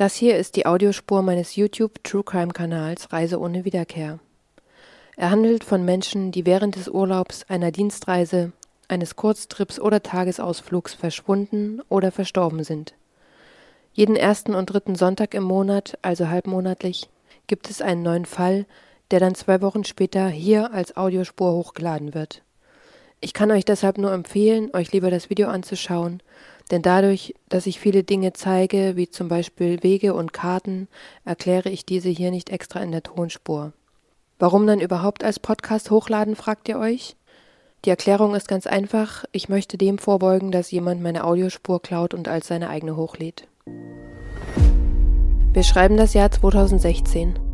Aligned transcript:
Das 0.00 0.14
hier 0.14 0.38
ist 0.38 0.56
die 0.56 0.64
Audiospur 0.64 1.20
meines 1.20 1.56
YouTube 1.56 2.02
True 2.04 2.24
Crime 2.24 2.54
Kanals 2.54 3.12
Reise 3.12 3.38
ohne 3.38 3.66
Wiederkehr. 3.66 4.18
Er 5.18 5.30
handelt 5.30 5.62
von 5.62 5.84
Menschen, 5.84 6.32
die 6.32 6.46
während 6.46 6.76
des 6.76 6.88
Urlaubs, 6.88 7.44
einer 7.50 7.70
Dienstreise, 7.70 8.52
eines 8.88 9.14
Kurztrips 9.14 9.78
oder 9.78 10.02
Tagesausflugs 10.02 10.94
verschwunden 10.94 11.82
oder 11.90 12.12
verstorben 12.12 12.64
sind. 12.64 12.94
Jeden 13.92 14.16
ersten 14.16 14.54
und 14.54 14.72
dritten 14.72 14.94
Sonntag 14.94 15.34
im 15.34 15.42
Monat, 15.42 15.98
also 16.00 16.28
halbmonatlich, 16.28 17.10
gibt 17.46 17.68
es 17.68 17.82
einen 17.82 18.02
neuen 18.02 18.24
Fall, 18.24 18.64
der 19.10 19.20
dann 19.20 19.34
zwei 19.34 19.60
Wochen 19.60 19.84
später 19.84 20.28
hier 20.28 20.72
als 20.72 20.96
Audiospur 20.96 21.52
hochgeladen 21.52 22.14
wird. 22.14 22.40
Ich 23.20 23.34
kann 23.34 23.50
euch 23.50 23.66
deshalb 23.66 23.98
nur 23.98 24.12
empfehlen, 24.12 24.70
euch 24.72 24.92
lieber 24.92 25.10
das 25.10 25.28
Video 25.28 25.48
anzuschauen 25.48 26.22
denn 26.70 26.82
dadurch, 26.82 27.34
dass 27.48 27.66
ich 27.66 27.80
viele 27.80 28.04
Dinge 28.04 28.32
zeige, 28.32 28.96
wie 28.96 29.08
zum 29.08 29.28
Beispiel 29.28 29.82
Wege 29.82 30.14
und 30.14 30.32
Karten, 30.32 30.88
erkläre 31.24 31.68
ich 31.68 31.84
diese 31.84 32.08
hier 32.08 32.30
nicht 32.30 32.50
extra 32.50 32.80
in 32.80 32.92
der 32.92 33.02
Tonspur. 33.02 33.72
Warum 34.38 34.66
dann 34.66 34.80
überhaupt 34.80 35.24
als 35.24 35.38
Podcast 35.38 35.90
hochladen, 35.90 36.36
fragt 36.36 36.68
ihr 36.68 36.78
euch? 36.78 37.16
Die 37.84 37.90
Erklärung 37.90 38.34
ist 38.34 38.48
ganz 38.48 38.66
einfach, 38.66 39.24
ich 39.32 39.48
möchte 39.48 39.78
dem 39.78 39.98
vorbeugen, 39.98 40.52
dass 40.52 40.70
jemand 40.70 41.02
meine 41.02 41.24
Audiospur 41.24 41.80
klaut 41.80 42.14
und 42.14 42.28
als 42.28 42.46
seine 42.46 42.68
eigene 42.68 42.96
hochlädt. 42.96 43.48
Wir 45.52 45.62
schreiben 45.62 45.96
das 45.96 46.14
Jahr 46.14 46.30
2016. 46.30 47.49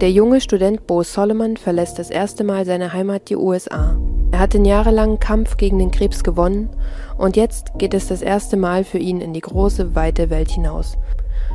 Der 0.00 0.10
junge 0.12 0.40
Student 0.40 0.86
Bo 0.86 1.02
Solomon 1.02 1.56
verlässt 1.56 1.98
das 1.98 2.10
erste 2.10 2.44
Mal 2.44 2.64
seine 2.64 2.92
Heimat, 2.92 3.28
die 3.30 3.36
USA. 3.36 3.96
Er 4.30 4.38
hat 4.38 4.54
den 4.54 4.64
jahrelangen 4.64 5.18
Kampf 5.18 5.56
gegen 5.56 5.78
den 5.78 5.90
Krebs 5.90 6.22
gewonnen 6.22 6.70
und 7.16 7.36
jetzt 7.36 7.78
geht 7.78 7.94
es 7.94 8.06
das 8.06 8.22
erste 8.22 8.56
Mal 8.56 8.84
für 8.84 8.98
ihn 8.98 9.20
in 9.20 9.32
die 9.32 9.40
große, 9.40 9.94
weite 9.94 10.30
Welt 10.30 10.50
hinaus. 10.50 10.96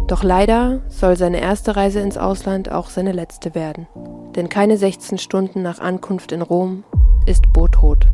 Doch 0.08 0.24
leider 0.24 0.82
soll 0.90 1.16
seine 1.16 1.40
erste 1.40 1.76
Reise 1.76 2.02
ins 2.02 2.18
Ausland 2.18 2.72
auch 2.72 2.90
seine 2.90 3.14
letzte 3.14 3.56
werden. 3.56 3.88
Denn 4.36 4.50
keine 4.50 4.78
16 4.78 5.18
Stunden 5.18 5.62
nach 5.62 5.80
Ankunft 5.80 6.32
in 6.32 6.42
Rom 6.42 6.84
ist 7.26 7.54
Bo 7.54 7.68
tot. 7.68 8.08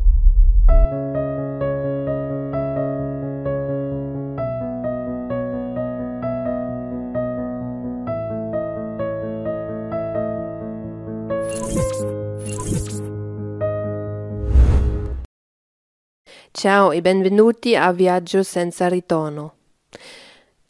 Ciao 16.52 16.92
e 16.92 17.02
benvenuti 17.02 17.76
a 17.76 17.92
Viaggio 17.92 18.42
senza 18.44 18.88
ritorno. 18.88 19.54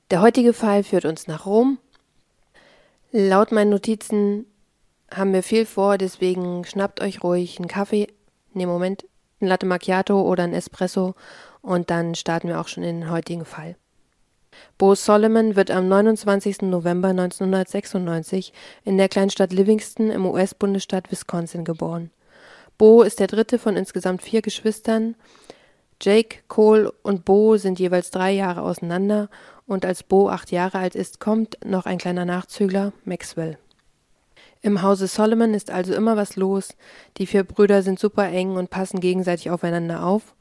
Der 0.10 0.22
heutige 0.22 0.52
Fall 0.52 0.84
führt 0.84 1.06
uns 1.06 1.26
nach 1.28 1.46
Rom. 1.46 1.80
Laut 3.12 3.52
meinen 3.52 3.70
Notizen 3.70 4.46
haben 5.10 5.32
wir 5.32 5.42
viel 5.42 5.66
vor, 5.66 5.98
deswegen 5.98 6.66
schnappt 6.66 7.02
euch 7.02 7.24
ruhig 7.24 7.58
einen 7.58 7.70
Kaffee, 7.70 8.08
ne 8.54 8.68
Moment, 8.68 9.06
ein 9.40 9.48
Latte 9.48 9.66
Macchiato 9.66 10.22
oder 10.22 10.44
ein 10.44 10.54
Espresso 10.54 11.16
und 11.62 11.90
dann 11.90 12.14
starten 12.14 12.50
wir 12.50 12.60
auch 12.60 12.68
schon 12.68 12.84
in 12.84 13.00
den 13.00 13.10
heutigen 13.10 13.46
Fall. 13.46 13.78
Bo 14.78 14.96
Solomon 14.96 15.56
wird 15.56 15.72
am 15.72 15.88
29. 15.88 16.64
November 16.64 17.10
1996 17.10 18.52
in 18.84 18.98
der 18.98 19.08
Kleinstadt 19.08 19.54
Livingston 19.54 20.12
im 20.12 20.26
US-Bundesstaat 20.26 21.10
Wisconsin 21.10 21.64
geboren. 21.64 22.12
Bo 22.78 23.02
ist 23.02 23.20
der 23.20 23.28
dritte 23.28 23.60
von 23.60 23.76
insgesamt 23.76 24.22
vier 24.22 24.42
Geschwistern. 24.42 25.16
Jake, 26.02 26.40
Cole 26.48 26.92
und 27.04 27.26
Bo 27.26 27.58
sind 27.58 27.80
jeweils 27.80 28.10
drei 28.10 28.32
Jahre 28.32 28.62
auseinander 28.62 29.30
und 29.68 29.86
als 29.86 30.04
Bo 30.04 30.30
acht 30.30 30.52
Jahre 30.52 30.80
alt 30.80 30.96
ist, 30.96 31.20
kommt 31.20 31.58
noch 31.66 31.86
ein 31.86 31.98
kleiner 31.98 32.26
Nachzügler, 32.26 32.94
Maxwell. 33.04 33.58
Im 34.62 34.82
Hause 34.82 35.08
Solomon 35.08 35.54
ist 35.54 35.72
also 35.72 35.94
immer 35.94 36.18
was 36.18 36.36
los. 36.36 36.76
Die 37.18 37.26
vier 37.26 37.44
Brüder 37.44 37.82
sind 37.82 38.00
super 38.00 38.28
eng 38.28 38.56
und 38.58 38.70
passen 38.70 39.00
gegenseitig 39.00 39.52
aufeinander 39.52 40.04
auf. 40.04 40.36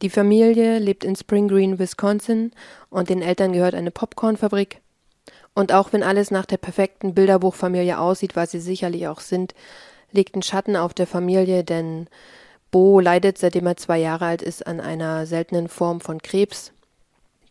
Die 0.00 0.10
Familie 0.10 0.78
lebt 0.78 1.04
in 1.04 1.14
Spring 1.16 1.48
Green, 1.48 1.78
Wisconsin 1.78 2.52
und 2.90 3.08
den 3.08 3.22
Eltern 3.22 3.52
gehört 3.52 3.74
eine 3.74 3.90
Popcornfabrik. 3.90 4.80
Und 5.54 5.72
auch 5.72 5.92
wenn 5.92 6.02
alles 6.02 6.30
nach 6.30 6.46
der 6.46 6.56
perfekten 6.56 7.14
Bilderbuchfamilie 7.14 7.98
aussieht, 7.98 8.34
was 8.34 8.50
sie 8.50 8.60
sicherlich 8.60 9.06
auch 9.08 9.20
sind, 9.20 9.54
liegt 10.10 10.34
ein 10.34 10.42
Schatten 10.42 10.76
auf 10.76 10.94
der 10.94 11.06
Familie, 11.06 11.64
denn 11.64 12.08
Bo 12.72 13.00
leidet, 13.00 13.36
seitdem 13.36 13.66
er 13.66 13.76
zwei 13.76 13.98
Jahre 13.98 14.24
alt 14.24 14.40
ist, 14.40 14.66
an 14.66 14.80
einer 14.80 15.26
seltenen 15.26 15.68
Form 15.68 16.00
von 16.00 16.22
Krebs. 16.22 16.72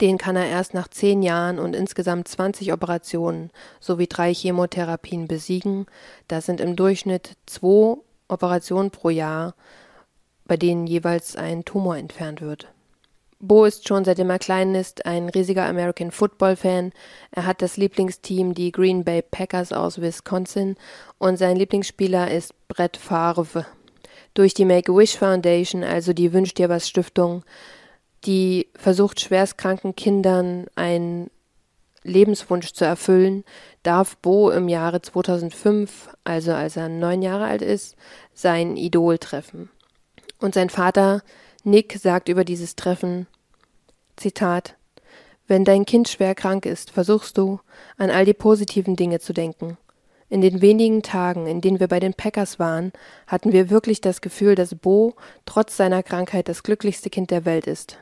Den 0.01 0.17
kann 0.17 0.35
er 0.35 0.47
erst 0.47 0.73
nach 0.73 0.87
zehn 0.87 1.21
Jahren 1.21 1.59
und 1.59 1.75
insgesamt 1.75 2.27
20 2.27 2.73
Operationen 2.73 3.51
sowie 3.79 4.07
drei 4.07 4.33
Chemotherapien 4.33 5.27
besiegen. 5.27 5.85
Das 6.27 6.47
sind 6.47 6.59
im 6.59 6.75
Durchschnitt 6.75 7.37
zwei 7.45 7.97
Operationen 8.29 8.89
pro 8.89 9.09
Jahr, 9.09 9.53
bei 10.45 10.57
denen 10.57 10.87
jeweils 10.87 11.35
ein 11.35 11.65
Tumor 11.65 11.97
entfernt 11.97 12.41
wird. 12.41 12.67
Bo 13.39 13.65
ist 13.65 13.87
schon 13.87 14.05
seitdem 14.05 14.31
er 14.31 14.39
klein 14.39 14.73
ist 14.73 15.05
ein 15.05 15.29
riesiger 15.29 15.67
American 15.67 16.09
Football 16.09 16.55
Fan. 16.55 16.93
Er 17.29 17.45
hat 17.45 17.61
das 17.61 17.77
Lieblingsteam, 17.77 18.55
die 18.55 18.71
Green 18.71 19.03
Bay 19.03 19.21
Packers 19.21 19.71
aus 19.71 20.01
Wisconsin, 20.01 20.77
und 21.19 21.37
sein 21.37 21.57
Lieblingsspieler 21.57 22.31
ist 22.31 22.55
Brett 22.67 22.97
Favre 22.97 23.67
durch 24.33 24.53
die 24.53 24.65
Make-A-Wish 24.65 25.17
Foundation, 25.17 25.83
also 25.83 26.13
die 26.13 26.33
Wünsch 26.33 26.53
dir 26.53 26.69
was 26.69 26.87
Stiftung, 26.87 27.43
die 28.25 28.67
versucht 28.75 29.19
schwerstkranken 29.19 29.95
Kindern 29.95 30.67
einen 30.75 31.29
Lebenswunsch 32.03 32.73
zu 32.73 32.85
erfüllen, 32.85 33.43
darf 33.83 34.17
Bo 34.17 34.49
im 34.49 34.67
Jahre 34.67 35.01
2005, 35.01 36.09
also 36.23 36.53
als 36.53 36.75
er 36.75 36.89
neun 36.89 37.21
Jahre 37.21 37.45
alt 37.45 37.61
ist, 37.61 37.95
sein 38.33 38.77
Idol 38.77 39.17
treffen. 39.17 39.69
Und 40.39 40.55
sein 40.55 40.69
Vater 40.69 41.21
Nick 41.63 41.93
sagt 41.99 42.27
über 42.27 42.43
dieses 42.43 42.75
Treffen, 42.75 43.27
Zitat, 44.15 44.75
wenn 45.47 45.65
dein 45.65 45.85
Kind 45.85 46.07
schwer 46.07 46.33
krank 46.33 46.65
ist, 46.65 46.91
versuchst 46.91 47.37
du, 47.37 47.59
an 47.97 48.09
all 48.09 48.25
die 48.25 48.33
positiven 48.33 48.95
Dinge 48.95 49.19
zu 49.19 49.33
denken. 49.33 49.77
In 50.31 50.39
den 50.39 50.61
wenigen 50.61 51.01
Tagen, 51.01 51.45
in 51.45 51.59
denen 51.59 51.81
wir 51.81 51.89
bei 51.89 51.99
den 51.99 52.13
Packers 52.13 52.57
waren, 52.57 52.93
hatten 53.27 53.51
wir 53.51 53.69
wirklich 53.69 53.99
das 53.99 54.21
Gefühl, 54.21 54.55
dass 54.55 54.75
Bo 54.75 55.13
trotz 55.45 55.75
seiner 55.75 56.03
Krankheit 56.03 56.47
das 56.47 56.63
glücklichste 56.63 57.09
Kind 57.09 57.31
der 57.31 57.43
Welt 57.43 57.67
ist. 57.67 57.97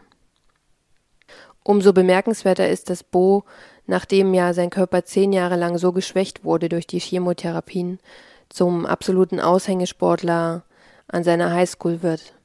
Umso 1.64 1.92
bemerkenswerter 1.92 2.70
ist, 2.70 2.92
dass 2.92 3.02
Bo, 3.02 3.46
nachdem 3.88 4.36
ja 4.36 4.54
sein 4.54 4.70
Körper 4.70 5.04
zehn 5.06 5.34
Jahre 5.34 5.56
lang 5.56 5.80
so 5.80 5.92
geschwächt 5.92 6.44
wurde 6.44 6.70
durch 6.70 6.86
die 6.86 7.00
Chemotherapien, 7.00 7.98
zum 8.50 8.86
absoluten 8.86 9.40
Aushängesportler 9.40 10.62
an 11.08 11.24
seiner 11.24 11.52
Highschool 11.52 12.04
wird. 12.04 12.36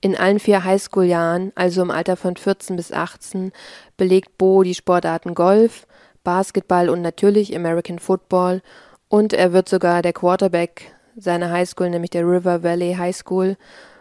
In 0.00 0.14
allen 0.16 0.38
vier 0.38 0.62
Highschool-Jahren, 0.62 1.50
also 1.56 1.82
im 1.82 1.90
Alter 1.90 2.14
von 2.16 2.36
14 2.36 2.76
bis 2.76 2.92
18, 2.92 3.50
belegt 3.96 4.38
Bo 4.38 4.62
die 4.62 4.76
Sportarten 4.76 5.34
Golf, 5.34 5.88
Basketball 6.22 6.88
und 6.88 7.02
natürlich 7.02 7.56
American 7.56 7.98
Football 7.98 8.62
und 9.10 9.32
er 9.32 9.52
wird 9.52 9.68
sogar 9.68 10.02
der 10.02 10.12
Quarterback 10.12 10.94
seiner 11.16 11.50
Highschool, 11.50 11.90
nämlich 11.90 12.10
der 12.10 12.22
River 12.22 12.62
Valley 12.62 12.94
High 12.94 13.14
School. 13.14 13.56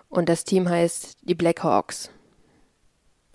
Und 0.08 0.30
das 0.30 0.44
Team 0.44 0.70
heißt 0.70 1.18
die 1.24 1.34
Blackhawks. 1.34 2.12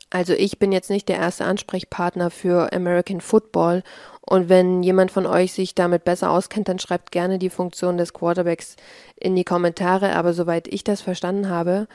Also 0.08 0.34
ich 0.34 0.60
bin 0.60 0.70
jetzt 0.70 0.88
nicht 0.88 1.08
der 1.08 1.16
erste 1.16 1.44
Ansprechpartner 1.44 2.30
für 2.30 2.72
American 2.72 3.20
Football. 3.20 3.82
Und 4.20 4.48
wenn 4.48 4.84
jemand 4.84 5.10
von 5.10 5.26
euch 5.26 5.52
sich 5.52 5.74
damit 5.74 6.04
besser 6.04 6.30
auskennt, 6.30 6.68
dann 6.68 6.78
schreibt 6.78 7.10
gerne 7.10 7.40
die 7.40 7.50
Funktion 7.50 7.96
des 7.96 8.12
Quarterbacks 8.12 8.76
in 9.16 9.34
die 9.34 9.44
Kommentare. 9.44 10.14
Aber 10.14 10.32
soweit 10.32 10.68
ich 10.68 10.84
das 10.84 11.00
verstanden 11.00 11.48
habe, 11.48 11.88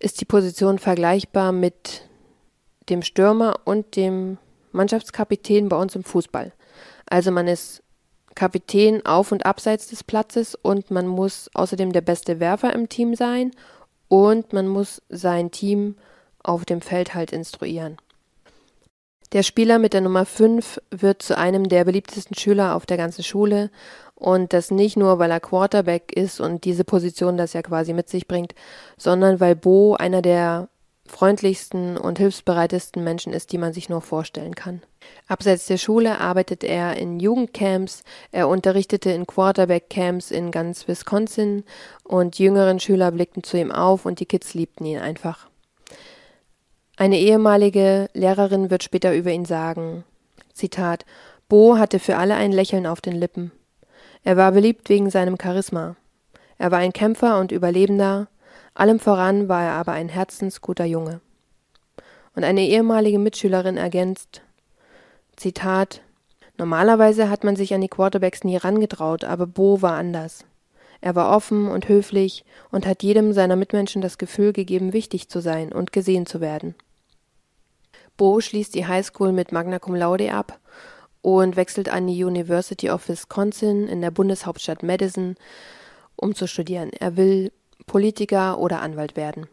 ist 0.00 0.20
die 0.20 0.24
Position 0.24 0.80
vergleichbar 0.80 1.52
mit 1.52 2.02
dem 2.88 3.02
Stürmer 3.02 3.60
und 3.64 3.94
dem 3.94 4.38
Mannschaftskapitän 4.72 5.68
bei 5.68 5.76
uns 5.76 5.94
im 5.94 6.02
Fußball. 6.02 6.52
Also 7.06 7.30
man 7.30 7.46
ist 7.46 7.84
Kapitän 8.38 9.04
auf 9.04 9.32
und 9.32 9.46
abseits 9.46 9.88
des 9.88 10.04
Platzes 10.04 10.54
und 10.54 10.92
man 10.92 11.08
muss 11.08 11.50
außerdem 11.54 11.92
der 11.92 12.02
beste 12.02 12.38
Werfer 12.38 12.72
im 12.72 12.88
Team 12.88 13.16
sein 13.16 13.50
und 14.06 14.52
man 14.52 14.68
muss 14.68 15.02
sein 15.08 15.50
Team 15.50 15.96
auf 16.44 16.64
dem 16.64 16.80
Feld 16.80 17.14
halt 17.14 17.32
instruieren. 17.32 17.96
Der 19.32 19.42
Spieler 19.42 19.80
mit 19.80 19.92
der 19.92 20.02
Nummer 20.02 20.24
5 20.24 20.80
wird 20.92 21.20
zu 21.20 21.36
einem 21.36 21.68
der 21.68 21.84
beliebtesten 21.84 22.36
Schüler 22.36 22.76
auf 22.76 22.86
der 22.86 22.96
ganzen 22.96 23.24
Schule 23.24 23.72
und 24.14 24.52
das 24.52 24.70
nicht 24.70 24.96
nur, 24.96 25.18
weil 25.18 25.32
er 25.32 25.40
Quarterback 25.40 26.12
ist 26.12 26.38
und 26.40 26.64
diese 26.64 26.84
Position 26.84 27.36
das 27.36 27.54
ja 27.54 27.62
quasi 27.62 27.92
mit 27.92 28.08
sich 28.08 28.28
bringt, 28.28 28.54
sondern 28.96 29.40
weil 29.40 29.56
Bo 29.56 29.94
einer 29.94 30.22
der 30.22 30.68
freundlichsten 31.08 31.96
und 31.96 32.18
hilfsbereitesten 32.18 33.02
Menschen 33.02 33.32
ist, 33.32 33.52
die 33.52 33.58
man 33.58 33.72
sich 33.72 33.88
nur 33.88 34.00
vorstellen 34.00 34.54
kann. 34.54 34.82
Abseits 35.26 35.66
der 35.66 35.78
Schule 35.78 36.20
arbeitet 36.20 36.64
er 36.64 36.96
in 36.96 37.20
Jugendcamps, 37.20 38.02
er 38.30 38.48
unterrichtete 38.48 39.10
in 39.10 39.26
Quarterback-Camps 39.26 40.30
in 40.30 40.50
ganz 40.50 40.86
Wisconsin 40.86 41.64
und 42.04 42.38
jüngeren 42.38 42.80
Schüler 42.80 43.10
blickten 43.10 43.42
zu 43.42 43.58
ihm 43.58 43.72
auf 43.72 44.06
und 44.06 44.20
die 44.20 44.26
Kids 44.26 44.54
liebten 44.54 44.84
ihn 44.84 44.98
einfach. 44.98 45.48
Eine 46.96 47.18
ehemalige 47.18 48.08
Lehrerin 48.12 48.70
wird 48.70 48.82
später 48.82 49.14
über 49.14 49.30
ihn 49.30 49.44
sagen, 49.44 50.04
Zitat 50.52 51.04
Bo 51.48 51.78
hatte 51.78 51.98
für 51.98 52.16
alle 52.16 52.34
ein 52.34 52.52
Lächeln 52.52 52.86
auf 52.86 53.00
den 53.00 53.14
Lippen. 53.14 53.52
Er 54.24 54.36
war 54.36 54.52
beliebt 54.52 54.88
wegen 54.88 55.08
seinem 55.08 55.36
Charisma. 55.40 55.96
Er 56.58 56.70
war 56.70 56.80
ein 56.80 56.92
Kämpfer 56.92 57.38
und 57.38 57.52
Überlebender, 57.52 58.28
allem 58.80 59.00
voran 59.00 59.48
war 59.48 59.64
er 59.64 59.72
aber 59.72 59.92
ein 59.92 60.08
herzensguter 60.08 60.84
Junge. 60.84 61.20
Und 62.34 62.44
eine 62.44 62.66
ehemalige 62.66 63.18
Mitschülerin 63.18 63.76
ergänzt 63.76 64.42
Zitat 65.36 66.02
Normalerweise 66.58 67.30
hat 67.30 67.44
man 67.44 67.54
sich 67.54 67.72
an 67.72 67.80
die 67.80 67.88
Quarterbacks 67.88 68.42
nie 68.42 68.56
rangetraut, 68.56 69.22
aber 69.22 69.46
Bo 69.46 69.80
war 69.80 69.94
anders. 69.94 70.44
Er 71.00 71.14
war 71.14 71.34
offen 71.34 71.68
und 71.68 71.88
höflich 71.88 72.44
und 72.72 72.84
hat 72.84 73.04
jedem 73.04 73.32
seiner 73.32 73.54
Mitmenschen 73.54 74.02
das 74.02 74.18
Gefühl 74.18 74.52
gegeben, 74.52 74.92
wichtig 74.92 75.28
zu 75.28 75.40
sein 75.40 75.72
und 75.72 75.92
gesehen 75.92 76.26
zu 76.26 76.40
werden. 76.40 76.74
Bo 78.16 78.40
schließt 78.40 78.74
die 78.74 78.88
Highschool 78.88 79.30
mit 79.30 79.52
Magna 79.52 79.78
Cum 79.78 79.94
Laude 79.94 80.34
ab 80.34 80.58
und 81.22 81.54
wechselt 81.54 81.88
an 81.88 82.08
die 82.08 82.24
University 82.24 82.90
of 82.90 83.08
Wisconsin 83.08 83.86
in 83.86 84.00
der 84.00 84.10
Bundeshauptstadt 84.10 84.82
Madison, 84.82 85.36
um 86.16 86.34
zu 86.34 86.48
studieren. 86.48 86.90
Er 86.98 87.16
will 87.16 87.52
Politiker 87.88 88.58
oder 88.58 88.80
Anwalt 88.80 89.16
werden. 89.16 89.48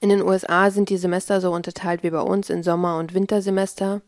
In 0.00 0.08
den 0.08 0.22
USA 0.22 0.70
sind 0.70 0.90
die 0.90 0.98
Semester 0.98 1.40
so 1.40 1.52
unterteilt 1.52 2.02
wie 2.02 2.10
bei 2.10 2.20
uns 2.20 2.50
in 2.50 2.64
Sommer- 2.64 2.98
und 2.98 3.14
Wintersemester. 3.14 4.02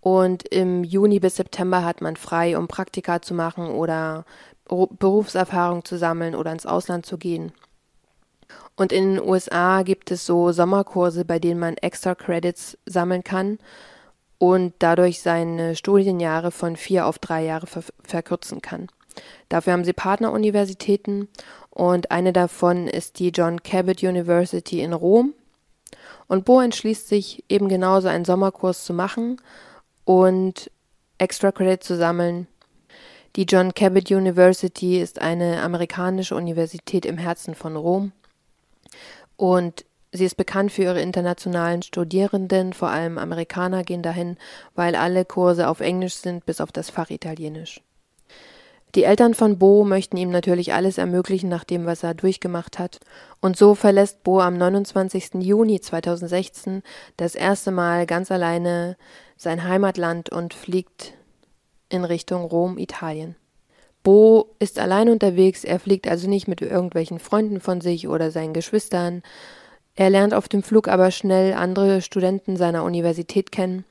Und 0.00 0.46
im 0.48 0.84
Juni 0.84 1.18
bis 1.18 1.36
September 1.36 1.84
hat 1.84 2.00
man 2.00 2.16
frei, 2.16 2.56
um 2.56 2.68
Praktika 2.68 3.20
zu 3.20 3.34
machen 3.34 3.68
oder 3.68 4.24
Berufserfahrung 4.68 5.84
zu 5.84 5.98
sammeln 5.98 6.34
oder 6.34 6.52
ins 6.52 6.66
Ausland 6.66 7.04
zu 7.04 7.18
gehen. 7.18 7.52
Und 8.76 8.92
in 8.92 9.16
den 9.16 9.22
USA 9.22 9.82
gibt 9.82 10.10
es 10.10 10.24
so 10.24 10.52
Sommerkurse, 10.52 11.24
bei 11.24 11.38
denen 11.38 11.58
man 11.58 11.76
extra 11.78 12.14
Credits 12.14 12.78
sammeln 12.86 13.24
kann 13.24 13.58
und 14.38 14.72
dadurch 14.78 15.20
seine 15.20 15.74
Studienjahre 15.74 16.52
von 16.52 16.76
vier 16.76 17.06
auf 17.06 17.18
drei 17.18 17.44
Jahre 17.44 17.66
ver 17.66 17.82
verkürzen 18.04 18.62
kann. 18.62 18.88
Dafür 19.48 19.72
haben 19.72 19.84
sie 19.84 19.92
Partneruniversitäten 19.92 21.28
und 21.70 22.10
eine 22.10 22.32
davon 22.32 22.88
ist 22.88 23.18
die 23.18 23.28
John 23.28 23.62
Cabot 23.62 24.02
University 24.02 24.80
in 24.80 24.92
Rom. 24.92 25.34
Und 26.26 26.44
Bo 26.44 26.60
entschließt 26.60 27.08
sich 27.08 27.44
eben 27.48 27.68
genauso 27.68 28.08
einen 28.08 28.24
Sommerkurs 28.24 28.84
zu 28.84 28.92
machen 28.92 29.40
und 30.04 30.70
Extra 31.18 31.52
Credit 31.52 31.82
zu 31.82 31.96
sammeln. 31.96 32.46
Die 33.36 33.44
John 33.44 33.74
Cabot 33.74 34.10
University 34.10 35.00
ist 35.00 35.20
eine 35.20 35.62
amerikanische 35.62 36.34
Universität 36.34 37.06
im 37.06 37.18
Herzen 37.18 37.54
von 37.54 37.76
Rom 37.76 38.12
und 39.36 39.84
sie 40.12 40.24
ist 40.24 40.36
bekannt 40.36 40.72
für 40.72 40.82
ihre 40.82 41.00
internationalen 41.00 41.82
Studierenden, 41.82 42.72
vor 42.72 42.88
allem 42.88 43.18
Amerikaner 43.18 43.84
gehen 43.84 44.02
dahin, 44.02 44.36
weil 44.74 44.96
alle 44.96 45.24
Kurse 45.24 45.68
auf 45.68 45.80
Englisch 45.80 46.14
sind, 46.14 46.46
bis 46.46 46.60
auf 46.60 46.72
das 46.72 46.90
Fach 46.90 47.10
Italienisch. 47.10 47.80
Die 48.94 49.04
Eltern 49.04 49.34
von 49.34 49.58
Bo 49.58 49.84
möchten 49.84 50.16
ihm 50.16 50.30
natürlich 50.30 50.72
alles 50.72 50.96
ermöglichen 50.96 51.50
nach 51.50 51.64
dem, 51.64 51.84
was 51.84 52.02
er 52.02 52.14
durchgemacht 52.14 52.78
hat. 52.78 53.00
Und 53.40 53.56
so 53.56 53.74
verlässt 53.74 54.22
Bo 54.22 54.40
am 54.40 54.56
29. 54.56 55.34
Juni 55.40 55.80
2016 55.80 56.82
das 57.16 57.34
erste 57.34 57.70
Mal 57.70 58.06
ganz 58.06 58.30
alleine 58.30 58.96
sein 59.36 59.64
Heimatland 59.64 60.30
und 60.30 60.54
fliegt 60.54 61.12
in 61.90 62.04
Richtung 62.04 62.44
Rom, 62.44 62.78
Italien. 62.78 63.36
Bo 64.02 64.54
ist 64.58 64.78
allein 64.78 65.10
unterwegs, 65.10 65.64
er 65.64 65.78
fliegt 65.80 66.08
also 66.08 66.28
nicht 66.28 66.48
mit 66.48 66.62
irgendwelchen 66.62 67.18
Freunden 67.18 67.60
von 67.60 67.82
sich 67.82 68.08
oder 68.08 68.30
seinen 68.30 68.54
Geschwistern. 68.54 69.22
Er 69.96 70.08
lernt 70.08 70.32
auf 70.32 70.48
dem 70.48 70.62
Flug 70.62 70.88
aber 70.88 71.10
schnell 71.10 71.52
andere 71.52 72.00
Studenten 72.00 72.56
seiner 72.56 72.84
Universität 72.84 73.52
kennen 73.52 73.84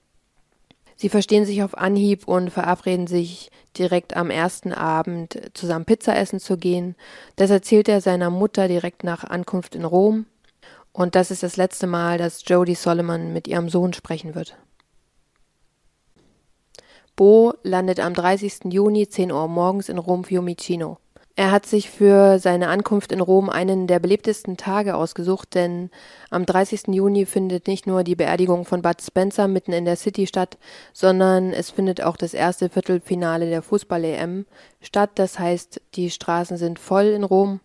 Sie 0.98 1.10
verstehen 1.10 1.46
sich 1.46 1.62
auf 1.62 1.78
Anhieb 1.78 2.28
und 2.28 2.50
verabreden 2.50 3.06
sich 3.06 3.52
direkt 3.78 4.18
am 4.18 4.32
ersten 4.32 4.74
Abend 4.74 5.40
zusammen 5.54 5.86
Pizza 5.86 6.18
essen 6.18 6.40
zu 6.40 6.58
gehen. 6.58 6.96
Das 7.36 7.52
erzählt 7.52 7.88
er 7.88 8.02
seiner 8.02 8.32
Mutter 8.32 8.68
direkt 8.68 9.04
nach 9.04 9.24
Ankunft 9.24 9.76
in 9.76 9.86
Rom. 9.86 10.26
Und 10.92 11.14
das 11.14 11.30
ist 11.30 11.44
das 11.44 11.56
letzte 11.56 11.86
Mal, 11.86 12.18
dass 12.18 12.44
Jodie 12.48 12.74
Solomon 12.74 13.32
mit 13.32 13.48
ihrem 13.48 13.70
Sohn 13.70 13.94
sprechen 13.94 14.34
wird. 14.34 14.58
Bo 17.16 17.54
landet 17.62 18.00
am 18.00 18.16
30. 18.16 18.72
Juni 18.72 19.08
10 19.08 19.32
Uhr 19.32 19.48
morgens 19.48 19.90
in 19.90 20.00
Rom 20.00 20.24
Fiumicino. 20.24 20.98
Er 21.40 21.52
hat 21.52 21.68
sich 21.68 21.92
für 21.92 22.40
seine 22.40 22.68
Ankunft 22.68 23.12
in 23.12 23.22
Rom 23.22 23.52
einen 23.52 23.86
der 23.86 24.00
belebtesten 24.00 24.58
Tage 24.58 24.96
ausgesucht, 24.96 25.54
denn 25.54 25.92
am 26.32 26.48
30. 26.48 26.88
Juni 26.88 27.28
findet 27.28 27.68
nicht 27.68 27.86
nur 27.86 28.04
die 28.04 28.16
Beerdigung 28.16 28.66
von 28.66 28.82
Bud 28.82 29.00
Spencer 29.04 29.48
mitten 29.48 29.72
in 29.72 29.86
der 29.86 29.98
City 29.98 30.26
statt, 30.26 30.58
sondern 30.94 31.54
es 31.54 31.70
findet 31.70 32.02
auch 32.02 32.18
das 32.18 32.34
erste 32.34 32.70
Viertelfinale 32.70 33.48
der 33.52 33.62
Fußball-EM 33.62 34.48
statt. 34.82 35.12
Das 35.14 35.38
heißt, 35.38 35.80
die 35.94 36.10
Straßen 36.10 36.58
sind 36.58 36.80
voll 36.80 37.06
in 37.06 37.24
Rom, 37.24 37.60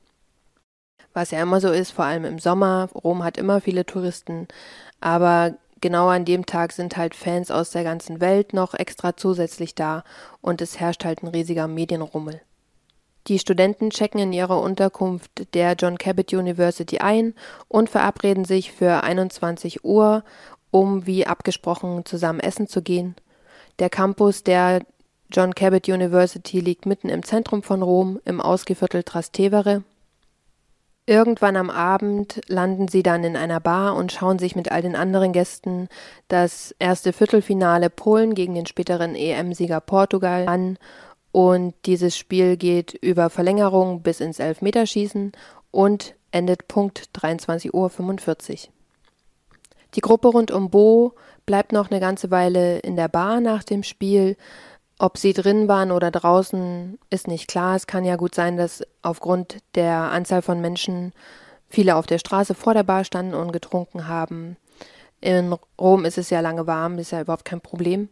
was 1.15 1.31
ja 1.31 1.41
immer 1.41 1.63
so 1.63 1.71
ist, 1.71 1.93
vor 1.93 2.05
allem 2.05 2.27
im 2.27 2.39
Sommer. 2.39 2.91
Rom 2.95 3.25
hat 3.25 3.39
immer 3.39 3.63
viele 3.63 3.87
Touristen, 3.87 4.49
aber 5.01 5.55
genau 5.81 6.09
an 6.09 6.27
dem 6.27 6.45
Tag 6.45 6.73
sind 6.73 6.99
halt 6.99 7.15
Fans 7.15 7.51
aus 7.51 7.71
der 7.71 7.85
ganzen 7.85 8.21
Welt 8.21 8.53
noch 8.53 8.75
extra 8.75 9.17
zusätzlich 9.17 9.75
da 9.75 10.05
und 10.43 10.61
es 10.61 10.79
herrscht 10.79 11.07
halt 11.07 11.23
ein 11.23 11.29
riesiger 11.29 11.69
Medienrummel. 11.69 12.43
Die 13.29 13.39
Studenten 13.39 13.91
checken 13.91 14.21
in 14.21 14.33
ihrer 14.33 14.61
Unterkunft 14.61 15.55
der 15.55 15.75
John 15.75 15.97
Cabot 15.97 16.33
University 16.33 16.99
ein 16.99 17.35
und 17.69 17.89
verabreden 17.89 18.45
sich 18.45 18.73
für 18.73 19.05
21 19.05 19.85
Uhr, 19.85 20.25
um 20.71 21.07
wie 21.07 21.27
abgesprochen 21.27 22.05
zusammen 22.05 22.41
essen 22.41 22.67
zu 22.67 22.83
gehen. 22.83 23.15
Der 23.79 23.91
Campus 23.91 24.43
der 24.43 24.81
John 25.31 25.55
Cabot 25.55 25.89
University 25.89 26.61
liegt 26.61 26.85
mitten 26.85 27.09
im 27.09 27.23
Zentrum 27.23 27.63
von 27.63 27.83
Rom, 27.83 28.21
im 28.25 28.41
Ausgeviertel 28.41 29.03
Trastevere. 29.03 29.83
Irgendwann 31.07 31.57
am 31.57 31.71
Abend 31.71 32.41
landen 32.47 32.87
sie 32.87 33.03
dann 33.03 33.25
in 33.25 33.37
einer 33.37 33.59
Bar 33.59 33.97
und 33.97 34.13
schauen 34.13 34.39
sich 34.39 34.55
mit 34.55 34.71
all 34.71 34.83
den 34.83 34.95
anderen 34.95 35.33
Gästen 35.33 35.89
das 36.29 36.75
erste 36.79 37.13
Viertelfinale 37.13 37.91
Polen 37.91 38.35
gegen 38.35 38.55
den 38.55 38.67
späteren 38.67 39.17
EM-Sieger 39.17 39.81
Portugal 39.81 40.47
an 40.47 40.79
und 41.33 41.75
dieses 41.87 42.17
Spiel 42.17 42.59
geht 42.59 42.93
über 42.93 43.31
Verlängerung 43.31 44.03
bis 44.03 44.21
ins 44.21 44.39
Elfmeterschießen 44.39 45.33
und 45.71 46.15
endet 46.31 46.69
Punkt 46.69 47.09
23.45 47.15 47.73
Uhr. 47.73 48.73
Die 49.95 50.01
Gruppe 50.01 50.29
rund 50.29 50.51
um 50.51 50.71
Bo 50.71 51.15
bleibt 51.47 51.73
noch 51.73 51.91
eine 51.91 52.01
ganze 52.01 52.31
Weile 52.31 52.79
in 52.81 52.97
der 52.97 53.09
Bar 53.09 53.41
nach 53.41 53.63
dem 53.63 53.83
Spiel. 53.83 54.37
Ob 54.99 55.19
sie 55.19 55.33
drin 55.33 55.69
waren 55.69 55.91
oder 55.91 56.11
draußen, 56.11 56.99
ist 57.11 57.29
nicht 57.29 57.49
klar. 57.49 57.77
Es 57.77 57.87
kann 57.87 58.05
ja 58.05 58.17
gut 58.17 58.35
sein, 58.35 58.57
dass 58.57 58.83
aufgrund 59.01 59.57
der 59.75 59.97
Anzahl 59.97 60.43
von 60.43 60.61
Menschen 60.61 61.13
viele 61.69 61.97
auf 61.97 62.07
der 62.07 62.19
Straße 62.19 62.55
vor 62.55 62.75
der 62.75 62.85
Bar 62.85 63.05
standen 63.05 63.35
und 63.35 63.53
getrunken 63.53 64.07
haben. 64.07 64.57
In 65.21 65.55
Rom 65.81 66.05
ist 66.05 66.19
es 66.19 66.31
ja 66.31 66.41
lange 66.41 66.67
warm, 66.67 66.99
ist 66.99 67.13
ja 67.13 67.23
überhaupt 67.23 67.47
kein 67.47 67.61
Problem 67.61 68.09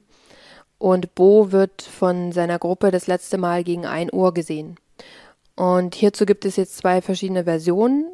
und 0.80 1.14
Bo 1.14 1.52
wird 1.52 1.82
von 1.82 2.32
seiner 2.32 2.58
Gruppe 2.58 2.90
das 2.90 3.06
letzte 3.06 3.36
Mal 3.36 3.62
gegen 3.64 3.84
1 3.84 4.12
Uhr 4.14 4.32
gesehen. 4.32 4.76
Und 5.54 5.94
hierzu 5.94 6.24
gibt 6.24 6.46
es 6.46 6.56
jetzt 6.56 6.78
zwei 6.78 7.02
verschiedene 7.02 7.44
Versionen, 7.44 8.06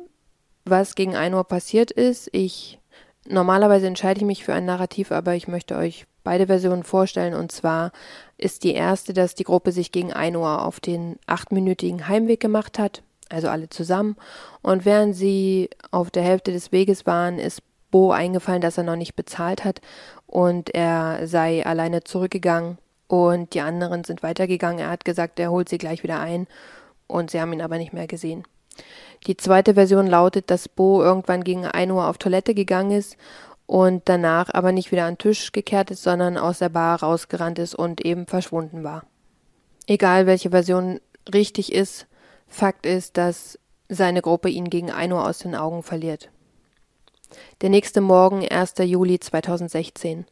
was 0.65 0.97
gegen 0.97 1.15
1 1.15 1.33
Uhr 1.35 1.45
passiert 1.45 1.93
ist. 1.93 2.29
Ich 2.33 2.81
normalerweise 3.29 3.87
entscheide 3.87 4.19
ich 4.19 4.27
mich 4.27 4.45
für 4.45 4.53
ein 4.53 4.65
Narrativ, 4.65 5.13
aber 5.13 5.37
ich 5.37 5.47
möchte 5.47 5.77
euch 5.77 6.07
beide 6.25 6.49
Versionen 6.49 6.83
vorstellen. 6.83 7.35
Und 7.35 7.53
zwar 7.53 7.93
ist 8.37 8.65
die 8.65 8.75
erste, 8.75 9.13
dass 9.13 9.37
die 9.37 9.45
Gruppe 9.45 9.71
sich 9.71 9.93
gegen 9.93 10.13
1 10.13 10.37
Uhr 10.37 10.65
auf 10.65 10.81
den 10.81 11.21
achtminütigen 11.27 12.09
Heimweg 12.09 12.41
gemacht 12.41 12.81
hat, 12.81 13.05
also 13.29 13.49
alle 13.49 13.69
zusammen. 13.69 14.17
Und 14.61 14.85
während 14.85 15.15
sie 15.15 15.71
auf 15.93 16.11
der 16.11 16.25
Hälfte 16.25 16.51
des 16.51 16.73
Weges 16.73 17.07
waren, 17.07 17.39
ist 17.39 17.63
Bo 17.91 18.13
eingefallen, 18.13 18.61
dass 18.61 18.79
er 18.79 18.85
noch 18.85 18.97
nicht 18.97 19.17
bezahlt 19.17 19.65
hat 19.65 19.81
und 20.27 20.75
er 20.75 21.27
sei 21.27 21.65
alleine 21.65 22.05
zurückgegangen 22.05 22.79
und 23.09 23.55
die 23.55 23.61
anderen 23.61 24.05
sind 24.05 24.23
weitergegangen. 24.23 24.81
Er 24.81 24.91
hat 24.91 25.05
gesagt, 25.05 25.39
er 25.39 25.51
holt 25.51 25.69
sie 25.69 25.79
gleich 25.79 26.03
wieder 26.03 26.21
ein 26.21 26.47
und 27.07 27.31
sie 27.31 27.41
haben 27.41 27.53
ihn 27.53 27.63
aber 27.63 27.79
nicht 27.79 27.93
mehr 27.93 28.07
gesehen. 28.07 28.45
Die 29.27 29.37
zweite 29.37 29.75
Version 29.75 30.07
lautet, 30.07 30.51
dass 30.51 30.69
Bo 30.69 31.03
irgendwann 31.03 31.45
gegen 31.45 31.65
1 31.65 31.91
Uhr 31.91 32.07
auf 32.09 32.19
Toilette 32.19 32.55
gegangen 32.55 32.91
ist 32.91 33.17
und 33.67 34.03
danach 34.09 34.53
aber 34.53 34.73
nicht 34.73 34.93
wieder 34.93 35.07
an 35.07 35.15
den 35.15 35.19
Tisch 35.19 35.53
gekehrt 35.53 35.91
ist, 35.91 36.03
sondern 36.03 36.37
aus 36.37 36.59
der 36.59 36.69
Bar 36.69 37.01
rausgerannt 37.03 37.59
ist 37.59 37.75
und 37.75 38.05
eben 38.05 38.27
verschwunden 38.27 38.85
war. 38.85 39.05
Egal 39.87 40.27
welche 40.27 40.51
Version 40.51 41.01
richtig 41.33 41.73
ist, 41.73 42.07
Fakt 42.49 42.87
ist, 42.87 43.17
dass 43.17 43.59
seine 43.89 44.23
Gruppe 44.23 44.49
ihn 44.49 44.71
gegen 44.71 44.91
1 44.91 45.13
Uhr 45.13 45.27
aus 45.27 45.39
den 45.39 45.57
Augen 45.57 45.83
verliert. 45.83 46.31
Der 47.61 47.71
nächste 47.71 48.01
Morgen, 48.01 48.47
1. 48.47 48.75
Juli 48.81 49.19
2016. 49.21 50.27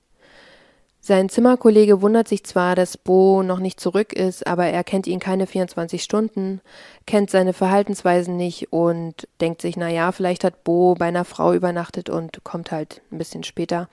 Sein 1.06 1.28
Zimmerkollege 1.28 2.00
wundert 2.00 2.28
sich 2.28 2.44
zwar, 2.44 2.74
dass 2.74 2.96
Bo 2.96 3.42
noch 3.42 3.58
nicht 3.58 3.78
zurück 3.78 4.14
ist, 4.14 4.46
aber 4.46 4.68
er 4.68 4.82
kennt 4.84 5.06
ihn 5.06 5.20
keine 5.20 5.46
24 5.46 6.02
Stunden, 6.02 6.62
kennt 7.04 7.28
seine 7.28 7.52
Verhaltensweisen 7.52 8.38
nicht 8.38 8.72
und 8.72 9.28
denkt 9.38 9.60
sich, 9.60 9.76
na 9.76 9.90
ja, 9.90 10.12
vielleicht 10.12 10.44
hat 10.44 10.64
Bo 10.64 10.94
bei 10.94 11.04
einer 11.04 11.26
Frau 11.26 11.52
übernachtet 11.52 12.08
und 12.08 12.42
kommt 12.42 12.72
halt 12.72 13.02
ein 13.12 13.18
bisschen 13.18 13.44
später. 13.44 13.90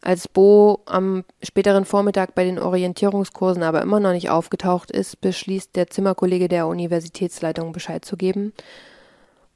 Als 0.00 0.28
Bo 0.28 0.82
am 0.86 1.24
späteren 1.42 1.84
Vormittag 1.84 2.36
bei 2.36 2.44
den 2.44 2.60
Orientierungskursen 2.60 3.64
aber 3.64 3.82
immer 3.82 3.98
noch 3.98 4.12
nicht 4.12 4.30
aufgetaucht 4.30 4.92
ist, 4.92 5.20
beschließt 5.20 5.74
der 5.74 5.88
Zimmerkollege 5.88 6.46
der 6.46 6.68
Universitätsleitung 6.68 7.72
Bescheid 7.72 8.04
zu 8.04 8.16
geben. 8.16 8.52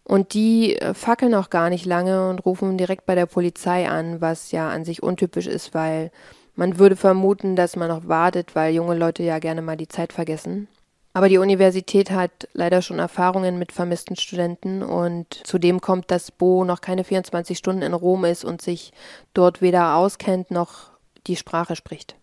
Und 0.06 0.34
die 0.34 0.76
äh, 0.76 0.94
fackeln 0.94 1.34
auch 1.34 1.50
gar 1.50 1.68
nicht 1.68 1.84
lange 1.84 2.28
und 2.30 2.46
rufen 2.46 2.78
direkt 2.78 3.06
bei 3.06 3.16
der 3.16 3.26
Polizei 3.26 3.88
an, 3.88 4.20
was 4.20 4.52
ja 4.52 4.70
an 4.70 4.84
sich 4.84 5.02
untypisch 5.02 5.48
ist, 5.48 5.74
weil 5.74 6.12
man 6.54 6.78
würde 6.78 6.94
vermuten, 6.94 7.56
dass 7.56 7.74
man 7.74 7.88
noch 7.88 8.06
wartet, 8.06 8.54
weil 8.54 8.72
junge 8.72 8.94
Leute 8.94 9.24
ja 9.24 9.40
gerne 9.40 9.62
mal 9.62 9.76
die 9.76 9.88
Zeit 9.88 10.12
vergessen. 10.12 10.68
Aber 11.12 11.28
die 11.28 11.38
Universität 11.38 12.12
hat 12.12 12.46
leider 12.52 12.82
schon 12.82 13.00
Erfahrungen 13.00 13.58
mit 13.58 13.72
vermissten 13.72 14.14
Studenten 14.14 14.84
und 14.84 15.40
zudem 15.44 15.80
kommt, 15.80 16.10
dass 16.12 16.30
Bo 16.30 16.64
noch 16.64 16.80
keine 16.80 17.02
24 17.02 17.58
Stunden 17.58 17.82
in 17.82 17.92
Rom 17.94 18.24
ist 18.24 18.44
und 18.44 18.62
sich 18.62 18.92
dort 19.34 19.60
weder 19.60 19.96
auskennt 19.96 20.52
noch 20.52 20.90
die 21.26 21.36
Sprache 21.36 21.74
spricht. 21.74 22.14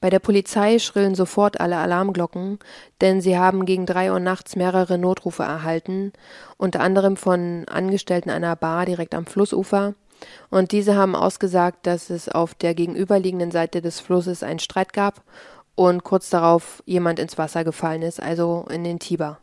Bei 0.00 0.10
der 0.10 0.18
Polizei 0.18 0.78
schrillen 0.78 1.14
sofort 1.14 1.60
alle 1.60 1.76
Alarmglocken, 1.76 2.58
denn 3.00 3.20
sie 3.20 3.38
haben 3.38 3.66
gegen 3.66 3.86
drei 3.86 4.12
Uhr 4.12 4.20
nachts 4.20 4.56
mehrere 4.56 4.98
Notrufe 4.98 5.42
erhalten, 5.42 6.12
unter 6.56 6.80
anderem 6.80 7.16
von 7.16 7.64
Angestellten 7.68 8.30
einer 8.30 8.56
Bar 8.56 8.86
direkt 8.86 9.14
am 9.14 9.26
Flussufer, 9.26 9.94
und 10.50 10.72
diese 10.72 10.94
haben 10.94 11.14
ausgesagt, 11.14 11.86
dass 11.86 12.10
es 12.10 12.28
auf 12.28 12.54
der 12.54 12.74
gegenüberliegenden 12.74 13.50
Seite 13.50 13.82
des 13.82 14.00
Flusses 14.00 14.42
einen 14.42 14.58
Streit 14.58 14.92
gab 14.92 15.22
und 15.74 16.04
kurz 16.04 16.30
darauf 16.30 16.82
jemand 16.86 17.18
ins 17.18 17.36
Wasser 17.38 17.64
gefallen 17.64 18.02
ist, 18.02 18.22
also 18.22 18.66
in 18.70 18.84
den 18.84 18.98
Tiber. 18.98 19.38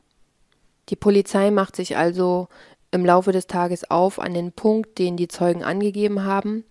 Die 0.90 0.96
Polizei 0.96 1.52
macht 1.52 1.76
sich 1.76 1.96
also 1.96 2.48
im 2.92 3.06
Laufe 3.06 3.32
des 3.32 3.48
Tages 3.48 3.90
auf 3.90 4.20
an 4.20 4.34
den 4.34 4.52
Punkt, 4.52 5.00
den 5.00 5.18
die 5.18 5.28
Zeugen 5.28 5.64
angegeben 5.64 6.24
haben, 6.26 6.64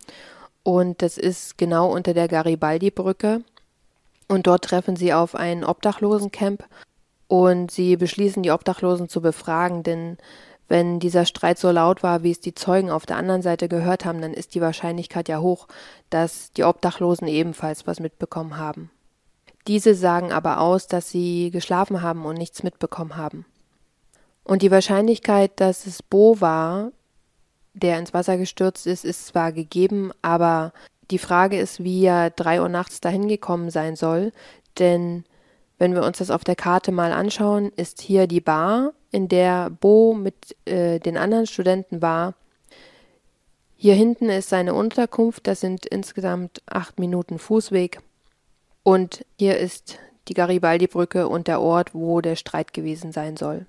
und 0.62 1.02
das 1.02 1.18
ist 1.18 1.58
genau 1.58 1.92
unter 1.92 2.14
der 2.14 2.28
Garibaldi-Brücke. 2.28 3.42
Und 4.28 4.46
dort 4.46 4.64
treffen 4.64 4.96
sie 4.96 5.12
auf 5.12 5.34
ein 5.34 5.64
Obdachlosencamp 5.64 6.64
und 7.28 7.70
sie 7.70 7.96
beschließen, 7.96 8.42
die 8.42 8.50
Obdachlosen 8.50 9.08
zu 9.08 9.20
befragen, 9.20 9.82
denn 9.82 10.18
wenn 10.68 11.00
dieser 11.00 11.26
Streit 11.26 11.58
so 11.58 11.70
laut 11.70 12.02
war, 12.02 12.22
wie 12.22 12.30
es 12.30 12.40
die 12.40 12.54
Zeugen 12.54 12.90
auf 12.90 13.04
der 13.04 13.16
anderen 13.16 13.42
Seite 13.42 13.68
gehört 13.68 14.04
haben, 14.04 14.22
dann 14.22 14.32
ist 14.32 14.54
die 14.54 14.60
Wahrscheinlichkeit 14.62 15.28
ja 15.28 15.40
hoch, 15.40 15.68
dass 16.08 16.52
die 16.52 16.64
Obdachlosen 16.64 17.28
ebenfalls 17.28 17.86
was 17.86 18.00
mitbekommen 18.00 18.56
haben. 18.56 18.90
Diese 19.66 19.94
sagen 19.94 20.32
aber 20.32 20.60
aus, 20.60 20.86
dass 20.86 21.10
sie 21.10 21.50
geschlafen 21.50 22.00
haben 22.00 22.24
und 22.24 22.38
nichts 22.38 22.62
mitbekommen 22.62 23.16
haben. 23.16 23.44
Und 24.44 24.62
die 24.62 24.70
Wahrscheinlichkeit, 24.70 25.52
dass 25.56 25.86
es 25.86 26.02
Bo 26.02 26.40
war, 26.40 26.90
der 27.74 27.98
ins 27.98 28.14
Wasser 28.14 28.36
gestürzt 28.36 28.86
ist, 28.86 29.04
ist 29.04 29.26
zwar 29.26 29.52
gegeben, 29.52 30.12
aber 30.22 30.72
die 31.10 31.18
Frage 31.18 31.58
ist, 31.58 31.82
wie 31.82 32.04
er 32.04 32.30
drei 32.30 32.60
Uhr 32.60 32.68
nachts 32.68 33.00
dahin 33.00 33.28
gekommen 33.28 33.70
sein 33.70 33.96
soll, 33.96 34.32
denn 34.78 35.24
wenn 35.78 35.94
wir 35.94 36.04
uns 36.04 36.18
das 36.18 36.30
auf 36.30 36.44
der 36.44 36.54
Karte 36.54 36.92
mal 36.92 37.12
anschauen, 37.12 37.72
ist 37.74 38.00
hier 38.00 38.26
die 38.26 38.40
Bar, 38.40 38.92
in 39.10 39.28
der 39.28 39.68
Bo 39.68 40.14
mit 40.14 40.56
äh, 40.64 41.00
den 41.00 41.16
anderen 41.16 41.46
Studenten 41.46 42.00
war. 42.00 42.34
Hier 43.76 43.94
hinten 43.94 44.30
ist 44.30 44.48
seine 44.48 44.74
Unterkunft, 44.74 45.46
das 45.46 45.60
sind 45.60 45.84
insgesamt 45.86 46.62
acht 46.66 47.00
Minuten 47.00 47.38
Fußweg. 47.38 48.00
Und 48.84 49.24
hier 49.38 49.58
ist 49.58 49.98
die 50.28 50.34
Garibaldi-Brücke 50.34 51.28
und 51.28 51.48
der 51.48 51.60
Ort, 51.60 51.94
wo 51.94 52.20
der 52.20 52.36
Streit 52.36 52.72
gewesen 52.72 53.10
sein 53.12 53.36
soll. 53.36 53.66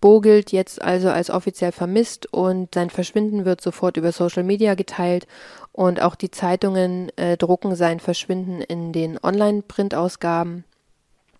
Bo 0.00 0.20
gilt 0.20 0.52
jetzt 0.52 0.80
also 0.80 1.08
als 1.08 1.28
offiziell 1.28 1.72
vermisst 1.72 2.32
und 2.32 2.74
sein 2.74 2.90
Verschwinden 2.90 3.44
wird 3.44 3.60
sofort 3.60 3.96
über 3.96 4.12
Social 4.12 4.44
Media 4.44 4.74
geteilt 4.74 5.26
und 5.72 6.00
auch 6.00 6.14
die 6.14 6.30
Zeitungen 6.30 7.10
äh, 7.16 7.36
drucken 7.36 7.74
sein 7.74 7.98
Verschwinden 7.98 8.60
in 8.60 8.92
den 8.92 9.18
Online-Printausgaben. 9.22 10.64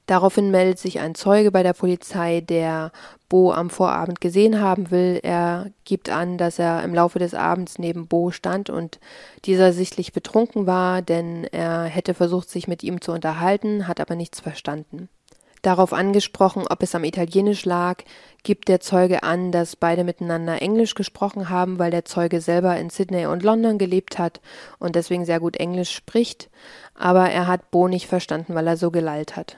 Daraufhin 0.06 0.50
meldet 0.50 0.78
sich 0.78 1.00
ein 1.00 1.14
Zeuge 1.14 1.52
bei 1.52 1.62
der 1.62 1.74
Polizei, 1.74 2.40
der 2.40 2.92
Bo 3.28 3.52
am 3.52 3.68
Vorabend 3.68 4.22
gesehen 4.22 4.58
haben 4.58 4.90
will. 4.90 5.20
Er 5.22 5.70
gibt 5.84 6.08
an, 6.08 6.38
dass 6.38 6.58
er 6.58 6.82
im 6.82 6.94
Laufe 6.94 7.18
des 7.18 7.34
Abends 7.34 7.78
neben 7.78 8.06
Bo 8.08 8.30
stand 8.30 8.70
und 8.70 9.00
dieser 9.44 9.74
sichtlich 9.74 10.14
betrunken 10.14 10.66
war, 10.66 11.02
denn 11.02 11.44
er 11.44 11.84
hätte 11.84 12.14
versucht, 12.14 12.48
sich 12.48 12.66
mit 12.66 12.82
ihm 12.82 13.02
zu 13.02 13.12
unterhalten, 13.12 13.86
hat 13.86 14.00
aber 14.00 14.16
nichts 14.16 14.40
verstanden. 14.40 15.10
Darauf 15.62 15.92
angesprochen, 15.92 16.64
ob 16.68 16.82
es 16.82 16.94
am 16.94 17.04
Italienisch 17.04 17.64
lag, 17.64 18.02
gibt 18.42 18.68
der 18.68 18.80
Zeuge 18.80 19.22
an, 19.22 19.50
dass 19.50 19.76
beide 19.76 20.04
miteinander 20.04 20.62
Englisch 20.62 20.94
gesprochen 20.94 21.48
haben, 21.48 21.78
weil 21.78 21.90
der 21.90 22.04
Zeuge 22.04 22.40
selber 22.40 22.76
in 22.76 22.90
Sydney 22.90 23.26
und 23.26 23.42
London 23.42 23.78
gelebt 23.78 24.18
hat 24.18 24.40
und 24.78 24.94
deswegen 24.94 25.24
sehr 25.24 25.40
gut 25.40 25.56
Englisch 25.56 25.92
spricht, 25.92 26.48
aber 26.94 27.30
er 27.30 27.46
hat 27.46 27.70
Bo 27.70 27.88
nicht 27.88 28.06
verstanden, 28.06 28.54
weil 28.54 28.66
er 28.66 28.76
so 28.76 28.90
gelallt 28.90 29.36
hat. 29.36 29.56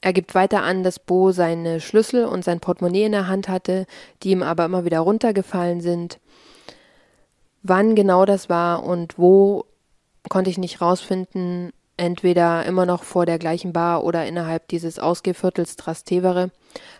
Er 0.00 0.12
gibt 0.12 0.34
weiter 0.34 0.62
an, 0.62 0.82
dass 0.82 0.98
Bo 0.98 1.32
seine 1.32 1.80
Schlüssel 1.80 2.26
und 2.26 2.44
sein 2.44 2.60
Portemonnaie 2.60 3.04
in 3.04 3.12
der 3.12 3.26
Hand 3.28 3.48
hatte, 3.48 3.86
die 4.22 4.32
ihm 4.32 4.42
aber 4.42 4.66
immer 4.66 4.84
wieder 4.84 5.00
runtergefallen 5.00 5.80
sind. 5.80 6.18
Wann 7.62 7.94
genau 7.94 8.26
das 8.26 8.50
war 8.50 8.84
und 8.84 9.18
wo, 9.18 9.64
konnte 10.28 10.50
ich 10.50 10.58
nicht 10.58 10.82
rausfinden. 10.82 11.72
Entweder 11.96 12.66
immer 12.66 12.86
noch 12.86 13.04
vor 13.04 13.24
der 13.24 13.38
gleichen 13.38 13.72
Bar 13.72 14.02
oder 14.02 14.26
innerhalb 14.26 14.66
dieses 14.68 14.98
Ausgeviertels 14.98 15.76
Trastevere. 15.76 16.50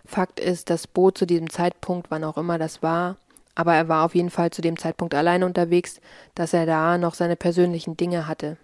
Fakt 0.04 0.38
ist, 0.38 0.70
dass 0.70 0.86
Bo 0.86 1.10
zu 1.10 1.26
diesem 1.26 1.50
Zeitpunkt, 1.50 2.10
wann 2.10 2.22
auch 2.22 2.38
immer 2.38 2.58
das 2.58 2.82
war, 2.82 3.16
aber 3.56 3.74
er 3.74 3.88
war 3.88 4.04
auf 4.04 4.14
jeden 4.14 4.30
Fall 4.30 4.50
zu 4.50 4.62
dem 4.62 4.78
Zeitpunkt 4.78 5.14
allein 5.14 5.42
unterwegs, 5.42 6.00
dass 6.34 6.52
er 6.52 6.66
da 6.66 6.96
noch 6.98 7.14
seine 7.14 7.36
persönlichen 7.36 7.96
Dinge 7.96 8.28
hatte. 8.28 8.56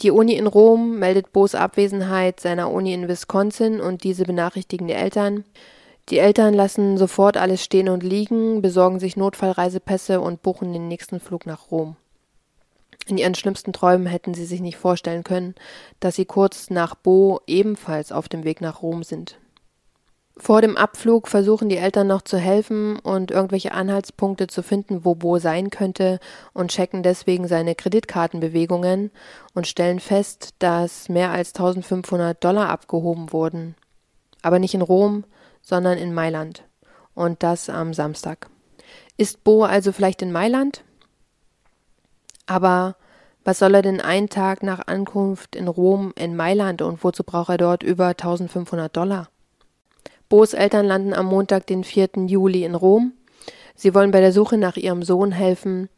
Die 0.00 0.10
Uni 0.10 0.34
in 0.34 0.46
Rom 0.46 0.98
meldet 0.98 1.32
Bo's 1.32 1.54
Abwesenheit 1.54 2.40
seiner 2.40 2.70
Uni 2.70 2.94
in 2.94 3.08
Wisconsin 3.08 3.80
und 3.80 4.02
diese 4.02 4.24
benachrichtigen 4.24 4.88
die 4.88 4.94
Eltern. 4.94 5.44
Die 6.08 6.18
Eltern 6.18 6.54
lassen 6.54 6.96
sofort 6.96 7.36
alles 7.36 7.62
stehen 7.62 7.88
und 7.88 8.02
liegen, 8.02 8.62
besorgen 8.62 8.98
sich 8.98 9.16
Notfallreisepässe 9.16 10.20
und 10.20 10.42
buchen 10.42 10.72
den 10.72 10.88
nächsten 10.88 11.20
Flug 11.20 11.44
nach 11.44 11.70
Rom. 11.70 11.96
In 13.06 13.18
ihren 13.18 13.34
schlimmsten 13.34 13.72
Träumen 13.72 14.06
hätten 14.06 14.34
sie 14.34 14.44
sich 14.44 14.60
nicht 14.60 14.76
vorstellen 14.76 15.24
können, 15.24 15.54
dass 15.98 16.16
sie 16.16 16.26
kurz 16.26 16.70
nach 16.70 16.94
Bo 16.94 17.40
ebenfalls 17.46 18.12
auf 18.12 18.28
dem 18.28 18.44
Weg 18.44 18.60
nach 18.60 18.82
Rom 18.82 19.02
sind. 19.02 19.38
Vor 20.40 20.62
dem 20.62 20.78
Abflug 20.78 21.28
versuchen 21.28 21.68
die 21.68 21.76
Eltern 21.76 22.06
noch 22.06 22.22
zu 22.22 22.38
helfen 22.38 22.98
und 22.98 23.30
irgendwelche 23.30 23.72
Anhaltspunkte 23.72 24.46
zu 24.46 24.62
finden, 24.62 25.04
wo 25.04 25.14
Bo 25.14 25.38
sein 25.38 25.68
könnte 25.68 26.18
und 26.54 26.70
checken 26.70 27.02
deswegen 27.02 27.46
seine 27.46 27.74
Kreditkartenbewegungen 27.74 29.10
und 29.52 29.66
stellen 29.66 30.00
fest, 30.00 30.54
dass 30.58 31.10
mehr 31.10 31.30
als 31.30 31.54
1500 31.54 32.42
Dollar 32.42 32.70
abgehoben 32.70 33.32
wurden. 33.32 33.74
Aber 34.40 34.58
nicht 34.58 34.72
in 34.72 34.80
Rom, 34.80 35.24
sondern 35.60 35.98
in 35.98 36.14
Mailand. 36.14 36.64
Und 37.14 37.42
das 37.42 37.68
am 37.68 37.92
Samstag. 37.92 38.48
Ist 39.18 39.44
Bo 39.44 39.64
also 39.64 39.92
vielleicht 39.92 40.22
in 40.22 40.32
Mailand? 40.32 40.84
Aber 42.50 42.96
was 43.44 43.60
soll 43.60 43.76
er 43.76 43.82
denn 43.82 44.00
einen 44.00 44.28
Tag 44.28 44.64
nach 44.64 44.88
Ankunft 44.88 45.54
in 45.54 45.68
Rom 45.68 46.12
in 46.16 46.34
Mailand 46.34 46.82
und 46.82 47.04
wozu 47.04 47.22
braucht 47.22 47.48
er 47.48 47.58
dort 47.58 47.84
über 47.84 48.08
1500 48.08 48.94
Dollar? 48.96 49.28
Bo's 50.28 50.52
Eltern 50.52 50.84
landen 50.84 51.14
am 51.14 51.26
Montag, 51.26 51.68
den 51.68 51.84
4. 51.84 52.08
Juli 52.26 52.64
in 52.64 52.74
Rom. 52.74 53.12
Sie 53.76 53.94
wollen 53.94 54.10
bei 54.10 54.18
der 54.18 54.32
Suche 54.32 54.58
nach 54.58 54.76
ihrem 54.76 55.04
Sohn 55.04 55.30
helfen. 55.30 55.88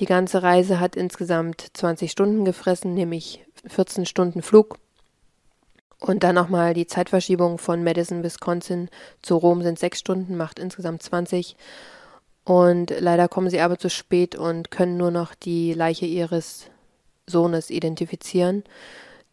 Die 0.00 0.04
ganze 0.04 0.42
Reise 0.42 0.80
hat 0.80 0.96
insgesamt 0.96 1.68
20 1.72 2.10
Stunden 2.10 2.44
gefressen, 2.44 2.92
nämlich 2.92 3.42
14 3.66 4.04
Stunden 4.04 4.42
Flug. 4.42 4.76
Und 5.98 6.24
dann 6.24 6.34
nochmal 6.34 6.74
die 6.74 6.86
Zeitverschiebung 6.86 7.56
von 7.56 7.82
Madison, 7.82 8.22
Wisconsin 8.22 8.90
zu 9.22 9.38
Rom 9.38 9.62
sind 9.62 9.78
sechs 9.78 10.00
Stunden, 10.00 10.36
macht 10.36 10.58
insgesamt 10.58 11.02
20. 11.02 11.56
Und 12.44 12.92
leider 12.98 13.28
kommen 13.28 13.50
sie 13.50 13.60
aber 13.60 13.78
zu 13.78 13.88
spät 13.88 14.34
und 14.34 14.70
können 14.70 14.96
nur 14.96 15.10
noch 15.10 15.34
die 15.34 15.74
Leiche 15.74 16.06
ihres 16.06 16.70
Sohnes 17.26 17.70
identifizieren. 17.70 18.64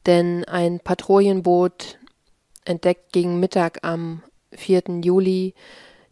Denn 0.06 0.46
ein 0.46 0.80
Patrouillenboot 0.80 1.98
entdeckt 2.66 3.12
gegen 3.12 3.40
Mittag 3.40 3.80
am 3.84 4.22
4. 4.54 5.02
Juli 5.04 5.54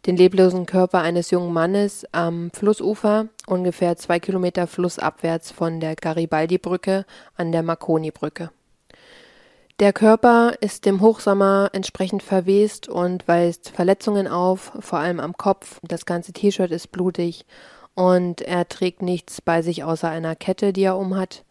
den 0.06 0.16
leblosen 0.16 0.66
Körper 0.66 1.00
eines 1.00 1.30
jungen 1.30 1.52
Mannes 1.52 2.06
am 2.12 2.50
Flussufer, 2.52 3.28
ungefähr 3.46 3.96
zwei 3.96 4.20
Kilometer 4.20 4.66
flussabwärts 4.66 5.50
von 5.50 5.80
der 5.80 5.96
Garibaldi-Brücke 5.96 7.04
an 7.36 7.52
der 7.52 7.62
Marconi-Brücke. 7.62 8.50
Der 9.80 9.92
Körper 9.92 10.54
ist 10.60 10.86
dem 10.86 11.00
Hochsommer 11.00 11.70
entsprechend 11.72 12.24
verwest 12.24 12.88
und 12.88 13.28
weist 13.28 13.70
Verletzungen 13.70 14.26
auf, 14.26 14.72
vor 14.80 14.98
allem 14.98 15.20
am 15.20 15.36
Kopf. 15.36 15.78
Das 15.84 16.04
ganze 16.04 16.32
T-Shirt 16.32 16.72
ist 16.72 16.90
blutig 16.90 17.46
und 17.94 18.40
er 18.40 18.68
trägt 18.68 19.02
nichts 19.02 19.40
bei 19.40 19.62
sich 19.62 19.84
außer 19.84 20.08
einer 20.08 20.34
Kette, 20.34 20.72
die 20.72 20.82
er 20.82 20.98
umhat. 20.98 21.44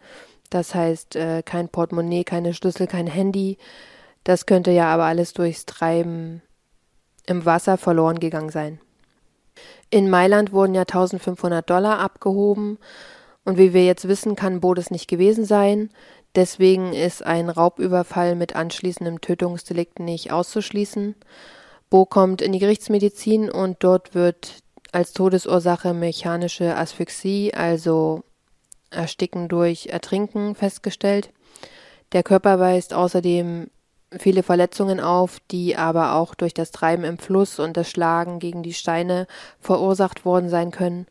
Das 0.50 0.75
heißt, 0.75 1.15
äh, 1.15 1.41
kein 1.41 1.69
Portemonnaie, 1.69 2.25
keine 2.25 2.53
Schlüssel, 2.53 2.86
kein 2.88 3.07
Handy. 3.07 3.57
Das 4.25 4.46
könnte 4.46 4.72
ja 4.72 4.93
aber 4.93 5.05
alles 5.05 5.31
durchs 5.31 5.65
Treiben 5.65 6.41
im 7.27 7.46
Wasser 7.46 7.77
verloren 7.77 8.19
gegangen 8.19 8.50
sein. 8.50 8.81
In 9.89 10.10
Mailand 10.10 10.51
wurden 10.51 10.75
ja 10.75 10.81
1500 10.81 11.69
Dollar 11.69 12.00
abgehoben 12.00 12.77
Und 13.46 13.57
wie 13.57 13.74
wir 13.74 13.86
jetzt 13.86 14.10
wissen, 14.10 14.36
kann 14.36 14.60
Bo 14.60 14.74
das 14.74 14.91
nicht 14.91 15.07
gewesen 15.07 15.46
sein. 15.46 15.89
Deswegen 16.38 16.94
ist 16.94 17.25
ein 17.25 17.50
Raubüberfall 17.50 18.36
mit 18.36 18.56
anschließendem 18.56 19.22
Tötungsdelikt 19.22 19.98
nicht 19.98 20.32
auszuschließen. 20.32 21.15
Bo 21.89 22.06
kommt 22.06 22.44
in 22.44 22.51
die 22.51 22.60
Gerichtsmedizin 22.60 23.50
und 23.50 23.77
dort 23.79 24.13
wird 24.13 24.62
als 24.91 25.13
Todesursache 25.13 25.96
mechanische 25.96 26.77
Asphyxie, 26.77 27.56
also 27.56 28.22
Ersticken 28.91 29.48
durch 29.48 29.88
Ertrinken, 29.88 30.53
festgestellt. 30.53 31.32
Der 32.12 32.22
Körper 32.22 32.60
weist 32.60 32.94
außerdem 32.94 33.72
viele 34.12 34.44
Verletzungen 34.44 35.00
auf, 35.00 35.39
die 35.50 35.75
aber 35.75 36.13
auch 36.13 36.36
durch 36.36 36.53
das 36.53 36.70
Treiben 36.70 37.03
im 37.03 37.17
Fluss 37.17 37.58
und 37.58 37.75
das 37.77 37.89
Schlagen 37.89 38.38
gegen 38.38 38.62
die 38.62 38.75
Steine 38.75 39.25
verursacht 39.60 40.24
worden 40.24 40.50
sein 40.50 40.70
können. 40.70 41.08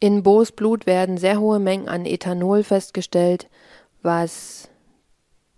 In 0.00 0.24
Bo's 0.24 0.50
Blut 0.50 0.86
werden 0.86 1.18
sehr 1.18 1.38
hohe 1.38 1.60
Mengen 1.60 1.88
an 1.88 2.04
Ethanol 2.04 2.64
festgestellt, 2.64 3.48
was 4.06 4.70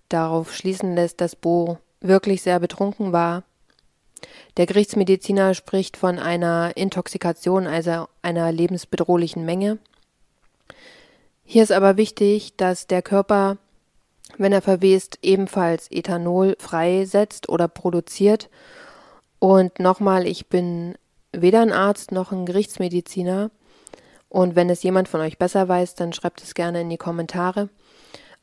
darauf 0.08 0.52
schließen 0.52 0.96
lässt, 0.96 1.20
dass 1.20 1.36
Bo 1.36 1.78
wirklich 2.00 2.42
sehr 2.42 2.58
betrunken 2.58 3.12
war. 3.12 3.44
Der 4.56 4.66
Gerichtsmediziner 4.66 5.54
spricht 5.54 5.96
von 5.96 6.18
einer 6.18 6.76
Intoxikation, 6.76 7.68
also 7.68 8.08
einer 8.22 8.50
lebensbedrohlichen 8.50 9.44
Menge. 9.44 9.78
Hier 11.44 11.62
ist 11.62 11.70
aber 11.70 11.96
wichtig, 11.96 12.56
dass 12.56 12.88
der 12.88 13.02
Körper 13.02 13.58
wenn 14.36 14.52
er 14.52 14.62
verwest, 14.62 15.18
ebenfalls 15.22 15.90
Ethanol 15.90 16.56
freisetzt 16.58 17.48
oder 17.48 17.68
produziert. 17.68 18.50
Und 19.38 19.78
nochmal, 19.78 20.26
ich 20.26 20.48
bin 20.48 20.96
weder 21.32 21.62
ein 21.62 21.72
Arzt 21.72 22.12
noch 22.12 22.32
ein 22.32 22.44
Gerichtsmediziner. 22.44 23.50
Und 24.28 24.56
wenn 24.56 24.68
es 24.68 24.82
jemand 24.82 25.08
von 25.08 25.20
euch 25.20 25.38
besser 25.38 25.68
weiß, 25.68 25.94
dann 25.94 26.12
schreibt 26.12 26.42
es 26.42 26.54
gerne 26.54 26.82
in 26.82 26.90
die 26.90 26.98
Kommentare. 26.98 27.70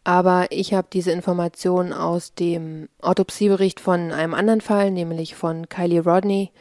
Aber 0.05 0.45
ich 0.51 0.73
habe 0.75 0.87
diese 0.93 1.11
Information 1.11 1.91
aus 1.91 2.35
dem 2.35 2.89
Autopsiebericht 3.01 3.79
von 3.79 4.11
einem 4.11 4.35
anderen 4.35 4.61
Fall, 4.61 4.91
nämlich 4.91 5.35
von 5.35 5.67
Kylie 5.67 6.03
Rodney. 6.03 6.51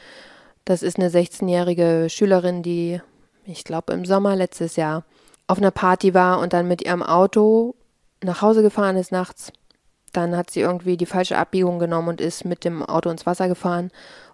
Das 0.65 0.83
ist 0.83 0.99
eine 0.99 1.11
16-jährige 1.11 2.09
Schülerin, 2.09 2.63
die, 2.63 3.03
ich 3.45 3.65
glaube, 3.65 3.93
im 3.93 4.07
Sommer 4.07 4.35
letztes 4.35 4.77
Jahr 4.77 5.05
auf 5.47 5.59
einer 5.59 5.71
Party 5.71 6.15
war 6.15 6.41
und 6.41 6.55
dann 6.55 6.67
mit 6.67 6.81
ihrem 6.81 7.03
Auto 7.03 7.75
nach 8.23 8.41
Hause 8.41 8.63
gefahren 8.63 8.97
ist 8.97 9.13
nachts. 9.13 9.53
Dann 10.15 10.35
hat 10.35 10.49
sie 10.49 10.61
irgendwie 10.61 10.97
die 10.97 11.05
falsche 11.05 11.37
Abbiegung 11.37 11.79
genommen 11.79 12.09
und 12.09 12.23
ist 12.23 12.47
mit 12.47 12.65
dem 12.65 12.83
Auto 12.83 13.11
ins 13.11 13.27
Wasser 13.27 13.49
gefahren, 13.49 13.91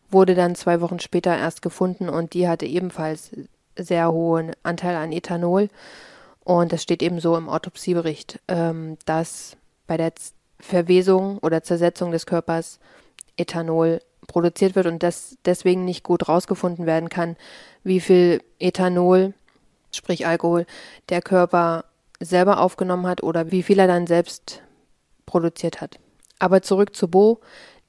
wurde 0.09 0.37
dann 0.37 0.55
zwei 0.55 0.81
Wochen 0.81 1.00
später 1.00 1.37
erst 1.37 1.62
gefunden 1.62 2.09
und 2.09 2.33
die 2.33 2.47
hatte 2.47 2.67
ebenfalls 2.67 3.33
sehr 3.76 4.12
hohen 4.12 4.52
Anteil 4.62 4.95
an 4.95 5.11
Ethanol. 5.11 5.69
Und 6.44 6.73
das 6.73 6.82
steht 6.82 7.02
eben 7.02 7.20
so 7.20 7.37
im 7.37 7.49
Autopsiebericht, 7.49 8.40
ähm, 8.49 8.97
dass 9.04 9.56
bei 9.87 9.97
der 9.97 10.12
Verwesung 10.59 11.38
oder 11.38 11.62
Zersetzung 11.62 12.11
des 12.12 12.26
Körpers 12.26 12.78
Ethanol 13.37 14.00
produziert 14.26 14.75
wird 14.75 14.87
und 14.87 15.02
dass 15.02 15.37
deswegen 15.44 15.85
nicht 15.85 16.04
gut 16.04 16.28
rausgefunden 16.28 16.87
werden 16.87 17.09
kann, 17.09 17.37
wie 17.82 18.00
viel 18.00 18.42
Ethanol, 18.59 19.35
sprich 19.92 20.26
Alkohol, 20.26 20.66
der 21.09 21.23
Körper 21.23 21.85
selber 22.20 22.61
aufgenommen 22.61 23.06
hat 23.06 23.23
oder 23.23 23.50
wie 23.50 23.62
viel 23.62 23.78
er 23.78 23.87
dann 23.87 24.06
selbst 24.06 24.62
produziert 25.26 25.80
hat. 25.80 25.99
Aber 26.38 26.62
zurück 26.62 26.94
zu 26.94 27.09
Bo. 27.09 27.40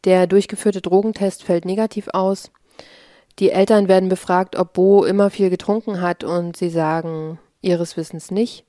Der 0.03 0.25
durchgeführte 0.25 0.81
Drogentest 0.81 1.43
fällt 1.43 1.63
negativ 1.63 2.07
aus. 2.13 2.49
Die 3.37 3.51
Eltern 3.51 3.87
werden 3.87 4.09
befragt, 4.09 4.55
ob 4.55 4.73
Bo 4.73 5.03
immer 5.03 5.29
viel 5.29 5.49
getrunken 5.51 6.01
hat 6.01 6.23
und 6.23 6.57
sie 6.57 6.69
sagen 6.69 7.39
ihres 7.61 7.97
Wissens 7.97 8.31
nicht. 8.31 8.65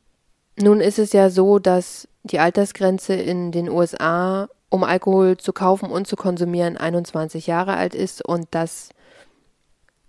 Nun 0.57 0.81
ist 0.81 0.99
es 0.99 1.13
ja 1.13 1.31
so, 1.31 1.59
dass 1.59 2.09
die 2.25 2.39
Altersgrenze 2.39 3.15
in 3.15 3.53
den 3.53 3.69
USA, 3.69 4.49
um 4.69 4.85
Alkohol 4.85 5.37
zu 5.37 5.53
kaufen 5.53 5.91
und 5.91 6.07
zu 6.07 6.17
konsumieren, 6.17 6.77
21 6.77 7.47
Jahre 7.47 7.75
alt 7.75 7.95
ist 7.95 8.25
und 8.25 8.47
dass 8.51 8.91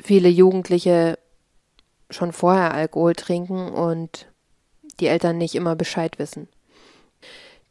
viele 0.01 0.29
Jugendliche 0.29 1.17
schon 2.10 2.34
vorher 2.34 2.73
Alkohol 2.73 3.13
trinken 3.15 3.69
und 3.69 4.27
die 4.99 5.07
Eltern 5.07 5.38
nicht 5.38 5.55
immer 5.55 5.75
Bescheid 5.75 6.19
wissen. 6.19 6.47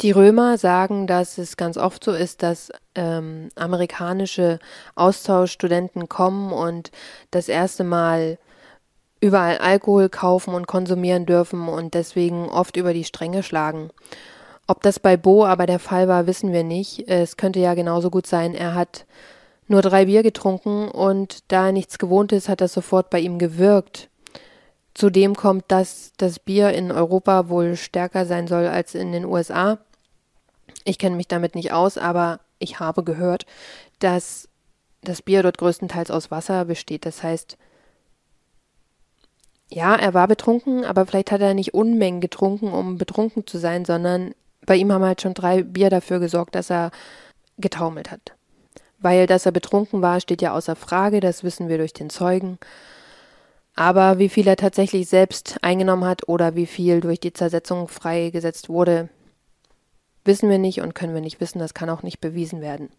Die 0.01 0.11
Römer 0.11 0.59
sagen, 0.59 1.07
dass 1.07 1.39
es 1.39 1.57
ganz 1.57 1.77
oft 1.77 2.03
so 2.03 2.13
ist, 2.13 2.43
dass 2.43 2.73
ähm, 2.97 3.51
amerikanische 3.55 4.59
Austauschstudenten 4.97 6.09
kommen 6.09 6.53
und 6.53 6.91
das 7.31 7.49
erste 7.49 7.85
Mal 7.85 8.39
überall 9.23 9.59
Alkohol 9.59 10.09
kaufen 10.09 10.53
und 10.53 10.67
konsumieren 10.67 11.25
dürfen 11.25 11.69
und 11.69 11.95
deswegen 11.95 12.49
oft 12.49 12.77
über 12.77 12.93
die 12.93 13.05
Stränge 13.05 13.43
schlagen. 13.43 13.91
Ob 14.67 14.83
das 14.83 14.99
bei 14.99 15.17
Bo 15.17 15.47
aber 15.47 15.67
der 15.67 15.79
Fall 15.79 16.09
war, 16.09 16.27
wissen 16.27 16.53
wir 16.53 16.65
nicht. 16.65 17.09
Es 17.09 17.37
könnte 17.37 17.61
ja 17.61 17.75
genauso 17.75 18.11
gut 18.11 18.27
sein, 18.27 18.55
er 18.55 18.75
hat 18.75 19.07
nur 19.69 19.81
drei 19.81 20.07
Bier 20.07 20.25
getrunken 20.25 20.89
und 20.89 21.39
da 21.49 21.67
er 21.67 21.73
nichts 21.73 21.99
gewohnt 21.99 22.33
ist, 22.33 22.49
hat 22.49 22.61
das 22.61 22.73
sofort 22.73 23.11
bei 23.11 23.21
ihm 23.21 23.39
gewirkt. 23.39 24.11
Zudem 24.93 25.37
kommt, 25.37 25.65
dass 25.69 26.13
das 26.17 26.41
Bier 26.41 26.71
in 26.71 26.91
Europa 26.91 27.49
wohl 27.49 27.77
stärker 27.77 28.27
sein 28.27 28.49
soll 28.49 28.67
als 28.67 28.95
in 28.95 29.13
den 29.13 29.25
USA. 29.25 29.79
Ich 30.85 30.99
kenne 30.99 31.17
mich 31.17 31.29
damit 31.29 31.55
nicht 31.55 31.73
aus, 31.73 31.97
aber 31.97 32.41
ich 32.59 32.81
habe 32.81 33.05
gehört, 33.05 33.47
dass 34.01 34.49
das 35.03 35.23
Bier 35.23 35.45
dort 35.45 35.59
größtenteils 35.59 36.11
aus 36.11 36.31
Wasser 36.31 36.65
besteht. 36.65 37.07
Das 37.07 37.23
heißt, 37.23 37.57
ja, 39.73 39.95
er 39.95 40.13
war 40.13 40.29
betrunken, 40.29 40.85
aber 40.85 41.07
vielleicht 41.07 41.33
hat 41.33 41.41
er 41.41 41.55
nicht 41.55 41.73
Unmengen 41.73 42.21
getrunken, 42.21 42.73
um 42.73 42.99
betrunken 42.99 43.47
zu 43.47 43.59
sein, 43.59 43.85
sondern 43.85 44.35
bei 44.67 44.77
ihm 44.77 44.93
haben 44.93 45.05
halt 45.05 45.23
schon 45.23 45.35
drei 45.35 45.63
Bier 45.63 45.89
dafür 45.89 46.21
gesorgt, 46.21 46.55
dass 46.55 46.71
er 46.71 46.91
getaumelt 47.59 48.11
hat. 48.11 48.35
Weil, 48.99 49.27
dass 49.27 49.47
er 49.47 49.53
betrunken 49.53 50.03
war, 50.03 50.21
steht 50.21 50.43
ja 50.43 50.53
außer 50.53 50.77
Frage, 50.77 51.21
das 51.21 51.43
wissen 51.43 51.69
wir 51.69 51.79
durch 51.79 51.95
den 51.95 52.11
Zeugen. 52.11 52.59
Aber 53.75 54.19
wie 54.19 54.29
viel 54.29 54.47
er 54.47 54.57
tatsächlich 54.57 55.09
selbst 55.09 55.57
eingenommen 55.63 56.05
hat 56.05 56.29
oder 56.29 56.55
wie 56.55 56.67
viel 56.67 57.01
durch 57.01 57.19
die 57.19 57.33
Zersetzung 57.33 57.89
freigesetzt 57.89 58.69
wurde, 58.69 59.09
wissen 60.25 60.51
wir 60.51 60.59
nicht 60.59 60.83
und 60.83 60.95
können 60.95 61.15
wir 61.15 61.23
nicht 61.23 61.41
wissen. 61.41 61.59
Das 61.59 61.73
kann 61.73 61.89
auch 61.89 62.03
nicht 62.03 62.21
bewiesen 62.21 62.61
werden. 62.61 62.91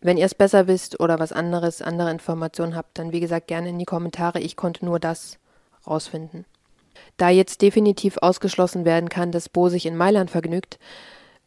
Wenn 0.00 0.18
ihr 0.18 0.26
es 0.26 0.34
besser 0.34 0.66
wisst 0.66 1.00
oder 1.00 1.18
was 1.18 1.32
anderes, 1.32 1.80
andere 1.80 2.10
Informationen 2.10 2.76
habt, 2.76 2.98
dann 2.98 3.12
wie 3.12 3.20
gesagt 3.20 3.48
gerne 3.48 3.70
in 3.70 3.78
die 3.78 3.86
Kommentare. 3.86 4.38
Ich 4.40 4.54
konnte 4.54 4.84
nur 4.84 5.00
das 5.00 5.38
rausfinden. 5.86 6.44
Da 7.16 7.30
jetzt 7.30 7.62
definitiv 7.62 8.18
ausgeschlossen 8.18 8.84
werden 8.84 9.08
kann, 9.08 9.32
dass 9.32 9.48
Bo 9.48 9.68
sich 9.68 9.86
in 9.86 9.96
Mailand 9.96 10.30
vergnügt, 10.30 10.78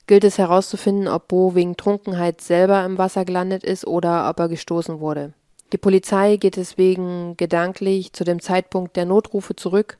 gilt 0.07 0.23
es 0.23 0.37
herauszufinden, 0.37 1.07
ob 1.07 1.27
Bo 1.27 1.53
wegen 1.53 1.77
Trunkenheit 1.77 2.41
selber 2.41 2.83
im 2.83 2.97
Wasser 2.97 3.25
gelandet 3.25 3.63
ist 3.63 3.85
oder 3.85 4.29
ob 4.29 4.39
er 4.39 4.49
gestoßen 4.49 4.99
wurde. 4.99 5.33
Die 5.71 5.77
Polizei 5.77 6.37
geht 6.37 6.55
deswegen 6.55 7.37
gedanklich 7.37 8.13
zu 8.13 8.23
dem 8.23 8.39
Zeitpunkt 8.39 8.95
der 8.95 9.05
Notrufe 9.05 9.55
zurück 9.55 9.99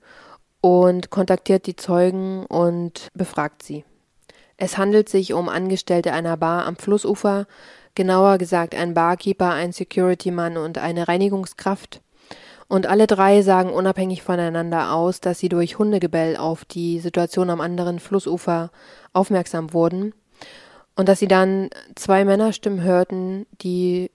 und 0.61 1.11
kontaktiert 1.11 1.67
die 1.67 1.75
Zeugen 1.75 2.45
und 2.47 3.09
befragt 3.13 3.61
sie. 3.61 3.85
Es 4.57 4.77
handelt 4.77 5.09
sich 5.09 5.33
um 5.33 5.47
Angestellte 5.47 6.11
einer 6.11 6.37
Bar 6.37 6.65
am 6.65 6.75
Flussufer, 6.75 7.45
genauer 7.95 8.37
gesagt 8.39 8.75
ein 8.75 8.93
Barkeeper, 8.93 9.51
ein 9.51 9.71
Securitymann 9.71 10.57
und 10.57 10.77
eine 10.79 11.07
Reinigungskraft. 11.07 12.01
Und 12.69 12.85
alle 12.85 13.07
drei 13.07 13.41
sagen 13.41 13.71
unabhängig 13.71 14.21
voneinander 14.21 14.93
aus, 14.93 15.19
dass 15.19 15.39
sie 15.39 15.49
durch 15.49 15.79
Hundegebell 15.79 16.37
auf 16.37 16.65
die 16.65 16.99
Situation 16.99 17.49
am 17.49 17.61
anderen 17.61 17.99
Flussufer 17.99 18.69
aufmerksam 19.11 19.73
wurden 19.73 20.13
und 20.95 21.09
dass 21.09 21.17
sie 21.17 21.27
dann 21.27 21.71
zwei 21.95 22.23
Männerstimmen 22.25 22.83
hörten, 22.83 23.47
die 23.61 24.11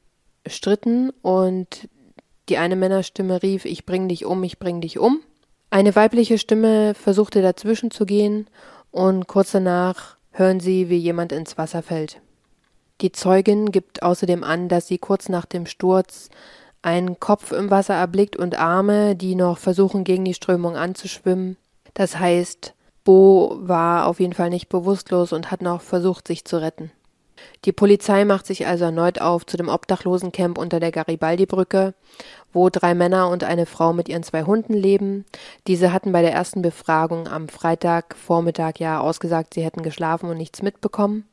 stritten 0.47 1.11
und 1.21 1.89
die 2.49 2.59
eine 2.59 2.77
Männerstimme 2.77 3.43
rief, 3.43 3.65
ich 3.65 3.87
bring 3.87 4.07
dich 4.09 4.25
um, 4.25 4.45
ich 4.45 4.61
bring 4.61 4.81
dich 4.81 5.01
um. 5.01 5.21
Eine 5.71 5.97
weibliche 5.97 6.39
Stimme 6.39 6.95
versuchte 6.95 7.43
dazwischen 7.43 7.91
zu 7.91 8.07
gehen 8.07 8.47
und 8.93 9.27
kurz 9.27 9.51
danach 9.51 10.17
hören 10.31 10.61
sie, 10.61 10.89
wie 10.91 10.99
jemand 10.99 11.33
ins 11.33 11.59
Wasser 11.59 11.83
fällt. 11.83 12.21
Die 13.01 13.11
Zeugin 13.11 13.73
gibt 13.73 14.05
außerdem 14.05 14.45
an, 14.45 14.69
dass 14.69 14.87
sie 14.87 14.99
kurz 14.99 15.29
nach 15.29 15.47
dem 15.47 15.67
Sturz 15.67 16.29
einen 16.85 17.19
Kopf 17.19 17.53
im 17.53 17.71
Wasser 17.71 17.95
erblickt 17.95 18.37
und 18.37 18.59
Arme, 18.59 19.17
die 19.17 19.35
noch 19.35 19.59
versuchen, 19.59 20.05
gegen 20.05 20.25
die 20.25 20.35
Strömung 20.35 20.77
anzuschwimmen. 20.77 21.57
Das 21.95 22.19
heißt, 22.19 22.75
Bo 23.05 23.57
war 23.61 24.07
auf 24.07 24.21
jeden 24.21 24.35
Fall 24.35 24.51
nicht 24.51 24.69
bewusstlos 24.69 25.33
und 25.33 25.51
hat 25.51 25.63
noch 25.63 25.81
versucht, 25.81 26.29
sich 26.29 26.45
zu 26.45 26.61
retten. 26.61 26.91
Die 27.65 27.73
Polizei 27.73 28.25
macht 28.25 28.47
sich 28.47 28.67
also 28.67 28.85
erneut 28.85 29.21
auf 29.21 29.47
zu 29.47 29.57
dem 29.57 29.69
Obdachlosencamp 29.69 30.59
unter 30.59 30.81
der 30.81 30.93
Garibaldi-Brücke, 30.93 31.95
wo 32.53 32.69
drei 32.69 32.95
Männer 32.95 33.29
und 33.29 33.45
eine 33.45 33.67
Frau 33.67 33.93
mit 33.93 34.09
ihren 34.09 34.23
zwei 34.23 34.45
Hunden 34.45 34.75
leben. 34.75 35.25
Diese 35.67 35.93
hatten 35.93 36.13
bei 36.13 36.23
der 36.23 36.33
ersten 36.33 36.63
Befragung 36.63 37.29
am 37.29 37.49
Freitagvormittag 37.49 38.75
ja 38.79 39.01
ausgesagt, 39.01 39.55
sie 39.55 39.65
hätten 39.65 39.83
geschlafen 39.83 40.31
und 40.31 40.37
nichts 40.37 40.63
mitbekommen. 40.63 41.27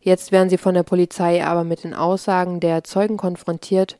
Jetzt 0.00 0.32
werden 0.32 0.50
sie 0.50 0.58
von 0.58 0.74
der 0.74 0.82
Polizei 0.82 1.44
aber 1.44 1.64
mit 1.64 1.82
den 1.82 1.94
Aussagen 1.94 2.60
der 2.60 2.84
Zeugen 2.84 3.16
konfrontiert 3.16 3.98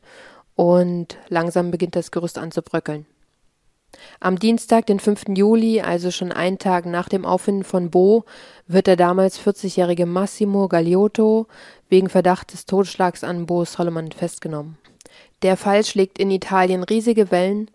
und 0.55 1.17
langsam 1.27 1.71
beginnt 1.71 1.95
das 1.95 2.11
Gerüst 2.11 2.37
anzubröckeln. 2.37 3.05
Am 4.19 4.37
Dienstag, 4.37 4.85
den 4.87 4.99
5. 4.99 5.25
Juli, 5.35 5.81
also 5.81 6.11
schon 6.11 6.31
einen 6.31 6.57
Tag 6.57 6.85
nach 6.85 7.07
dem 7.07 7.25
Auffinden 7.25 7.63
von 7.63 7.89
Bo, 7.89 8.25
wird 8.67 8.87
der 8.87 8.97
damals 8.97 9.39
40-jährige 9.39 10.05
Massimo 10.05 10.67
Gagliotto 10.67 11.47
wegen 11.87 12.09
Verdacht 12.09 12.51
des 12.51 12.65
Totschlags 12.65 13.23
an 13.23 13.45
Bo 13.45 13.63
Solomon 13.63 14.11
festgenommen. 14.11 14.77
Der 15.43 15.57
Fall 15.57 15.85
schlägt 15.85 16.19
in 16.19 16.31
Italien 16.31 16.83
riesige 16.83 17.31
Wellen, 17.31 17.71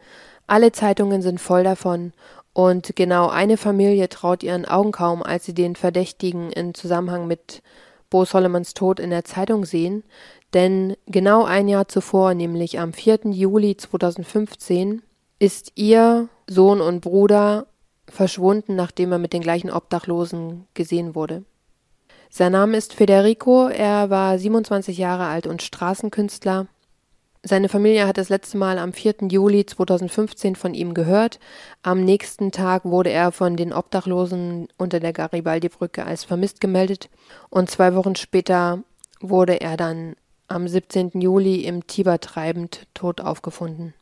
alle 0.46 0.72
Zeitungen 0.72 1.22
sind 1.22 1.40
voll 1.40 1.62
davon 1.62 2.12
und 2.52 2.96
genau 2.96 3.28
eine 3.28 3.56
Familie 3.56 4.08
traut 4.08 4.42
ihren 4.42 4.64
Augen 4.64 4.92
kaum, 4.92 5.22
als 5.22 5.44
sie 5.44 5.54
den 5.54 5.76
Verdächtigen 5.76 6.50
in 6.50 6.74
Zusammenhang 6.74 7.28
mit 7.28 7.62
Bo 8.10 8.24
Solomons 8.24 8.74
Tod 8.74 8.98
in 8.98 9.10
der 9.10 9.24
Zeitung 9.24 9.64
sehen, 9.64 10.02
denn 10.54 10.96
genau 11.06 11.44
ein 11.44 11.68
Jahr 11.68 11.88
zuvor, 11.88 12.34
nämlich 12.34 12.78
am 12.78 12.92
4. 12.92 13.20
Juli 13.30 13.76
2015, 13.76 15.02
ist 15.38 15.72
ihr 15.74 16.28
Sohn 16.48 16.80
und 16.80 17.00
Bruder 17.00 17.66
verschwunden, 18.08 18.76
nachdem 18.76 19.12
er 19.12 19.18
mit 19.18 19.32
den 19.32 19.42
gleichen 19.42 19.70
Obdachlosen 19.70 20.66
gesehen 20.74 21.14
wurde. 21.14 21.44
Sein 22.28 22.52
Name 22.52 22.76
ist 22.76 22.94
Federico, 22.94 23.68
er 23.68 24.10
war 24.10 24.38
27 24.38 24.98
Jahre 24.98 25.26
alt 25.26 25.46
und 25.46 25.62
Straßenkünstler. 25.62 26.66
Seine 27.42 27.70
Familie 27.70 28.06
hat 28.06 28.18
das 28.18 28.28
letzte 28.28 28.58
Mal 28.58 28.78
am 28.78 28.92
4. 28.92 29.14
Juli 29.30 29.64
2015 29.64 30.56
von 30.56 30.74
ihm 30.74 30.92
gehört. 30.92 31.40
Am 31.82 32.04
nächsten 32.04 32.52
Tag 32.52 32.84
wurde 32.84 33.10
er 33.10 33.32
von 33.32 33.56
den 33.56 33.72
Obdachlosen 33.72 34.68
unter 34.76 35.00
der 35.00 35.14
Garibaldi-Brücke 35.14 36.04
als 36.04 36.24
vermisst 36.24 36.60
gemeldet 36.60 37.08
und 37.48 37.70
zwei 37.70 37.94
Wochen 37.94 38.14
später 38.14 38.82
wurde 39.20 39.60
er 39.60 39.76
dann 39.76 40.16
am 40.50 40.66
17. 40.66 41.12
Juli 41.20 41.64
im 41.64 41.86
Tiber 41.86 42.18
treibend 42.20 42.86
tot 42.92 43.20
aufgefunden. 43.20 43.94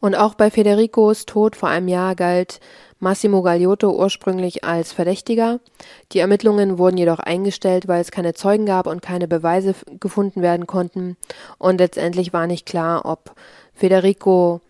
Und 0.00 0.16
auch 0.16 0.34
bei 0.34 0.50
Federicos 0.50 1.26
Tod 1.26 1.54
vor 1.54 1.68
einem 1.68 1.86
Jahr 1.86 2.16
galt 2.16 2.58
Massimo 2.98 3.42
Gagliotto 3.42 3.90
ursprünglich 3.90 4.64
als 4.64 4.92
Verdächtiger. 4.92 5.60
Die 6.10 6.18
Ermittlungen 6.18 6.78
wurden 6.78 6.96
jedoch 6.96 7.20
eingestellt, 7.20 7.86
weil 7.86 8.00
es 8.00 8.10
keine 8.10 8.34
Zeugen 8.34 8.66
gab 8.66 8.86
und 8.86 9.02
keine 9.02 9.28
Beweise 9.28 9.74
gefunden 10.00 10.42
werden 10.42 10.66
konnten. 10.66 11.16
Und 11.58 11.78
letztendlich 11.78 12.32
war 12.32 12.46
nicht 12.46 12.66
klar, 12.66 13.04
ob 13.04 13.34
Federico 13.74 14.60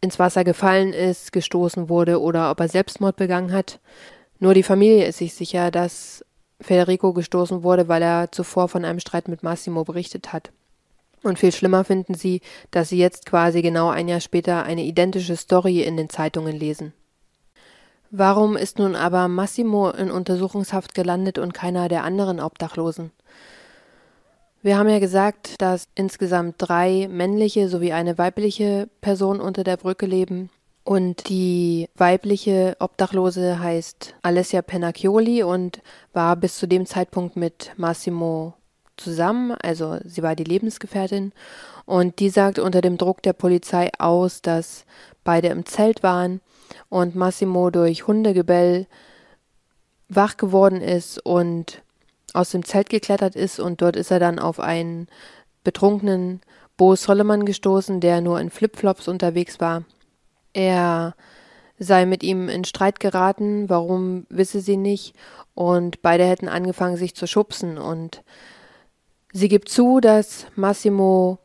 ins 0.00 0.18
Wasser 0.18 0.44
gefallen 0.44 0.92
ist, 0.92 1.32
gestoßen 1.32 1.88
wurde 1.88 2.20
oder 2.20 2.50
ob 2.50 2.60
er 2.60 2.68
Selbstmord 2.68 3.16
begangen 3.16 3.52
hat. 3.52 3.80
Nur 4.38 4.54
die 4.54 4.62
Familie 4.62 5.06
ist 5.06 5.18
sich 5.18 5.34
sicher, 5.34 5.70
dass 5.70 6.24
Federico 6.60 7.12
gestoßen 7.12 7.62
wurde, 7.62 7.88
weil 7.88 8.02
er 8.02 8.32
zuvor 8.32 8.68
von 8.68 8.84
einem 8.84 9.00
Streit 9.00 9.28
mit 9.28 9.42
Massimo 9.42 9.84
berichtet 9.84 10.32
hat. 10.32 10.50
Und 11.22 11.38
viel 11.38 11.52
schlimmer 11.52 11.84
finden 11.84 12.14
sie, 12.14 12.40
dass 12.70 12.90
sie 12.90 12.98
jetzt 12.98 13.26
quasi 13.26 13.62
genau 13.62 13.88
ein 13.88 14.08
Jahr 14.08 14.20
später 14.20 14.62
eine 14.62 14.84
identische 14.84 15.36
Story 15.36 15.82
in 15.82 15.96
den 15.96 16.08
Zeitungen 16.08 16.56
lesen. 16.56 16.92
Warum 18.10 18.56
ist 18.56 18.78
nun 18.78 18.96
aber 18.96 19.28
Massimo 19.28 19.90
in 19.90 20.10
Untersuchungshaft 20.10 20.94
gelandet 20.94 21.38
und 21.38 21.52
keiner 21.52 21.88
der 21.88 22.04
anderen 22.04 22.40
Obdachlosen? 22.40 23.10
Wir 24.62 24.78
haben 24.78 24.88
ja 24.88 24.98
gesagt, 24.98 25.60
dass 25.60 25.88
insgesamt 25.94 26.56
drei 26.58 27.06
männliche 27.08 27.68
sowie 27.68 27.92
eine 27.92 28.18
weibliche 28.18 28.88
Person 29.00 29.40
unter 29.40 29.62
der 29.62 29.76
Brücke 29.76 30.06
leben. 30.06 30.50
Und 30.88 31.28
die 31.28 31.90
weibliche 31.96 32.74
Obdachlose 32.78 33.58
heißt 33.58 34.14
Alessia 34.22 34.62
Pennacchioli 34.62 35.42
und 35.42 35.82
war 36.14 36.34
bis 36.34 36.56
zu 36.56 36.66
dem 36.66 36.86
Zeitpunkt 36.86 37.36
mit 37.36 37.72
Massimo 37.76 38.54
zusammen, 38.96 39.52
also 39.62 39.98
sie 40.06 40.22
war 40.22 40.34
die 40.34 40.44
Lebensgefährtin, 40.44 41.32
und 41.84 42.20
die 42.20 42.30
sagt 42.30 42.58
unter 42.58 42.80
dem 42.80 42.96
Druck 42.96 43.22
der 43.22 43.34
Polizei 43.34 43.90
aus, 43.98 44.40
dass 44.40 44.86
beide 45.24 45.48
im 45.48 45.66
Zelt 45.66 46.02
waren 46.02 46.40
und 46.88 47.14
Massimo 47.14 47.68
durch 47.68 48.06
Hundegebell 48.06 48.86
wach 50.08 50.38
geworden 50.38 50.80
ist 50.80 51.18
und 51.18 51.82
aus 52.32 52.48
dem 52.52 52.64
Zelt 52.64 52.88
geklettert 52.88 53.36
ist. 53.36 53.60
Und 53.60 53.82
dort 53.82 53.94
ist 53.94 54.10
er 54.10 54.20
dann 54.20 54.38
auf 54.38 54.58
einen 54.58 55.08
betrunkenen 55.64 56.40
Bo 56.78 56.96
Solomon 56.96 57.44
gestoßen, 57.44 58.00
der 58.00 58.22
nur 58.22 58.40
in 58.40 58.48
Flipflops 58.48 59.06
unterwegs 59.06 59.60
war. 59.60 59.84
Er 60.58 61.14
sei 61.78 62.04
mit 62.04 62.24
ihm 62.24 62.48
in 62.48 62.64
Streit 62.64 62.98
geraten, 62.98 63.68
warum 63.68 64.26
wisse 64.28 64.60
sie 64.60 64.76
nicht, 64.76 65.14
und 65.54 66.02
beide 66.02 66.24
hätten 66.24 66.48
angefangen, 66.48 66.96
sich 66.96 67.14
zu 67.14 67.26
schubsen 67.26 67.78
und 67.78 68.22
Sie 69.32 69.48
gibt 69.48 69.68
zu, 69.68 70.00
dass 70.00 70.46
Massimo 70.56 71.38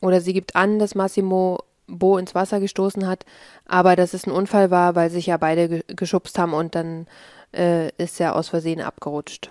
oder 0.00 0.20
sie 0.20 0.32
gibt 0.32 0.56
an, 0.56 0.78
dass 0.78 0.94
Massimo 0.94 1.58
Bo 1.86 2.18
ins 2.18 2.34
Wasser 2.34 2.60
gestoßen 2.60 3.06
hat, 3.06 3.24
aber 3.66 3.94
dass 3.94 4.14
es 4.14 4.26
ein 4.26 4.32
Unfall 4.32 4.70
war, 4.70 4.94
weil 4.94 5.10
sich 5.10 5.26
ja 5.26 5.36
beide 5.36 5.84
geschubst 5.86 6.38
haben 6.38 6.54
und 6.54 6.74
dann 6.74 7.06
äh, 7.54 7.90
ist 8.02 8.20
er 8.20 8.34
aus 8.34 8.48
Versehen 8.48 8.80
abgerutscht. 8.80 9.50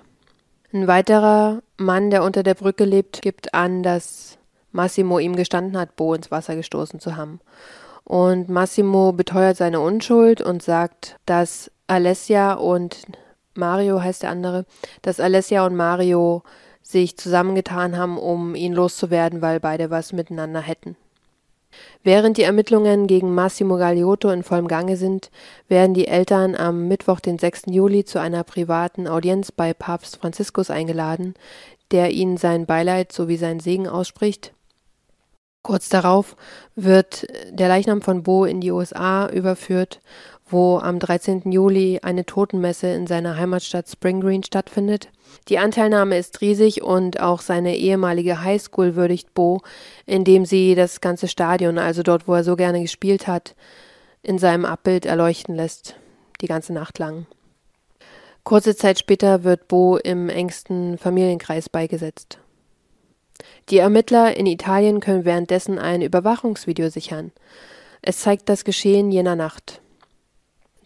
Ein 0.73 0.87
weiterer 0.87 1.61
Mann, 1.77 2.09
der 2.09 2.23
unter 2.23 2.43
der 2.43 2.55
Brücke 2.55 2.83
lebt, 2.83 3.21
gibt 3.21 3.53
an, 3.53 3.83
dass 3.83 4.37
Massimo 4.71 5.19
ihm 5.19 5.35
gestanden 5.35 5.77
hat, 5.77 5.95
Bo 5.95 6.13
ins 6.13 6.31
Wasser 6.31 6.55
gestoßen 6.55 6.99
zu 6.99 7.15
haben. 7.15 7.39
Und 8.05 8.49
Massimo 8.49 9.11
beteuert 9.11 9.57
seine 9.57 9.81
Unschuld 9.81 10.39
und 10.39 10.61
sagt, 10.61 11.17
dass 11.25 11.71
Alessia 11.87 12.53
und 12.53 12.97
Mario 13.55 14.01
heißt 14.01 14.23
der 14.23 14.29
andere, 14.29 14.65
dass 15.01 15.19
Alessia 15.19 15.65
und 15.65 15.75
Mario 15.75 16.43
sich 16.83 17.17
zusammengetan 17.17 17.97
haben, 17.97 18.17
um 18.17 18.53
ihn 18.53 18.73
loszuwerden, 18.73 19.41
weil 19.41 19.59
beide 19.59 19.89
was 19.89 20.13
miteinander 20.13 20.61
hätten. 20.61 20.95
Während 22.03 22.37
die 22.37 22.43
Ermittlungen 22.43 23.07
gegen 23.07 23.33
Massimo 23.33 23.77
Gagliotto 23.77 24.29
in 24.29 24.43
vollem 24.43 24.67
Gange 24.67 24.95
sind, 24.97 25.31
werden 25.67 25.93
die 25.93 26.07
Eltern 26.07 26.55
am 26.55 26.87
Mittwoch, 26.87 27.19
den 27.19 27.39
6. 27.39 27.63
Juli, 27.67 28.05
zu 28.05 28.19
einer 28.19 28.43
privaten 28.43 29.07
Audienz 29.07 29.51
bei 29.51 29.73
Papst 29.73 30.17
Franziskus 30.17 30.69
eingeladen, 30.69 31.33
der 31.91 32.11
ihnen 32.11 32.37
sein 32.37 32.65
Beileid 32.65 33.11
sowie 33.11 33.37
seinen 33.37 33.59
Segen 33.59 33.87
ausspricht. 33.87 34.54
Kurz 35.65 35.89
darauf 35.89 36.35
wird 36.75 37.25
der 37.49 37.67
Leichnam 37.67 38.03
von 38.03 38.21
Bo 38.21 38.45
in 38.45 38.61
die 38.61 38.69
USA 38.69 39.27
überführt, 39.27 39.99
wo 40.47 40.77
am 40.77 40.99
13. 40.99 41.51
Juli 41.51 42.01
eine 42.03 42.23
Totenmesse 42.23 42.89
in 42.89 43.07
seiner 43.07 43.35
Heimatstadt 43.35 43.89
Spring 43.89 44.21
Green 44.21 44.43
stattfindet. 44.43 45.09
Die 45.47 45.57
Anteilnahme 45.57 46.19
ist 46.19 46.41
riesig 46.41 46.83
und 46.83 47.19
auch 47.19 47.41
seine 47.41 47.77
ehemalige 47.77 48.43
Highschool 48.43 48.95
würdigt 48.95 49.33
Bo, 49.33 49.63
indem 50.05 50.45
sie 50.45 50.75
das 50.75 51.01
ganze 51.01 51.27
Stadion, 51.27 51.79
also 51.79 52.03
dort, 52.03 52.27
wo 52.27 52.35
er 52.35 52.43
so 52.43 52.55
gerne 52.55 52.81
gespielt 52.81 53.25
hat, 53.25 53.55
in 54.21 54.37
seinem 54.37 54.65
Abbild 54.65 55.07
erleuchten 55.07 55.55
lässt, 55.55 55.95
die 56.41 56.47
ganze 56.47 56.73
Nacht 56.73 56.99
lang. 56.99 57.25
Kurze 58.43 58.75
Zeit 58.75 58.99
später 58.99 59.43
wird 59.43 59.67
Bo 59.67 59.97
im 59.97 60.29
engsten 60.29 60.99
Familienkreis 60.99 61.69
beigesetzt. 61.69 62.37
Die 63.69 63.77
Ermittler 63.77 64.37
in 64.37 64.45
Italien 64.45 64.99
können 64.99 65.25
währenddessen 65.25 65.79
ein 65.79 66.01
Überwachungsvideo 66.01 66.89
sichern. 66.89 67.31
Es 68.01 68.19
zeigt 68.19 68.49
das 68.49 68.63
Geschehen 68.63 69.11
jener 69.11 69.35
Nacht. 69.35 69.81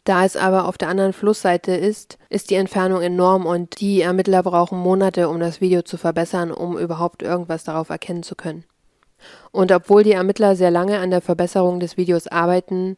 Da 0.06 0.26
es 0.26 0.36
aber 0.36 0.68
auf 0.68 0.78
der 0.78 0.88
anderen 0.88 1.14
Flussseite 1.14 1.74
ist, 1.74 2.18
ist 2.30 2.50
die 2.50 2.56
Entfernung 2.56 3.02
enorm 3.02 3.46
und 3.46 3.80
die 3.80 4.02
Ermittler 4.02 4.42
brauchen 4.42 4.80
Monate, 4.80 5.30
um 5.30 5.40
das 5.40 5.62
Video 5.62 5.82
zu 5.82 5.98
verbessern, 5.98 6.52
um 6.52 6.78
überhaupt 6.78 7.22
irgendwas 7.22 7.64
darauf 7.64 7.90
erkennen 7.90 8.24
zu 8.24 8.36
können. 8.36 8.64
Und 9.52 9.72
obwohl 9.72 10.04
die 10.04 10.14
Ermittler 10.14 10.56
sehr 10.56 10.72
lange 10.72 11.00
an 11.00 11.12
der 11.12 11.22
Verbesserung 11.22 11.80
des 11.80 11.98
Videos 11.98 12.28
arbeiten, 12.28 12.96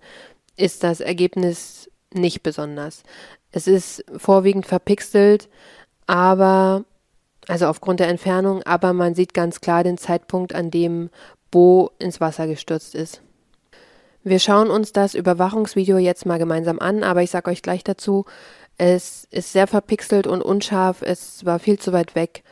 ist 0.56 0.84
das 0.84 1.00
Ergebnis 1.00 1.90
nicht 2.14 2.44
besonders. 2.44 3.04
Es 3.52 3.68
ist 3.68 4.06
vorwiegend 4.16 4.66
verpixelt, 4.66 5.50
aber 6.08 6.86
also 7.52 7.68
aufgrund 7.68 8.00
der 8.00 8.08
Entfernung, 8.08 8.64
aber 8.64 8.94
man 8.94 9.14
sieht 9.14 9.34
ganz 9.34 9.60
klar 9.60 9.84
den 9.84 9.98
Zeitpunkt, 9.98 10.56
an 10.56 10.72
dem 10.72 11.10
Bo 11.52 11.92
ins 12.00 12.22
Wasser 12.22 12.48
gestürzt 12.48 12.96
ist. 12.96 13.22
Wir 14.24 14.40
schauen 14.40 14.70
uns 14.70 14.94
das 14.94 15.16
Überwachungsvideo 15.16 15.98
jetzt 15.98 16.26
mal 16.26 16.40
gemeinsam 16.40 16.80
an, 16.80 17.04
aber 17.04 17.24
ich 17.24 17.30
sage 17.30 17.52
euch 17.52 17.62
gleich 17.62 17.84
dazu, 17.84 18.24
es 18.78 19.28
ist 19.32 19.52
sehr 19.52 19.68
verpixelt 19.68 20.28
und 20.28 20.42
unscharf, 20.42 21.02
es 21.02 21.44
war 21.46 21.60
viel 21.60 21.78
zu 21.78 21.92
weit 21.92 22.16
weg, 22.16 22.44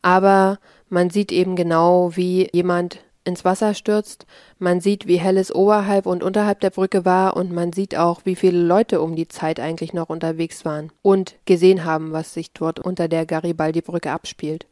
aber 0.00 0.58
man 0.88 1.10
sieht 1.10 1.32
eben 1.32 1.54
genau, 1.54 2.16
wie 2.16 2.48
jemand 2.50 3.00
ins 3.26 3.44
Wasser 3.44 3.74
stürzt, 3.74 4.26
man 4.58 4.80
sieht, 4.80 5.06
wie 5.06 5.16
hell 5.16 5.36
es 5.36 5.54
oberhalb 5.54 6.06
und 6.06 6.22
unterhalb 6.22 6.60
der 6.60 6.70
Brücke 6.70 7.04
war 7.04 7.36
und 7.36 7.52
man 7.52 7.72
sieht 7.72 7.96
auch, 7.96 8.20
wie 8.24 8.36
viele 8.36 8.62
Leute 8.62 9.00
um 9.00 9.16
die 9.16 9.28
Zeit 9.28 9.60
eigentlich 9.60 9.92
noch 9.92 10.08
unterwegs 10.08 10.64
waren 10.64 10.92
und 11.02 11.34
gesehen 11.44 11.84
haben, 11.84 12.12
was 12.12 12.34
sich 12.34 12.52
dort 12.52 12.80
unter 12.80 13.08
der 13.08 13.26
Garibaldi-Brücke 13.26 14.10
abspielt. 14.10 14.66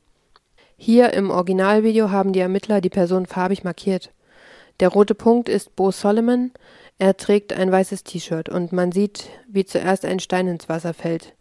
Hier 0.77 1.13
im 1.13 1.31
Originalvideo 1.31 2.11
haben 2.11 2.33
die 2.33 2.41
Ermittler 2.41 2.81
die 2.81 2.91
Person 2.91 3.27
farbig 3.27 3.65
markiert. 3.65 4.11
Der 4.81 4.89
rote 4.89 5.15
Punkt 5.15 5.49
ist 5.49 5.77
Bo 5.77 5.91
Solomon. 5.91 6.51
Er 6.99 7.17
trägt 7.17 7.53
ein 7.53 7.71
weißes 7.71 8.05
T-Shirt 8.05 8.49
und 8.49 8.73
man 8.73 8.93
sieht, 8.93 9.29
wie 9.49 9.65
zuerst 9.65 10.05
ein 10.05 10.21
Stein 10.21 10.49
ins 10.49 10.69
Wasser 10.69 10.95
fällt. 10.95 11.35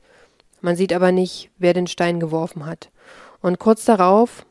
Man 0.61 0.75
sieht 0.75 0.93
aber 0.93 1.11
nicht, 1.11 1.49
wer 1.57 1.73
den 1.73 1.87
Stein 1.87 2.19
geworfen 2.19 2.65
hat. 2.65 2.89
Und 3.41 3.59
kurz 3.59 3.85
darauf 3.85 4.45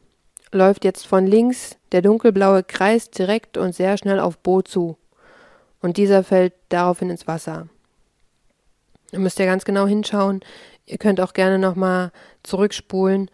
läuft 0.52 0.84
jetzt 0.84 1.06
von 1.06 1.26
links 1.26 1.76
der 1.90 2.02
dunkelblaue 2.02 2.62
Kreis 2.62 3.10
direkt 3.10 3.56
und 3.56 3.74
sehr 3.74 3.96
schnell 3.96 4.20
auf 4.20 4.38
Bo 4.38 4.62
zu. 4.62 4.96
und 5.80 5.96
dieser 5.96 6.22
fällt 6.22 6.52
daraufhin 6.68 7.10
ins 7.10 7.26
Wasser. 7.26 7.66
Da 9.10 9.18
müsst 9.18 9.40
ihr 9.40 9.46
ganz 9.46 9.64
genau 9.64 9.86
hinschauen. 9.86 10.40
Ihr 10.86 10.98
könnt 10.98 11.20
auch 11.20 11.32
gerne 11.32 11.58
nochmal 11.58 12.12
zurückspulen. 12.44 13.30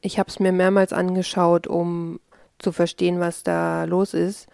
Ich 0.00 0.18
habe 0.18 0.28
es 0.28 0.40
mir 0.40 0.50
mehrmals 0.50 0.92
angeschaut, 0.92 1.68
um 1.68 2.18
zu 2.58 2.72
verstehen, 2.72 3.20
was 3.20 3.44
da 3.44 3.84
los 3.84 4.14
ist. 4.14 4.48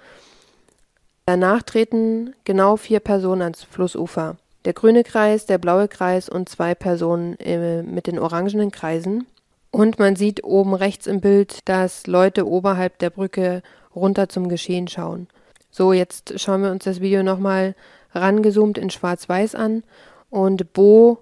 Danach 1.26 1.62
treten 1.62 2.34
genau 2.44 2.76
vier 2.76 3.00
Personen 3.00 3.42
ans 3.42 3.62
Flussufer. 3.62 4.36
Der 4.64 4.72
grüne 4.72 5.04
Kreis, 5.04 5.46
der 5.46 5.58
blaue 5.58 5.88
Kreis 5.88 6.28
und 6.28 6.48
zwei 6.48 6.74
Personen 6.74 7.38
äh, 7.40 7.82
mit 7.82 8.06
den 8.06 8.18
orangenen 8.18 8.70
Kreisen. 8.70 9.26
Und 9.70 9.98
man 9.98 10.16
sieht 10.16 10.44
oben 10.44 10.74
rechts 10.74 11.06
im 11.06 11.20
Bild, 11.20 11.68
dass 11.68 12.06
Leute 12.06 12.46
oberhalb 12.48 12.98
der 12.98 13.10
Brücke 13.10 13.62
runter 13.94 14.28
zum 14.28 14.48
Geschehen 14.48 14.88
schauen. 14.88 15.28
So, 15.70 15.92
jetzt 15.92 16.40
schauen 16.40 16.62
wir 16.62 16.70
uns 16.70 16.84
das 16.84 17.00
Video 17.00 17.22
nochmal 17.22 17.74
rangezoomt 18.12 18.78
in 18.78 18.90
Schwarz-Weiß 18.90 19.54
an 19.54 19.84
und 20.30 20.72
Bo 20.72 21.18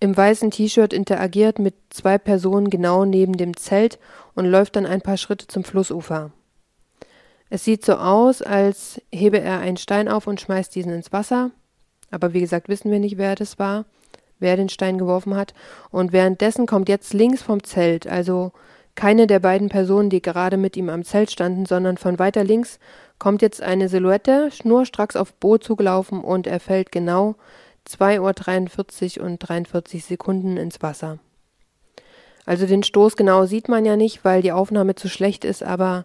im 0.00 0.16
weißen 0.16 0.50
T-Shirt 0.50 0.92
interagiert 0.92 1.58
mit 1.58 1.74
zwei 1.90 2.18
Personen 2.18 2.70
genau 2.70 3.04
neben 3.04 3.36
dem 3.36 3.56
Zelt 3.56 3.98
und 4.34 4.46
läuft 4.46 4.76
dann 4.76 4.86
ein 4.86 5.00
paar 5.00 5.16
Schritte 5.16 5.46
zum 5.46 5.64
Flussufer. 5.64 6.32
Es 7.48 7.64
sieht 7.64 7.84
so 7.84 7.94
aus, 7.94 8.42
als 8.42 9.00
hebe 9.12 9.40
er 9.40 9.60
einen 9.60 9.76
Stein 9.76 10.08
auf 10.08 10.26
und 10.26 10.40
schmeißt 10.40 10.74
diesen 10.74 10.92
ins 10.92 11.12
Wasser, 11.12 11.50
aber 12.10 12.32
wie 12.32 12.40
gesagt 12.40 12.68
wissen 12.68 12.90
wir 12.90 12.98
nicht, 12.98 13.18
wer 13.18 13.34
das 13.34 13.58
war 13.58 13.84
wer 14.38 14.56
den 14.56 14.68
Stein 14.68 14.98
geworfen 14.98 15.34
hat. 15.36 15.54
Und 15.90 16.12
währenddessen 16.12 16.66
kommt 16.66 16.88
jetzt 16.88 17.14
links 17.14 17.42
vom 17.42 17.62
Zelt, 17.62 18.06
also 18.06 18.52
keine 18.94 19.26
der 19.26 19.40
beiden 19.40 19.68
Personen, 19.68 20.10
die 20.10 20.22
gerade 20.22 20.56
mit 20.56 20.76
ihm 20.76 20.88
am 20.88 21.04
Zelt 21.04 21.30
standen, 21.30 21.66
sondern 21.66 21.98
von 21.98 22.18
weiter 22.18 22.42
links 22.44 22.78
kommt 23.18 23.42
jetzt 23.42 23.62
eine 23.62 23.88
Silhouette 23.88 24.50
schnurstracks 24.50 25.16
auf 25.16 25.32
Bo 25.34 25.58
zugelaufen 25.58 26.22
und 26.22 26.46
er 26.46 26.60
fällt 26.60 26.90
genau 26.92 27.36
2.43 27.88 29.20
Uhr 29.20 29.26
und 29.26 29.38
43 29.38 30.04
Sekunden 30.04 30.56
ins 30.56 30.82
Wasser. 30.82 31.18
Also 32.44 32.66
den 32.66 32.82
Stoß 32.82 33.16
genau 33.16 33.44
sieht 33.44 33.68
man 33.68 33.84
ja 33.84 33.96
nicht, 33.96 34.24
weil 34.24 34.42
die 34.42 34.52
Aufnahme 34.52 34.94
zu 34.94 35.08
schlecht 35.08 35.44
ist, 35.44 35.62
aber 35.62 36.04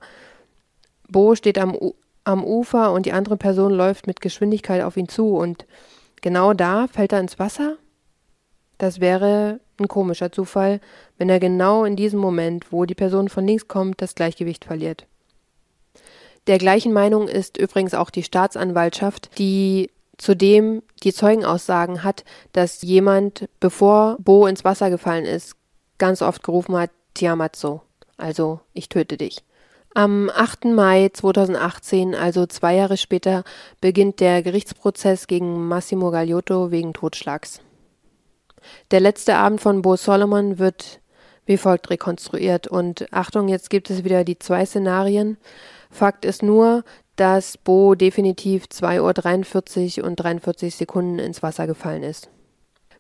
Bo 1.08 1.36
steht 1.36 1.58
am, 1.58 1.76
U 1.76 1.94
am 2.24 2.44
Ufer 2.44 2.94
und 2.94 3.06
die 3.06 3.14
andere 3.14 3.38
Person 3.38 3.72
läuft 3.72 4.06
mit 4.06 4.22
Geschwindigkeit 4.22 4.84
auf 4.84 4.96
ihn 4.96 5.08
zu 5.08 5.36
und 5.36 5.66
genau 6.22 6.54
da 6.54 6.88
fällt 6.88 7.14
er 7.14 7.20
ins 7.20 7.40
Wasser 7.40 7.78
das 8.82 9.00
wäre 9.00 9.60
ein 9.80 9.88
komischer 9.88 10.32
Zufall, 10.32 10.82
wenn 11.18 11.30
er 11.30 11.40
genau 11.40 11.86
in 11.86 11.96
diesem 11.96 12.20
Moment, 12.20 12.72
wo 12.72 12.86
die 12.86 12.96
Person 12.96 13.30
von 13.30 13.46
links 13.46 13.68
kommt, 13.68 14.02
das 14.02 14.16
Gleichgewicht 14.16 14.66
verliert. 14.66 15.06
Der 16.48 16.58
gleichen 16.58 16.92
Meinung 16.92 17.28
ist 17.28 17.58
übrigens 17.58 17.94
auch 17.94 18.10
die 18.10 18.24
Staatsanwaltschaft, 18.24 19.38
die 19.38 19.92
zudem 20.18 20.82
die 21.04 21.14
Zeugenaussagen 21.14 22.04
hat, 22.04 22.24
dass 22.54 22.82
jemand, 22.82 23.48
bevor 23.60 24.18
Bo 24.20 24.48
ins 24.48 24.64
Wasser 24.64 24.90
gefallen 24.90 25.26
ist, 25.26 25.56
ganz 26.00 26.24
oft 26.24 26.42
gerufen 26.42 26.76
hat, 26.76 26.90
Tiamazzo, 27.14 27.82
also 28.18 28.62
ich 28.74 28.90
töte 28.90 29.18
dich. 29.18 29.44
Am 29.94 30.32
8. 30.34 30.66
Mai 30.66 31.10
2018, 31.14 32.16
also 32.16 32.46
zwei 32.46 32.76
Jahre 32.76 32.98
später, 32.98 33.44
beginnt 33.82 34.22
der 34.22 34.42
Gerichtsprozess 34.42 35.28
gegen 35.28 35.68
Massimo 35.68 36.10
Gagliotto 36.10 36.72
wegen 36.72 36.94
Totschlags. 36.94 37.62
Der 38.92 39.00
letzte 39.00 39.36
Abend 39.36 39.62
von 39.62 39.82
Bo 39.82 39.96
Solomon 39.96 40.60
wird 40.60 41.02
wie 41.46 41.58
folgt 41.58 41.90
rekonstruiert. 41.90 42.68
Und 42.68 43.08
Achtung, 43.12 43.48
jetzt 43.48 43.70
gibt 43.70 43.90
es 43.90 44.04
wieder 44.04 44.24
die 44.24 44.40
zwei 44.40 44.66
Szenarien. 44.66 45.38
Fakt 45.90 46.26
ist 46.26 46.44
nur, 46.44 46.84
dass 47.16 47.58
Bo 47.58 47.96
definitiv 47.96 48.66
2.43 48.66 50.00
Uhr 50.00 50.08
und 50.08 50.16
43 50.16 50.76
Sekunden 50.76 51.20
ins 51.20 51.44
Wasser 51.44 51.68
gefallen 51.68 52.04
ist. 52.04 52.30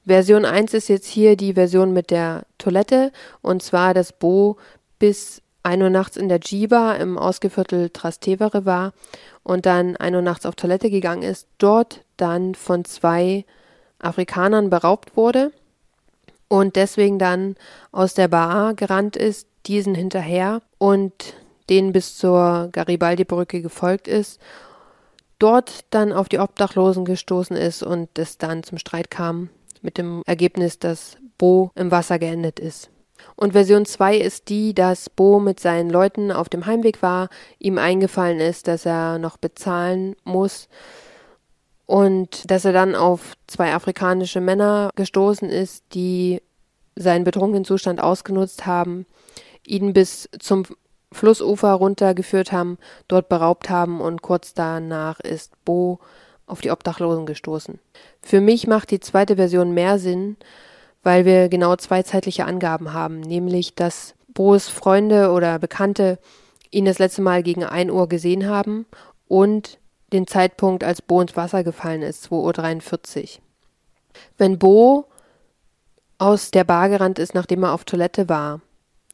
Version 0.06 0.45
1 0.45 0.74
ist 0.74 0.89
jetzt 0.89 1.08
hier 1.08 1.38
die 1.38 1.54
Version 1.54 1.93
mit 1.93 2.10
der 2.10 2.43
Toilette 2.58 3.12
und 3.41 3.62
zwar, 3.62 3.93
dass 3.93 4.13
Bo 4.13 4.58
bis 5.00 5.41
1 5.63 5.84
Uhr 5.84 5.89
nachts 5.91 6.17
in 6.17 6.28
der 6.28 6.39
Jiba 6.43 6.95
im 6.95 7.19
Ausgeviertel 7.19 7.91
Trastevere 7.91 8.65
war 8.65 8.93
und 9.43 9.65
dann 9.67 9.95
1 9.95 10.15
Uhr 10.15 10.21
nachts 10.24 10.45
auf 10.45 10.56
Toilette 10.56 10.89
gegangen 10.89 11.21
ist, 11.21 11.47
dort 11.60 12.04
dann 12.17 12.56
von 12.56 12.84
zwei 12.84 13.45
Afrikanern 14.01 14.69
beraubt 14.69 15.15
wurde 15.15 15.51
und 16.47 16.75
deswegen 16.75 17.19
dann 17.19 17.55
aus 17.91 18.13
der 18.13 18.27
Bar 18.27 18.73
gerannt 18.73 19.15
ist, 19.15 19.47
diesen 19.67 19.95
hinterher 19.95 20.61
und 20.77 21.33
denen 21.69 21.93
bis 21.93 22.17
zur 22.17 22.69
Garibaldi-Brücke 22.71 23.61
gefolgt 23.61 24.07
ist, 24.07 24.41
dort 25.39 25.85
dann 25.89 26.11
auf 26.11 26.29
die 26.29 26.39
Obdachlosen 26.39 27.05
gestoßen 27.05 27.55
ist 27.55 27.83
und 27.83 28.09
es 28.17 28.37
dann 28.37 28.63
zum 28.63 28.77
Streit 28.77 29.09
kam, 29.09 29.49
mit 29.81 29.97
dem 29.97 30.23
Ergebnis, 30.25 30.79
dass 30.79 31.17
Bo 31.37 31.71
im 31.75 31.91
Wasser 31.91 32.19
geendet 32.19 32.59
ist. 32.59 32.89
Und 33.35 33.53
Version 33.53 33.85
2 33.85 34.17
ist 34.17 34.49
die, 34.49 34.73
dass 34.73 35.09
Bo 35.09 35.39
mit 35.39 35.59
seinen 35.59 35.89
Leuten 35.89 36.31
auf 36.31 36.49
dem 36.49 36.65
Heimweg 36.65 37.01
war, 37.01 37.29
ihm 37.59 37.77
eingefallen 37.77 38.39
ist, 38.39 38.67
dass 38.67 38.85
er 38.85 39.19
noch 39.19 39.37
bezahlen 39.37 40.15
muss 40.23 40.67
und 41.91 42.49
dass 42.49 42.63
er 42.63 42.71
dann 42.71 42.95
auf 42.95 43.34
zwei 43.47 43.73
afrikanische 43.73 44.39
Männer 44.39 44.91
gestoßen 44.95 45.49
ist, 45.49 45.84
die 45.93 46.41
seinen 46.95 47.25
betrunkenen 47.25 47.65
Zustand 47.65 48.01
ausgenutzt 48.01 48.65
haben, 48.65 49.06
ihn 49.67 49.91
bis 49.91 50.30
zum 50.39 50.63
Flussufer 51.12 51.73
runtergeführt 51.73 52.54
haben, 52.54 52.77
dort 53.10 53.27
beraubt 53.27 53.69
haben 53.69 53.99
und 53.99 54.21
kurz 54.21 54.54
danach 54.54 55.19
ist 55.19 55.51
Bo 55.65 55.99
auf 56.45 56.62
die 56.62 56.71
Obdachlosen 56.71 57.25
gestoßen. 57.25 57.77
Für 58.21 58.39
mich 58.39 58.67
macht 58.67 58.91
die 58.91 59.01
zweite 59.01 59.36
Version 59.36 59.73
mehr 59.73 59.99
Sinn, 59.99 60.38
weil 61.04 61.25
wir 61.25 61.49
genau 61.49 61.75
zwei 61.75 62.04
zeitliche 62.04 62.45
Angaben 62.45 62.93
haben, 62.93 63.19
nämlich 63.19 63.75
dass 63.75 64.15
Bo's 64.34 64.69
Freunde 64.69 65.32
oder 65.32 65.60
Bekannte 65.60 66.19
ihn 66.69 66.86
das 66.86 66.99
letzte 66.99 67.21
Mal 67.21 67.43
gegen 67.43 67.65
1 67.65 67.91
Uhr 67.91 68.08
gesehen 68.08 68.47
haben 68.47 68.86
und 69.27 69.80
den 70.13 70.28
Zeitpunkt, 70.28 70.84
als 70.84 71.02
Bo 71.02 71.21
ins 71.21 71.36
Wasser 71.36 71.63
gefallen 71.63 72.02
ist, 72.02 72.26
2.43 72.32 73.38
Uhr. 73.38 73.41
Wenn 74.38 74.60
Bo 74.60 75.06
aus 76.17 76.52
der 76.52 76.63
Bar 76.63 76.89
gerannt 76.89 77.19
ist, 77.19 77.34
nachdem 77.34 77.63
er 77.63 77.74
auf 77.74 77.86
Toilette 77.86 78.30
war, 78.30 78.62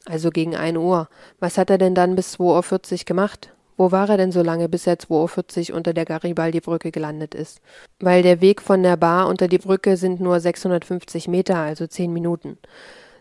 also 0.04 0.30
gegen 0.30 0.56
1 0.56 0.76
Uhr, 0.78 1.08
was 1.38 1.58
hat 1.58 1.70
er 1.70 1.78
denn 1.78 1.94
dann 1.94 2.16
bis 2.16 2.34
2.40 2.34 2.92
Uhr 2.92 3.04
gemacht? 3.04 3.52
Wo 3.76 3.92
war 3.92 4.08
er 4.08 4.16
denn 4.16 4.32
so 4.32 4.42
lange, 4.42 4.68
bis 4.68 4.88
er 4.88 4.96
2.40 4.96 5.70
Uhr 5.70 5.76
unter 5.76 5.92
der 5.92 6.04
Garibaldi-Brücke 6.04 6.90
gelandet 6.90 7.34
ist? 7.34 7.60
Weil 8.00 8.22
der 8.22 8.40
Weg 8.40 8.60
von 8.60 8.82
der 8.82 8.96
Bar 8.96 9.28
unter 9.28 9.46
die 9.46 9.58
Brücke 9.58 9.96
sind 9.96 10.20
nur 10.20 10.40
650 10.40 11.28
Meter, 11.28 11.56
also 11.56 11.86
10 11.86 12.12
Minuten. 12.12 12.58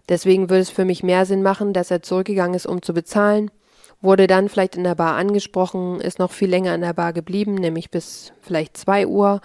Deswegen 0.10 0.50
würde 0.50 0.62
es 0.62 0.70
für 0.70 0.86
mich 0.86 1.04
mehr 1.04 1.26
Sinn 1.26 1.44
machen, 1.44 1.74
dass 1.74 1.92
er 1.92 2.02
zurückgegangen 2.02 2.56
ist, 2.56 2.66
um 2.66 2.82
zu 2.82 2.94
bezahlen 2.94 3.52
wurde 4.02 4.28
dann 4.28 4.50
vielleicht 4.50 4.76
in 4.76 4.84
der 4.84 4.96
Bar 4.96 5.16
angesprochen, 5.16 6.00
ist 6.00 6.20
noch 6.20 6.32
viel 6.32 6.50
länger 6.50 6.76
in 6.76 6.82
der 6.82 6.94
Bar 6.94 7.14
geblieben, 7.14 7.56
nämlich 7.56 7.90
bis 7.90 8.34
vielleicht 8.42 8.78
zwei 8.78 9.08
Uhr. 9.08 9.42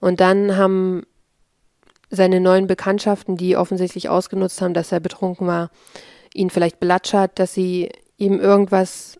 Und 0.00 0.20
dann 0.20 0.56
haben 0.56 1.04
seine 2.10 2.40
neuen 2.40 2.66
Bekanntschaften, 2.66 3.36
die 3.36 3.56
offensichtlich 3.56 4.08
ausgenutzt 4.08 4.60
haben, 4.60 4.74
dass 4.74 4.92
er 4.92 5.00
betrunken 5.00 5.46
war, 5.46 5.70
ihn 6.32 6.50
vielleicht 6.50 6.80
belatschert, 6.80 7.38
dass 7.38 7.54
sie 7.54 7.90
ihm 8.16 8.40
irgendwas 8.40 9.18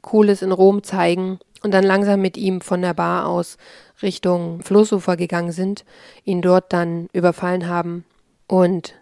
Cooles 0.00 0.42
in 0.42 0.52
Rom 0.52 0.82
zeigen 0.82 1.38
und 1.62 1.72
dann 1.72 1.84
langsam 1.84 2.20
mit 2.20 2.36
ihm 2.36 2.60
von 2.60 2.82
der 2.82 2.94
Bar 2.94 3.26
aus 3.26 3.56
Richtung 4.02 4.62
Flussufer 4.62 5.16
gegangen 5.16 5.52
sind, 5.52 5.84
ihn 6.24 6.42
dort 6.42 6.72
dann 6.72 7.08
überfallen 7.12 7.68
haben 7.68 8.04
und 8.48 8.94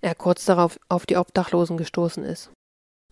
er 0.00 0.14
kurz 0.14 0.44
darauf 0.44 0.78
auf 0.88 1.06
die 1.06 1.16
Obdachlosen 1.16 1.76
gestoßen 1.76 2.24
ist 2.24 2.50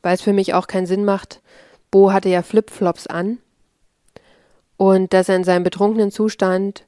weil 0.06 0.14
es 0.14 0.22
für 0.22 0.32
mich 0.32 0.54
auch 0.54 0.68
keinen 0.68 0.86
Sinn 0.86 1.04
macht. 1.04 1.42
Bo 1.90 2.12
hatte 2.12 2.28
ja 2.28 2.42
Flipflops 2.42 3.08
an 3.08 3.38
und 4.76 5.12
dass 5.12 5.28
er 5.28 5.34
in 5.34 5.42
seinem 5.42 5.64
betrunkenen 5.64 6.12
Zustand 6.12 6.86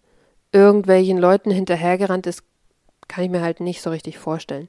irgendwelchen 0.53 1.19
Leuten 1.19 1.51
hinterhergerannt 1.51 2.29
ist, 2.29 2.45
kann 3.09 3.25
ich 3.25 3.31
mir 3.31 3.43
halt 3.43 3.59
nicht 3.59 3.83
so 3.83 3.91
richtig 3.91 4.19
vorstellen. 4.19 4.69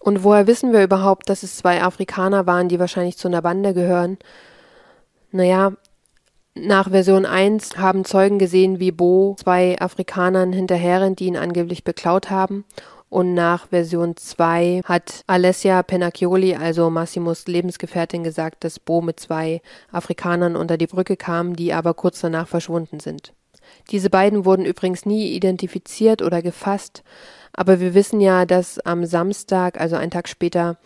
Und 0.00 0.22
woher 0.22 0.46
wissen 0.46 0.72
wir 0.72 0.84
überhaupt, 0.84 1.28
dass 1.28 1.42
es 1.42 1.56
zwei 1.56 1.82
Afrikaner 1.82 2.46
waren, 2.46 2.68
die 2.68 2.78
wahrscheinlich 2.78 3.18
zu 3.18 3.26
einer 3.26 3.42
Bande 3.42 3.74
gehören? 3.74 4.18
Naja, 5.32 5.72
nach 6.54 6.90
Version 6.90 7.26
1 7.26 7.76
haben 7.76 8.04
Zeugen 8.04 8.38
gesehen, 8.38 8.78
wie 8.78 8.92
Bo 8.92 9.34
zwei 9.36 9.80
Afrikanern 9.80 10.52
hinterherrennt, 10.52 11.18
die 11.18 11.26
ihn 11.26 11.36
angeblich 11.36 11.82
beklaut 11.82 12.30
haben. 12.30 12.64
Und 13.10 13.32
nach 13.32 13.68
Version 13.68 14.16
2 14.16 14.82
hat 14.84 15.22
Alessia 15.26 15.82
Pennacchioli, 15.82 16.54
also 16.54 16.90
Massimos 16.90 17.46
Lebensgefährtin, 17.46 18.22
gesagt, 18.22 18.64
dass 18.64 18.78
Bo 18.78 19.00
mit 19.00 19.18
zwei 19.18 19.62
Afrikanern 19.90 20.56
unter 20.56 20.76
die 20.76 20.86
Brücke 20.86 21.16
kam, 21.16 21.56
die 21.56 21.72
aber 21.72 21.94
kurz 21.94 22.20
danach 22.20 22.48
verschwunden 22.48 23.00
sind. 23.00 23.32
Diese 23.90 24.10
beiden 24.10 24.44
wurden 24.44 24.66
übrigens 24.66 25.06
nie 25.06 25.32
identifiziert 25.32 26.20
oder 26.20 26.42
gefasst, 26.42 27.02
aber 27.52 27.80
wir 27.80 27.94
wissen 27.94 28.20
ja, 28.20 28.44
dass 28.44 28.78
am 28.80 29.06
Samstag, 29.06 29.80
also 29.80 29.96
einen 29.96 30.10
Tag 30.10 30.28
später, 30.28 30.76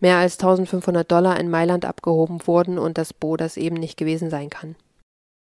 mehr 0.00 0.16
als 0.16 0.34
1500 0.38 1.10
Dollar 1.10 1.38
in 1.38 1.50
Mailand 1.50 1.84
abgehoben 1.84 2.46
wurden 2.46 2.78
und 2.78 2.98
dass 2.98 3.12
Bo 3.12 3.36
das 3.36 3.56
eben 3.56 3.76
nicht 3.76 3.96
gewesen 3.96 4.30
sein 4.30 4.48
kann. 4.48 4.76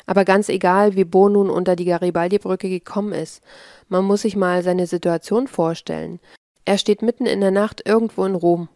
Aber 0.06 0.24
ganz 0.24 0.48
egal, 0.48 0.96
wie 0.96 1.04
Bo 1.04 1.28
nun 1.28 1.50
unter 1.50 1.76
die 1.76 1.84
Garibaldi-Brücke 1.84 2.68
gekommen 2.68 3.12
ist, 3.12 3.42
man 3.90 4.04
muss 4.04 4.22
sich 4.22 4.36
mal 4.36 4.62
seine 4.62 4.86
Situation 4.86 5.48
vorstellen. 5.48 6.20
Er 6.64 6.78
steht 6.78 7.02
mitten 7.02 7.26
in 7.26 7.40
der 7.40 7.50
Nacht 7.50 7.82
irgendwo 7.86 8.24
in 8.24 8.34
Rom. 8.34 8.68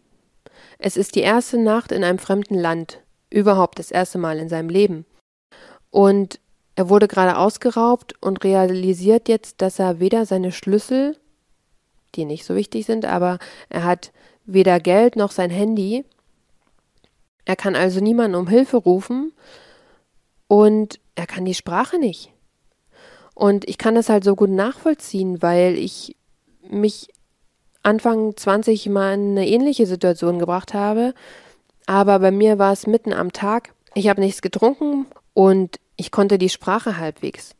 Es 0.79 0.97
ist 0.97 1.15
die 1.15 1.21
erste 1.21 1.57
Nacht 1.57 1.93
in 1.93 2.05
einem 2.05 2.19
fremden 2.19 2.57
Land, 2.57 3.01
überhaupt 3.31 3.79
das 3.79 3.91
erste 3.91 4.19
Mal 4.19 4.39
in 4.39 4.49
seinem 4.49 4.69
Leben. 4.69 5.07
Und 5.91 6.41
er 6.75 6.89
wurde 6.89 7.07
gerade 7.07 7.39
ausgeraubt 7.39 8.21
und 8.21 8.43
realisiert 8.43 9.29
jetzt, 9.29 9.63
dass 9.63 9.79
er 9.79 10.01
weder 10.01 10.27
seine 10.27 10.51
Schlüssel, 10.51 11.17
die 12.17 12.25
nicht 12.25 12.45
so 12.45 12.57
wichtig 12.57 12.85
sind, 12.85 13.05
aber 13.05 13.39
er 13.69 13.85
hat 13.85 14.13
weder 14.45 14.81
Geld 14.81 15.15
noch 15.15 15.31
sein 15.31 15.51
Handy. 15.51 16.05
Er 17.45 17.55
kann 17.55 17.77
also 17.77 18.01
niemanden 18.01 18.35
um 18.35 18.49
Hilfe 18.49 18.79
rufen 18.79 19.33
und 20.49 20.99
er 21.15 21.27
kann 21.27 21.45
die 21.45 21.55
Sprache 21.55 21.99
nicht. 21.99 22.34
Und 23.35 23.69
ich 23.69 23.79
kann 23.79 23.95
das 23.95 24.09
halt 24.09 24.25
so 24.25 24.37
gut 24.37 24.51
nachvollziehen, 24.51 25.43
weil 25.43 25.77
ich 25.77 26.17
mich 26.69 27.09
Anfang 27.83 28.37
20 28.37 28.89
mal 28.89 29.15
in 29.15 29.33
eine 29.33 29.49
ähnliche 29.49 29.87
Situation 29.87 30.39
gebracht 30.39 30.73
habe. 30.73 31.15
Aber 31.87 32.19
bei 32.19 32.31
mir 32.31 32.59
war 32.59 32.73
es 32.73 32.87
mitten 32.87 33.13
am 33.13 33.33
Tag. 33.33 33.75
Ich 33.95 34.09
habe 34.09 34.21
nichts 34.21 34.41
getrunken 34.41 35.07
und 35.35 35.79
ich 35.97 36.11
konnte 36.11 36.39
die 36.39 36.49
Sprache 36.49 36.97
halbwegs. 36.97 37.55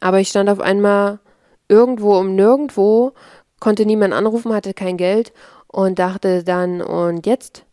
Aber 0.00 0.20
ich 0.20 0.28
stand 0.28 0.50
auf 0.50 0.60
einmal 0.60 1.20
irgendwo 1.68 2.18
um 2.18 2.34
nirgendwo, 2.34 3.12
konnte 3.58 3.86
niemand 3.86 4.12
anrufen, 4.12 4.52
hatte 4.52 4.74
kein 4.74 4.96
Geld 4.96 5.32
und 5.66 5.98
dachte 5.98 6.44
dann, 6.44 6.82
und 6.82 7.26
jetzt? 7.26 7.64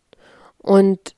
Und 0.60 1.16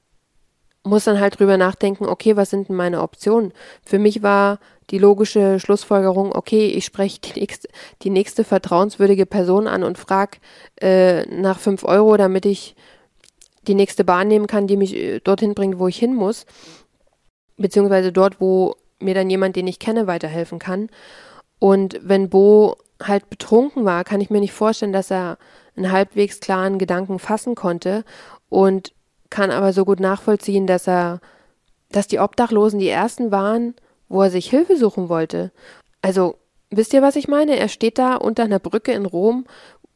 muss 0.84 1.04
dann 1.04 1.20
halt 1.20 1.40
drüber 1.40 1.58
nachdenken, 1.58 2.06
okay, 2.06 2.36
was 2.36 2.50
sind 2.50 2.70
denn 2.70 2.76
meine 2.76 3.02
Optionen? 3.02 3.54
Für 3.84 4.00
mich 4.00 4.24
war 4.24 4.60
die 4.90 4.98
logische 4.98 5.60
Schlussfolgerung, 5.60 6.34
okay, 6.34 6.68
ich 6.68 6.86
spreche 6.86 7.20
die 7.22 7.40
nächste, 7.40 7.70
die 8.02 8.10
nächste 8.10 8.44
vertrauenswürdige 8.44 9.26
Person 9.26 9.68
an 9.68 9.84
und 9.84 9.98
frage 9.98 10.38
äh, 10.82 11.26
nach 11.28 11.60
fünf 11.60 11.84
Euro, 11.84 12.18
damit 12.18 12.46
ich 12.46 12.76
die 13.68 13.76
nächste 13.76 14.04
Bahn 14.04 14.28
nehmen 14.28 14.48
kann, 14.48 14.68
die 14.68 14.78
mich 14.78 14.96
äh, 14.96 15.20
dorthin 15.20 15.54
bringt, 15.54 15.80
wo 15.80 15.88
ich 15.88 15.98
hin 15.98 16.16
muss. 16.16 16.46
Beziehungsweise 17.58 18.12
dort, 18.12 18.40
wo 18.40 18.76
mir 19.00 19.14
dann 19.14 19.30
jemand, 19.30 19.56
den 19.56 19.68
ich 19.68 19.80
kenne, 19.80 20.08
weiterhelfen 20.08 20.60
kann. 20.60 20.90
Und 21.60 22.00
wenn 22.02 22.30
Bo 22.30 22.78
halt 23.02 23.30
betrunken 23.30 23.86
war, 23.86 24.04
kann 24.04 24.22
ich 24.22 24.30
mir 24.30 24.40
nicht 24.40 24.54
vorstellen, 24.54 24.94
dass 24.94 25.12
er 25.12 25.38
einen 25.76 25.92
halbwegs 25.92 26.40
klaren 26.40 26.80
Gedanken 26.80 27.20
fassen 27.20 27.56
konnte 27.56 28.04
und 28.50 28.94
kann 29.30 29.52
aber 29.52 29.74
so 29.74 29.86
gut 29.86 30.00
nachvollziehen, 30.00 30.68
dass 30.68 30.88
er, 30.88 31.20
dass 31.92 32.08
die 32.08 32.20
Obdachlosen 32.20 32.80
die 32.80 32.90
ersten 32.90 33.32
waren, 33.32 33.76
wo 34.08 34.22
er 34.22 34.32
sich 34.32 34.50
Hilfe 34.50 34.78
suchen 34.78 35.10
wollte. 35.10 35.52
Also, 36.02 36.36
wisst 36.70 36.94
ihr, 36.94 37.02
was 37.02 37.16
ich 37.16 37.28
meine? 37.28 37.58
Er 37.58 37.68
steht 37.68 37.98
da 37.98 38.16
unter 38.16 38.44
einer 38.44 38.60
Brücke 38.60 38.92
in 38.92 39.06
Rom, 39.06 39.46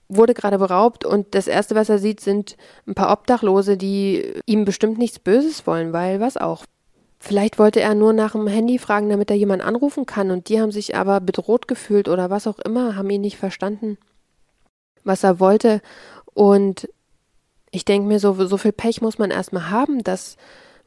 wurde 0.08 0.34
gerade 0.34 0.60
beraubt 0.60 1.06
und 1.06 1.34
das 1.34 1.48
erste, 1.48 1.76
was 1.76 1.90
er 1.90 2.00
sieht, 2.00 2.20
sind 2.20 2.58
ein 2.88 2.94
paar 2.94 3.12
Obdachlose, 3.12 3.78
die 3.78 4.34
ihm 4.46 4.66
bestimmt 4.66 4.98
nichts 4.98 5.20
Böses 5.20 5.66
wollen, 5.66 5.94
weil 5.94 6.20
was 6.20 6.38
auch. 6.38 6.66
Vielleicht 7.20 7.58
wollte 7.58 7.80
er 7.80 7.96
nur 7.96 8.12
nach 8.12 8.34
dem 8.34 8.48
Handy 8.48 8.78
fragen, 8.80 9.10
damit 9.10 9.32
er 9.32 9.38
jemanden 9.38 9.66
anrufen 9.66 10.06
kann 10.06 10.30
und 10.30 10.50
die 10.50 10.60
haben 10.60 10.72
sich 10.72 10.96
aber 10.96 11.22
bedroht 11.22 11.68
gefühlt 11.68 12.10
oder 12.10 12.30
was 12.30 12.48
auch 12.48 12.60
immer, 12.60 12.96
haben 12.96 13.10
ihn 13.10 13.22
nicht 13.22 13.38
verstanden, 13.38 13.98
was 15.06 15.24
er 15.24 15.40
wollte. 15.40 15.82
Und 16.34 16.90
ich 17.74 17.86
denke 17.86 18.08
mir, 18.08 18.20
so, 18.20 18.34
so 18.46 18.58
viel 18.58 18.72
Pech 18.72 19.02
muss 19.02 19.18
man 19.18 19.32
erstmal 19.32 19.70
haben, 19.70 20.04
dass 20.04 20.38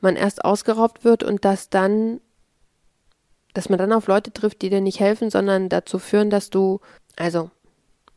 man 0.01 0.17
erst 0.17 0.45
ausgeraubt 0.45 1.05
wird 1.05 1.23
und 1.23 1.45
dass 1.45 1.69
dann, 1.69 2.21
dass 3.53 3.69
man 3.69 3.79
dann 3.79 3.93
auf 3.93 4.07
Leute 4.07 4.33
trifft, 4.33 4.63
die 4.63 4.71
dir 4.71 4.81
nicht 4.81 5.01
helfen, 5.01 5.31
sondern 5.31 5.69
dazu 5.69 5.99
führen, 5.99 6.31
dass 6.31 6.49
du, 6.49 6.81
also 7.17 7.51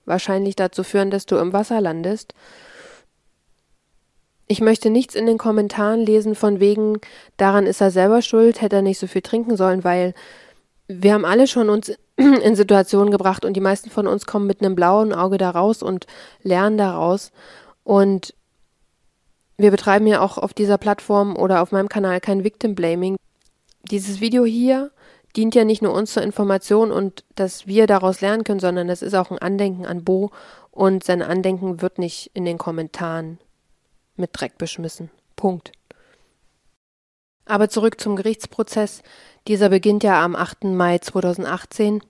wahrscheinlich 0.05 0.55
dazu 0.55 0.83
führen, 0.83 1.11
dass 1.11 1.25
du 1.25 1.35
im 1.37 1.51
Wasser 1.51 1.81
landest 1.81 2.33
ich 4.51 4.61
möchte 4.61 4.89
nichts 4.89 5.13
in 5.13 5.27
den 5.27 5.37
Kommentaren 5.37 6.01
lesen 6.01 6.33
von 6.33 6.59
wegen, 6.59 6.99
daran 7.37 7.67
ist 7.67 7.81
er 7.81 7.91
selber 7.91 8.23
schuld, 8.23 8.61
hätte 8.61 8.77
er 8.77 8.81
nicht 8.81 8.97
so 8.97 9.05
viel 9.05 9.21
trinken 9.21 9.55
sollen, 9.55 9.83
weil 9.83 10.15
wir 10.87 11.13
haben 11.13 11.23
alle 11.23 11.45
schon 11.45 11.69
uns 11.69 11.93
in 12.17 12.55
Situationen 12.55 13.11
gebracht 13.11 13.45
und 13.45 13.53
die 13.53 13.61
meisten 13.61 13.91
von 13.91 14.07
uns 14.07 14.25
kommen 14.25 14.47
mit 14.47 14.61
einem 14.61 14.73
blauen 14.73 15.13
Auge 15.13 15.37
da 15.37 15.51
raus 15.51 15.83
und 15.83 16.07
lernen 16.41 16.79
daraus. 16.79 17.31
Und 17.83 18.33
wir 19.59 19.71
betreiben 19.71 20.07
ja 20.07 20.21
auch 20.21 20.37
auf 20.37 20.53
dieser 20.53 20.77
Plattform 20.77 21.35
oder 21.35 21.61
auf 21.61 21.71
meinem 21.71 21.89
Kanal 21.89 22.21
kein 22.21 22.45
Victim 22.45 22.75
Blaming. 22.75 23.17
Dieses 23.83 24.21
Video 24.21 24.45
hier 24.45 24.91
dient 25.35 25.53
ja 25.53 25.65
nicht 25.65 25.81
nur 25.81 25.93
uns 25.93 26.13
zur 26.13 26.23
Information 26.23 26.91
und 26.91 27.25
dass 27.35 27.67
wir 27.67 27.85
daraus 27.85 28.21
lernen 28.21 28.45
können, 28.45 28.61
sondern 28.61 28.89
es 28.89 29.01
ist 29.01 29.13
auch 29.13 29.31
ein 29.31 29.37
Andenken 29.37 29.85
an 29.85 30.05
Bo 30.05 30.31
und 30.71 31.03
sein 31.03 31.21
Andenken 31.21 31.81
wird 31.81 31.99
nicht 31.99 32.31
in 32.33 32.45
den 32.45 32.57
Kommentaren 32.57 33.37
mit 34.15 34.29
Dreck 34.33 34.57
beschmissen. 34.57 35.11
Punkt. 35.35 35.73
Aber 37.45 37.67
zurück 37.67 37.99
zum 37.99 38.15
Gerichtsprozess. 38.15 39.01
Dieser 39.47 39.69
beginnt 39.69 40.03
ja 40.03 40.23
am 40.23 40.37
8. 40.37 40.65
Mai 40.65 40.99
2018. 40.99 42.01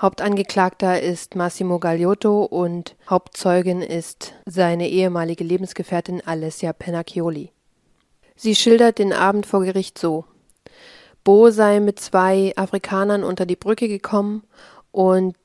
Hauptangeklagter 0.00 1.00
ist 1.00 1.34
Massimo 1.34 1.78
Gagliotto 1.78 2.44
und 2.44 2.96
Hauptzeugin 3.08 3.80
ist 3.80 4.34
seine 4.44 4.88
ehemalige 4.88 5.44
Lebensgefährtin 5.44 6.20
Alessia 6.26 6.72
Pennacchioli. 6.72 7.52
Sie 8.36 8.54
schildert 8.54 8.98
den 8.98 9.12
Abend 9.12 9.46
vor 9.46 9.64
Gericht 9.64 9.98
so. 9.98 10.24
Bo 11.22 11.50
sei 11.50 11.80
mit 11.80 12.00
zwei 12.00 12.52
Afrikanern 12.56 13.24
unter 13.24 13.46
die 13.46 13.56
Brücke 13.56 13.88
gekommen 13.88 14.42
und 14.90 15.36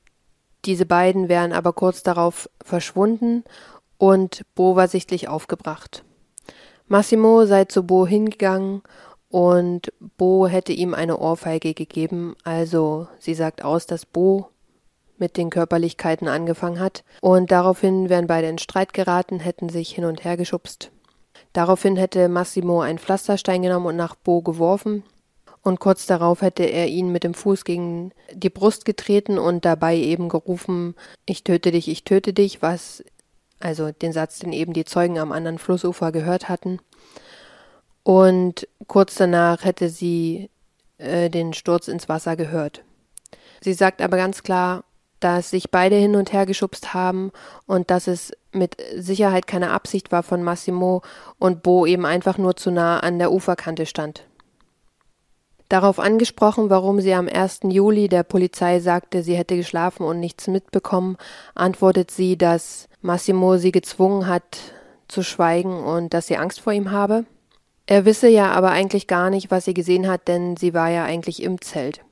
diese 0.66 0.84
beiden 0.84 1.28
wären 1.28 1.52
aber 1.52 1.72
kurz 1.72 2.02
darauf 2.02 2.50
verschwunden 2.62 3.44
und 3.96 4.42
Bo 4.54 4.76
war 4.76 4.88
sichtlich 4.88 5.28
aufgebracht. 5.28 6.04
Massimo 6.86 7.46
sei 7.46 7.64
zu 7.64 7.84
Bo 7.84 8.06
hingegangen 8.06 8.82
und 9.30 9.92
Bo 10.16 10.48
hätte 10.48 10.72
ihm 10.72 10.92
eine 10.92 11.18
Ohrfeige 11.18 11.72
gegeben, 11.72 12.34
also 12.44 13.06
sie 13.18 13.34
sagt 13.34 13.64
aus, 13.64 13.86
dass 13.86 14.04
Bo 14.04 14.48
mit 15.18 15.36
den 15.36 15.50
Körperlichkeiten 15.50 16.28
angefangen 16.28 16.80
hat, 16.80 17.04
und 17.20 17.52
daraufhin 17.52 18.08
wären 18.08 18.26
beide 18.26 18.48
in 18.48 18.58
Streit 18.58 18.92
geraten, 18.92 19.38
hätten 19.38 19.68
sich 19.68 19.94
hin 19.94 20.04
und 20.04 20.24
her 20.24 20.36
geschubst. 20.36 20.90
Daraufhin 21.52 21.96
hätte 21.96 22.28
Massimo 22.28 22.80
einen 22.80 22.98
Pflasterstein 22.98 23.62
genommen 23.62 23.86
und 23.86 23.96
nach 23.96 24.16
Bo 24.16 24.42
geworfen, 24.42 25.04
und 25.62 25.78
kurz 25.78 26.06
darauf 26.06 26.42
hätte 26.42 26.64
er 26.64 26.88
ihn 26.88 27.12
mit 27.12 27.22
dem 27.22 27.34
Fuß 27.34 27.64
gegen 27.64 28.12
die 28.32 28.50
Brust 28.50 28.84
getreten 28.84 29.38
und 29.38 29.64
dabei 29.64 29.96
eben 29.96 30.28
gerufen, 30.28 30.96
ich 31.26 31.44
töte 31.44 31.70
dich, 31.70 31.86
ich 31.88 32.02
töte 32.04 32.32
dich, 32.32 32.62
was 32.62 33.04
also 33.60 33.92
den 33.92 34.12
Satz, 34.12 34.38
den 34.38 34.54
eben 34.54 34.72
die 34.72 34.86
Zeugen 34.86 35.18
am 35.18 35.32
anderen 35.32 35.58
Flussufer 35.58 36.12
gehört 36.12 36.48
hatten. 36.48 36.80
Und 38.02 38.66
kurz 38.86 39.14
danach 39.16 39.64
hätte 39.64 39.88
sie 39.88 40.50
äh, 40.98 41.30
den 41.30 41.52
Sturz 41.52 41.88
ins 41.88 42.08
Wasser 42.08 42.36
gehört. 42.36 42.82
Sie 43.60 43.74
sagt 43.74 44.00
aber 44.00 44.16
ganz 44.16 44.42
klar, 44.42 44.84
dass 45.20 45.50
sich 45.50 45.70
beide 45.70 45.96
hin 45.96 46.16
und 46.16 46.32
her 46.32 46.46
geschubst 46.46 46.94
haben 46.94 47.30
und 47.66 47.90
dass 47.90 48.06
es 48.06 48.32
mit 48.52 48.76
Sicherheit 48.96 49.46
keine 49.46 49.70
Absicht 49.70 50.10
war 50.12 50.22
von 50.22 50.42
Massimo 50.42 51.02
und 51.38 51.62
Bo 51.62 51.86
eben 51.86 52.06
einfach 52.06 52.38
nur 52.38 52.56
zu 52.56 52.70
nah 52.70 53.00
an 53.00 53.18
der 53.18 53.30
Uferkante 53.30 53.86
stand. 53.86 54.24
Darauf 55.68 56.00
angesprochen, 56.00 56.68
warum 56.68 57.00
sie 57.00 57.14
am 57.14 57.28
1. 57.28 57.60
Juli 57.68 58.08
der 58.08 58.24
Polizei 58.24 58.80
sagte, 58.80 59.22
sie 59.22 59.36
hätte 59.36 59.56
geschlafen 59.56 60.04
und 60.04 60.18
nichts 60.18 60.48
mitbekommen, 60.48 61.16
antwortet 61.54 62.10
sie, 62.10 62.36
dass 62.36 62.88
Massimo 63.02 63.56
sie 63.56 63.70
gezwungen 63.70 64.26
hat 64.26 64.58
zu 65.06 65.22
schweigen 65.22 65.84
und 65.84 66.12
dass 66.12 66.26
sie 66.26 66.38
Angst 66.38 66.60
vor 66.60 66.72
ihm 66.72 66.90
habe. 66.90 67.24
Er 67.90 68.04
wisse 68.04 68.28
ja 68.28 68.52
aber 68.52 68.70
eigentlich 68.70 69.08
gar 69.08 69.30
nicht, 69.30 69.50
was 69.50 69.64
sie 69.64 69.74
gesehen 69.74 70.06
hat, 70.06 70.28
denn 70.28 70.56
sie 70.56 70.74
war 70.74 70.90
ja 70.90 71.02
eigentlich 71.02 71.42
im 71.42 71.60
Zelt. 71.60 72.02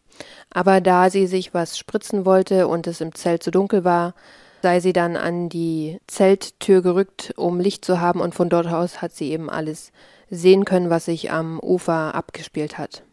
Aber 0.50 0.80
da 0.80 1.08
sie 1.08 1.28
sich 1.28 1.54
was 1.54 1.78
spritzen 1.78 2.26
wollte 2.26 2.66
und 2.66 2.88
es 2.88 3.00
im 3.00 3.14
Zelt 3.14 3.44
zu 3.44 3.52
dunkel 3.52 3.84
war, 3.84 4.14
sei 4.60 4.80
sie 4.80 4.92
dann 4.92 5.16
an 5.16 5.48
die 5.48 6.00
Zelttür 6.08 6.82
gerückt, 6.82 7.32
um 7.36 7.60
Licht 7.60 7.84
zu 7.84 8.00
haben, 8.00 8.20
und 8.20 8.34
von 8.34 8.48
dort 8.48 8.66
aus 8.66 9.00
hat 9.00 9.12
sie 9.12 9.30
eben 9.30 9.48
alles 9.48 9.92
sehen 10.28 10.64
können, 10.64 10.90
was 10.90 11.04
sich 11.04 11.30
am 11.30 11.60
Ufer 11.60 12.12
abgespielt 12.12 12.76
hat. 12.76 13.04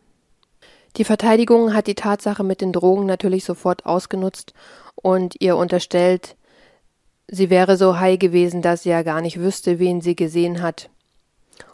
Die 0.97 1.03
Verteidigung 1.03 1.76
hat 1.76 1.86
die 1.86 1.93
Tatsache 1.93 2.43
mit 2.43 2.61
den 2.61 2.74
Drogen 2.74 3.05
natürlich 3.05 3.45
sofort 3.45 3.86
ausgenutzt 3.86 4.55
und 4.95 5.36
ihr 5.39 5.55
unterstellt, 5.55 6.36
sie 7.28 7.51
wäre 7.51 7.78
so 7.78 7.99
high 7.99 8.18
gewesen, 8.18 8.63
dass 8.63 8.82
sie 8.82 8.89
ja 8.89 9.03
gar 9.03 9.22
nicht 9.22 9.39
wüsste, 9.39 9.78
wen 9.78 10.01
sie 10.01 10.16
gesehen 10.16 10.63
hat 10.63 10.89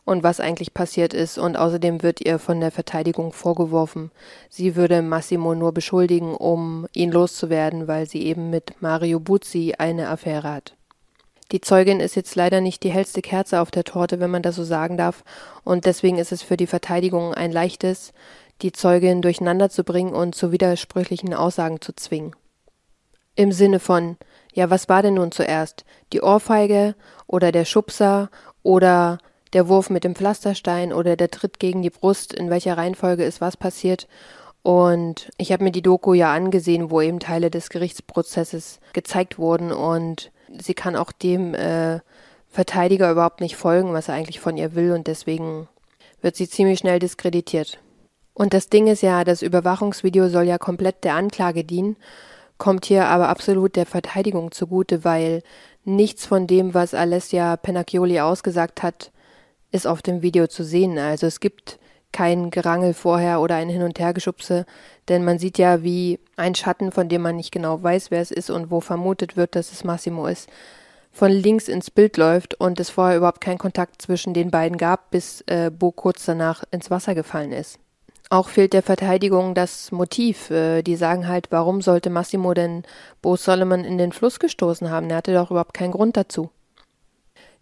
und 0.05 0.23
was 0.23 0.39
eigentlich 0.39 0.73
passiert 0.73 1.13
ist, 1.13 1.37
und 1.37 1.57
außerdem 1.57 2.01
wird 2.03 2.25
ihr 2.25 2.39
von 2.39 2.59
der 2.59 2.71
Verteidigung 2.71 3.33
vorgeworfen, 3.33 4.11
sie 4.49 4.75
würde 4.75 5.01
Massimo 5.01 5.55
nur 5.55 5.73
beschuldigen, 5.73 6.35
um 6.35 6.87
ihn 6.93 7.11
loszuwerden, 7.11 7.87
weil 7.87 8.07
sie 8.07 8.23
eben 8.25 8.49
mit 8.49 8.81
Mario 8.81 9.19
Buzzi 9.19 9.75
eine 9.77 10.09
Affäre 10.09 10.51
hat. 10.51 10.75
Die 11.51 11.61
Zeugin 11.61 11.99
ist 11.99 12.15
jetzt 12.15 12.35
leider 12.35 12.61
nicht 12.61 12.83
die 12.83 12.91
hellste 12.91 13.21
Kerze 13.21 13.59
auf 13.59 13.71
der 13.71 13.83
Torte, 13.83 14.19
wenn 14.19 14.31
man 14.31 14.41
das 14.41 14.55
so 14.55 14.63
sagen 14.63 14.97
darf, 14.97 15.23
und 15.63 15.85
deswegen 15.85 16.17
ist 16.17 16.31
es 16.31 16.41
für 16.41 16.57
die 16.57 16.67
Verteidigung 16.67 17.33
ein 17.33 17.51
leichtes, 17.51 18.13
die 18.61 18.71
Zeugin 18.71 19.21
durcheinander 19.21 19.69
zu 19.69 19.83
bringen 19.83 20.13
und 20.13 20.35
zu 20.35 20.51
widersprüchlichen 20.51 21.33
Aussagen 21.33 21.81
zu 21.81 21.93
zwingen. 21.93 22.35
Im 23.35 23.51
Sinne 23.51 23.79
von, 23.79 24.17
ja, 24.53 24.69
was 24.69 24.89
war 24.89 25.01
denn 25.01 25.15
nun 25.15 25.31
zuerst? 25.31 25.85
Die 26.13 26.21
Ohrfeige 26.21 26.95
oder 27.27 27.51
der 27.51 27.65
Schubser 27.65 28.29
oder 28.61 29.19
der 29.53 29.67
Wurf 29.67 29.89
mit 29.89 30.03
dem 30.03 30.15
Pflasterstein 30.15 30.93
oder 30.93 31.15
der 31.15 31.31
Tritt 31.31 31.59
gegen 31.59 31.81
die 31.81 31.89
Brust, 31.89 32.33
in 32.33 32.49
welcher 32.49 32.77
Reihenfolge 32.77 33.23
ist 33.23 33.41
was 33.41 33.57
passiert. 33.57 34.07
Und 34.63 35.31
ich 35.37 35.51
habe 35.51 35.63
mir 35.63 35.71
die 35.71 35.81
Doku 35.81 36.13
ja 36.13 36.33
angesehen, 36.33 36.91
wo 36.91 37.01
eben 37.01 37.19
Teile 37.19 37.49
des 37.49 37.69
Gerichtsprozesses 37.69 38.79
gezeigt 38.93 39.39
wurden 39.39 39.71
und 39.71 40.31
sie 40.59 40.73
kann 40.73 40.95
auch 40.95 41.11
dem 41.11 41.55
äh, 41.55 41.99
Verteidiger 42.49 43.09
überhaupt 43.11 43.41
nicht 43.41 43.55
folgen, 43.55 43.93
was 43.93 44.07
er 44.07 44.15
eigentlich 44.15 44.39
von 44.39 44.57
ihr 44.57 44.75
will 44.75 44.91
und 44.91 45.07
deswegen 45.07 45.67
wird 46.21 46.35
sie 46.35 46.47
ziemlich 46.47 46.79
schnell 46.79 46.99
diskreditiert. 46.99 47.79
Und 48.33 48.53
das 48.53 48.69
Ding 48.69 48.87
ist 48.87 49.01
ja, 49.01 49.23
das 49.23 49.41
Überwachungsvideo 49.41 50.29
soll 50.29 50.43
ja 50.43 50.57
komplett 50.57 51.03
der 51.03 51.15
Anklage 51.15 51.63
dienen, 51.63 51.97
kommt 52.57 52.85
hier 52.85 53.07
aber 53.07 53.29
absolut 53.29 53.75
der 53.75 53.87
Verteidigung 53.87 54.51
zugute, 54.51 55.03
weil 55.03 55.41
nichts 55.83 56.25
von 56.27 56.45
dem, 56.45 56.75
was 56.75 56.93
Alessia 56.93 57.57
Penacchioli 57.57 58.19
ausgesagt 58.19 58.83
hat, 58.83 59.11
ist 59.71 59.87
auf 59.87 60.01
dem 60.01 60.21
Video 60.21 60.47
zu 60.47 60.63
sehen. 60.63 60.97
Also 60.97 61.27
es 61.27 61.39
gibt 61.39 61.79
kein 62.11 62.51
Gerangel 62.51 62.93
vorher 62.93 63.39
oder 63.39 63.55
ein 63.55 63.69
Hin- 63.69 63.83
und 63.83 63.99
Hergeschubse, 63.99 64.65
denn 65.07 65.23
man 65.23 65.39
sieht 65.39 65.57
ja, 65.57 65.81
wie 65.83 66.19
ein 66.35 66.55
Schatten, 66.55 66.91
von 66.91 67.09
dem 67.09 67.21
man 67.21 67.37
nicht 67.37 67.51
genau 67.51 67.81
weiß, 67.81 68.11
wer 68.11 68.21
es 68.21 68.31
ist 68.31 68.49
und 68.49 68.69
wo 68.69 68.81
vermutet 68.81 69.37
wird, 69.37 69.55
dass 69.55 69.71
es 69.71 69.83
Massimo 69.83 70.27
ist, 70.27 70.49
von 71.11 71.31
links 71.31 71.67
ins 71.67 71.91
Bild 71.91 72.17
läuft 72.17 72.53
und 72.55 72.79
es 72.79 72.89
vorher 72.89 73.17
überhaupt 73.17 73.41
keinen 73.41 73.57
Kontakt 73.57 74.01
zwischen 74.01 74.33
den 74.33 74.51
beiden 74.51 74.77
gab, 74.77 75.11
bis 75.11 75.41
äh, 75.47 75.69
Bo 75.69 75.91
kurz 75.91 76.25
danach 76.25 76.63
ins 76.71 76.89
Wasser 76.89 77.15
gefallen 77.15 77.51
ist. 77.51 77.79
Auch 78.29 78.47
fehlt 78.47 78.71
der 78.71 78.81
Verteidigung 78.81 79.55
das 79.55 79.91
Motiv. 79.91 80.49
Äh, 80.51 80.83
die 80.83 80.95
sagen 80.95 81.27
halt, 81.27 81.47
warum 81.51 81.81
sollte 81.81 82.09
Massimo 82.09 82.53
denn 82.53 82.83
Bo 83.21 83.35
Solomon 83.35 83.83
in 83.83 83.97
den 83.97 84.13
Fluss 84.13 84.39
gestoßen 84.39 84.89
haben? 84.89 85.09
Er 85.09 85.17
hatte 85.17 85.33
doch 85.33 85.51
überhaupt 85.51 85.73
keinen 85.73 85.91
Grund 85.91 86.15
dazu. 86.15 86.49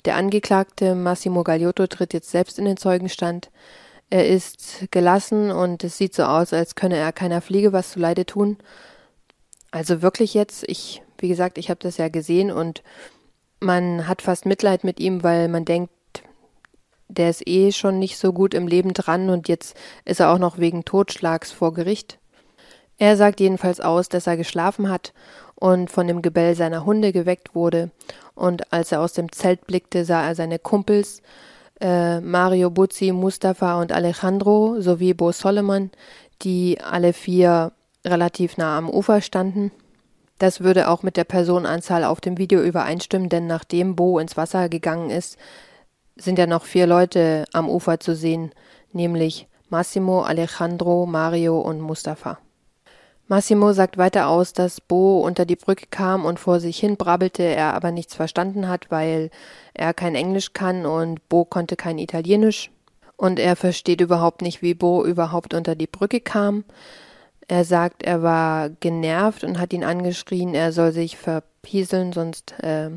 Der 0.06 0.16
Angeklagte 0.16 0.96
Massimo 0.96 1.44
Gagliotto 1.44 1.88
tritt 1.88 2.14
jetzt 2.14 2.32
selbst 2.32 2.58
in 2.58 2.66
den 2.66 2.78
Zeugenstand. 2.78 3.52
Er 4.10 4.28
ist 4.28 4.88
gelassen 4.92 5.52
und 5.52 5.84
es 5.84 5.98
sieht 5.98 6.16
so 6.16 6.24
aus, 6.24 6.54
als 6.54 6.76
könne 6.76 6.98
er 6.98 7.12
keiner 7.12 7.42
Fliege 7.42 7.74
was 7.74 7.92
zuleide 7.92 8.26
tun. 8.26 8.58
Also 9.72 10.02
wirklich 10.02 10.34
jetzt, 10.34 10.64
ich, 10.68 11.04
wie 11.20 11.28
gesagt, 11.28 11.58
ich 11.58 11.70
habe 11.70 11.80
das 11.82 11.98
ja 11.98 12.08
gesehen 12.08 12.52
und 12.52 12.82
man 13.60 14.08
hat 14.08 14.22
fast 14.22 14.46
Mitleid 14.46 14.84
mit 14.84 15.00
ihm, 15.00 15.22
weil 15.22 15.48
man 15.48 15.66
denkt, 15.66 15.92
der 17.08 17.30
ist 17.30 17.46
eh 17.48 17.72
schon 17.72 18.00
nicht 18.00 18.18
so 18.18 18.34
gut 18.34 18.54
im 18.54 18.68
Leben 18.68 18.94
dran 18.94 19.30
und 19.30 19.48
jetzt 19.48 19.76
ist 20.06 20.20
er 20.22 20.32
auch 20.32 20.40
noch 20.40 20.58
wegen 20.58 20.86
Totschlags 20.86 21.52
vor 21.52 21.74
Gericht. 21.74 22.20
Er 22.98 23.16
sagt 23.16 23.40
jedenfalls 23.40 23.80
aus, 23.80 24.10
dass 24.10 24.28
er 24.28 24.38
geschlafen 24.38 24.90
hat 24.90 25.14
und 25.60 25.92
von 25.92 26.08
dem 26.08 26.22
Gebell 26.22 26.56
seiner 26.56 26.86
Hunde 26.86 27.12
geweckt 27.12 27.54
wurde. 27.54 27.92
Und 28.36 28.72
als 28.72 28.92
er 28.92 29.02
aus 29.02 29.14
dem 29.14 29.32
Zelt 29.32 29.68
blickte, 29.68 30.06
sah 30.06 30.26
er 30.26 30.36
seine 30.36 30.60
Kumpels, 30.60 31.22
äh, 31.82 32.22
Mario 32.22 32.70
Buzzi, 32.70 33.12
Mustafa 33.12 33.80
und 33.80 33.92
Alejandro 33.92 34.80
sowie 34.80 35.14
Bo 35.14 35.32
Solomon, 35.32 35.92
die 36.42 36.80
alle 36.82 37.14
vier 37.14 37.74
relativ 38.06 38.58
nah 38.58 38.78
am 38.78 38.90
Ufer 38.90 39.22
standen. 39.22 39.72
Das 40.38 40.62
würde 40.62 40.88
auch 40.88 41.04
mit 41.04 41.18
der 41.18 41.26
Personenanzahl 41.26 42.06
auf 42.06 42.22
dem 42.22 42.38
Video 42.38 42.62
übereinstimmen, 42.62 43.28
denn 43.28 43.46
nachdem 43.46 43.98
Bo 43.98 44.20
ins 44.20 44.38
Wasser 44.38 44.70
gegangen 44.70 45.10
ist, 45.10 45.38
sind 46.16 46.40
ja 46.40 46.48
noch 46.48 46.64
vier 46.64 46.88
Leute 46.88 47.46
am 47.52 47.70
Ufer 47.70 48.00
zu 48.00 48.16
sehen, 48.16 48.52
nämlich 48.94 49.48
Massimo, 49.70 50.22
Alejandro, 50.22 51.06
Mario 51.06 51.60
und 51.60 51.82
Mustafa. 51.82 52.40
Massimo 53.30 53.74
sagt 53.74 54.00
weiter 54.00 54.28
aus, 54.28 54.54
dass 54.54 54.82
Bo 54.82 55.20
unter 55.20 55.46
die 55.46 55.56
Brücke 55.56 55.86
kam 55.92 56.26
und 56.26 56.40
vor 56.40 56.60
sich 56.60 56.80
hin 56.80 56.98
brabbelte, 56.98 57.44
er 57.44 57.76
aber 57.76 57.92
nichts 57.92 58.16
verstanden 58.16 58.68
hat, 58.68 58.90
weil 58.90 59.30
er 59.76 59.94
kein 59.94 60.16
Englisch 60.16 60.54
kann 60.54 60.88
und 60.88 61.30
Bo 61.30 61.46
konnte 61.46 61.76
kein 61.76 62.00
Italienisch. 62.00 62.72
Und 63.18 63.38
er 63.38 63.56
versteht 63.56 64.02
überhaupt 64.02 64.42
nicht, 64.42 64.64
wie 64.64 64.74
Bo 64.74 65.06
überhaupt 65.06 65.54
unter 65.54 65.76
die 65.76 65.86
Brücke 65.86 66.22
kam. 66.22 66.64
Er 67.48 67.66
sagt, 67.66 68.02
er 68.02 68.24
war 68.24 68.72
genervt 68.72 69.44
und 69.44 69.60
hat 69.60 69.74
ihn 69.74 69.84
angeschrien, 69.84 70.56
er 70.56 70.72
soll 70.72 70.92
sich 70.92 71.16
verpieseln, 71.16 72.14
sonst 72.14 72.56
äh, 72.64 72.90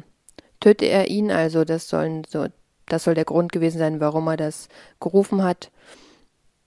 töte 0.61 0.87
er 0.87 1.09
ihn. 1.09 1.31
Also 1.31 1.67
das 1.67 1.91
sollen 1.91 2.23
so, 2.27 2.47
das 2.87 3.05
soll 3.05 3.15
der 3.15 3.27
Grund 3.27 3.53
gewesen 3.53 3.79
sein, 3.79 4.01
warum 4.01 4.29
er 4.29 4.39
das 4.39 4.69
gerufen 4.99 5.43
hat. 5.43 5.71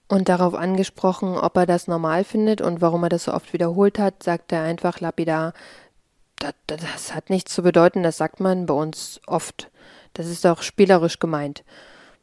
Und 0.08 0.28
darauf 0.28 0.54
angesprochen, 0.54 1.36
ob 1.36 1.56
er 1.56 1.66
das 1.66 1.88
normal 1.88 2.22
findet 2.22 2.60
und 2.60 2.80
warum 2.80 3.02
er 3.02 3.08
das 3.08 3.24
so 3.24 3.34
oft 3.34 3.52
wiederholt 3.52 3.98
hat, 3.98 4.22
sagt 4.22 4.52
er 4.52 4.62
einfach 4.62 5.00
lapidar, 5.00 5.52
das, 6.38 6.54
das 6.66 7.14
hat 7.14 7.30
nichts 7.30 7.52
zu 7.52 7.62
bedeuten, 7.62 8.02
das 8.02 8.16
sagt 8.16 8.40
man 8.40 8.66
bei 8.66 8.74
uns 8.74 9.20
oft. 9.26 9.70
Das 10.14 10.26
ist 10.26 10.46
auch 10.46 10.62
spielerisch 10.62 11.18
gemeint. 11.18 11.64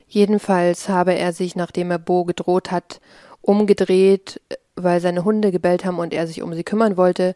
Jedenfalls 0.08 0.90
habe 0.90 1.16
er 1.16 1.34
sich, 1.34 1.56
nachdem 1.56 1.92
er 1.92 2.00
Bo 2.00 2.24
gedroht 2.24 2.72
hat, 2.72 3.02
umgedreht, 3.42 4.40
weil 4.76 5.02
seine 5.02 5.26
Hunde 5.26 5.52
gebellt 5.52 5.86
haben 5.86 6.00
und 6.00 6.14
er 6.14 6.28
sich 6.28 6.42
um 6.42 6.54
sie 6.54 6.64
kümmern 6.64 6.98
wollte. 6.98 7.36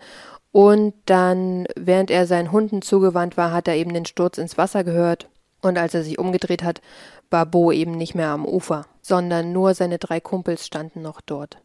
Und 0.52 0.94
dann, 1.06 1.68
während 1.76 2.10
er 2.10 2.26
seinen 2.26 2.52
Hunden 2.52 2.82
zugewandt 2.82 3.36
war, 3.36 3.52
hat 3.52 3.68
er 3.68 3.76
eben 3.76 3.94
den 3.94 4.06
Sturz 4.06 4.38
ins 4.38 4.58
Wasser 4.58 4.84
gehört. 4.84 5.28
Und 5.62 5.78
als 5.78 5.94
er 5.94 6.04
sich 6.04 6.20
umgedreht 6.20 6.64
hat, 6.64 6.82
war 7.30 7.46
Bo 7.46 7.72
eben 7.72 7.92
nicht 7.92 8.16
mehr 8.16 8.30
am 8.30 8.46
Ufer, 8.46 8.86
sondern 9.02 9.52
nur 9.52 9.74
seine 9.74 9.98
drei 9.98 10.20
Kumpels 10.20 10.66
standen 10.66 11.02
noch 11.02 11.22
dort. 11.22 11.58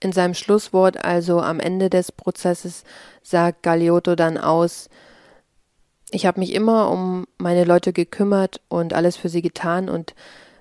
In 0.00 0.12
seinem 0.12 0.34
Schlusswort, 0.34 1.04
also 1.04 1.40
am 1.40 1.58
Ende 1.58 1.90
des 1.90 2.12
Prozesses, 2.12 2.84
sagt 3.22 3.62
Galeotto 3.62 4.14
dann 4.14 4.38
aus, 4.38 4.88
ich 6.10 6.24
habe 6.24 6.40
mich 6.40 6.54
immer 6.54 6.90
um 6.90 7.26
meine 7.36 7.64
Leute 7.64 7.92
gekümmert 7.92 8.60
und 8.68 8.94
alles 8.94 9.16
für 9.16 9.28
sie 9.28 9.42
getan 9.42 9.88
und 9.88 10.14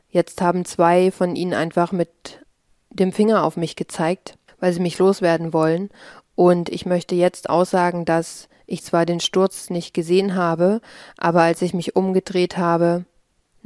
jetzt 0.09 0.41
haben 0.41 0.65
zwei 0.65 1.11
von 1.11 1.35
ihnen 1.35 1.53
einfach 1.53 1.91
mit 1.91 2.43
dem 2.89 3.13
Finger 3.13 3.43
auf 3.43 3.57
mich 3.57 3.75
gezeigt, 3.75 4.37
weil 4.59 4.73
sie 4.73 4.79
mich 4.79 4.97
loswerden 4.97 5.53
wollen 5.53 5.89
und 6.35 6.69
ich 6.69 6.85
möchte 6.85 7.15
jetzt 7.15 7.49
aussagen, 7.49 8.05
dass 8.05 8.49
ich 8.65 8.83
zwar 8.83 9.05
den 9.05 9.19
Sturz 9.19 9.69
nicht 9.69 9.93
gesehen 9.93 10.35
habe, 10.35 10.81
aber 11.17 11.41
als 11.43 11.61
ich 11.61 11.73
mich 11.73 11.95
umgedreht 11.95 12.57
habe, 12.57 13.05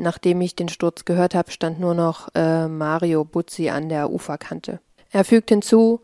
Nachdem 0.01 0.41
ich 0.41 0.55
den 0.55 0.67
Sturz 0.67 1.05
gehört 1.05 1.35
habe, 1.35 1.51
stand 1.51 1.79
nur 1.79 1.93
noch 1.93 2.29
äh, 2.33 2.67
Mario 2.67 3.23
Buzzi 3.23 3.69
an 3.69 3.87
der 3.87 4.09
Uferkante. 4.09 4.79
Er 5.11 5.23
fügt 5.23 5.49
hinzu, 5.49 6.01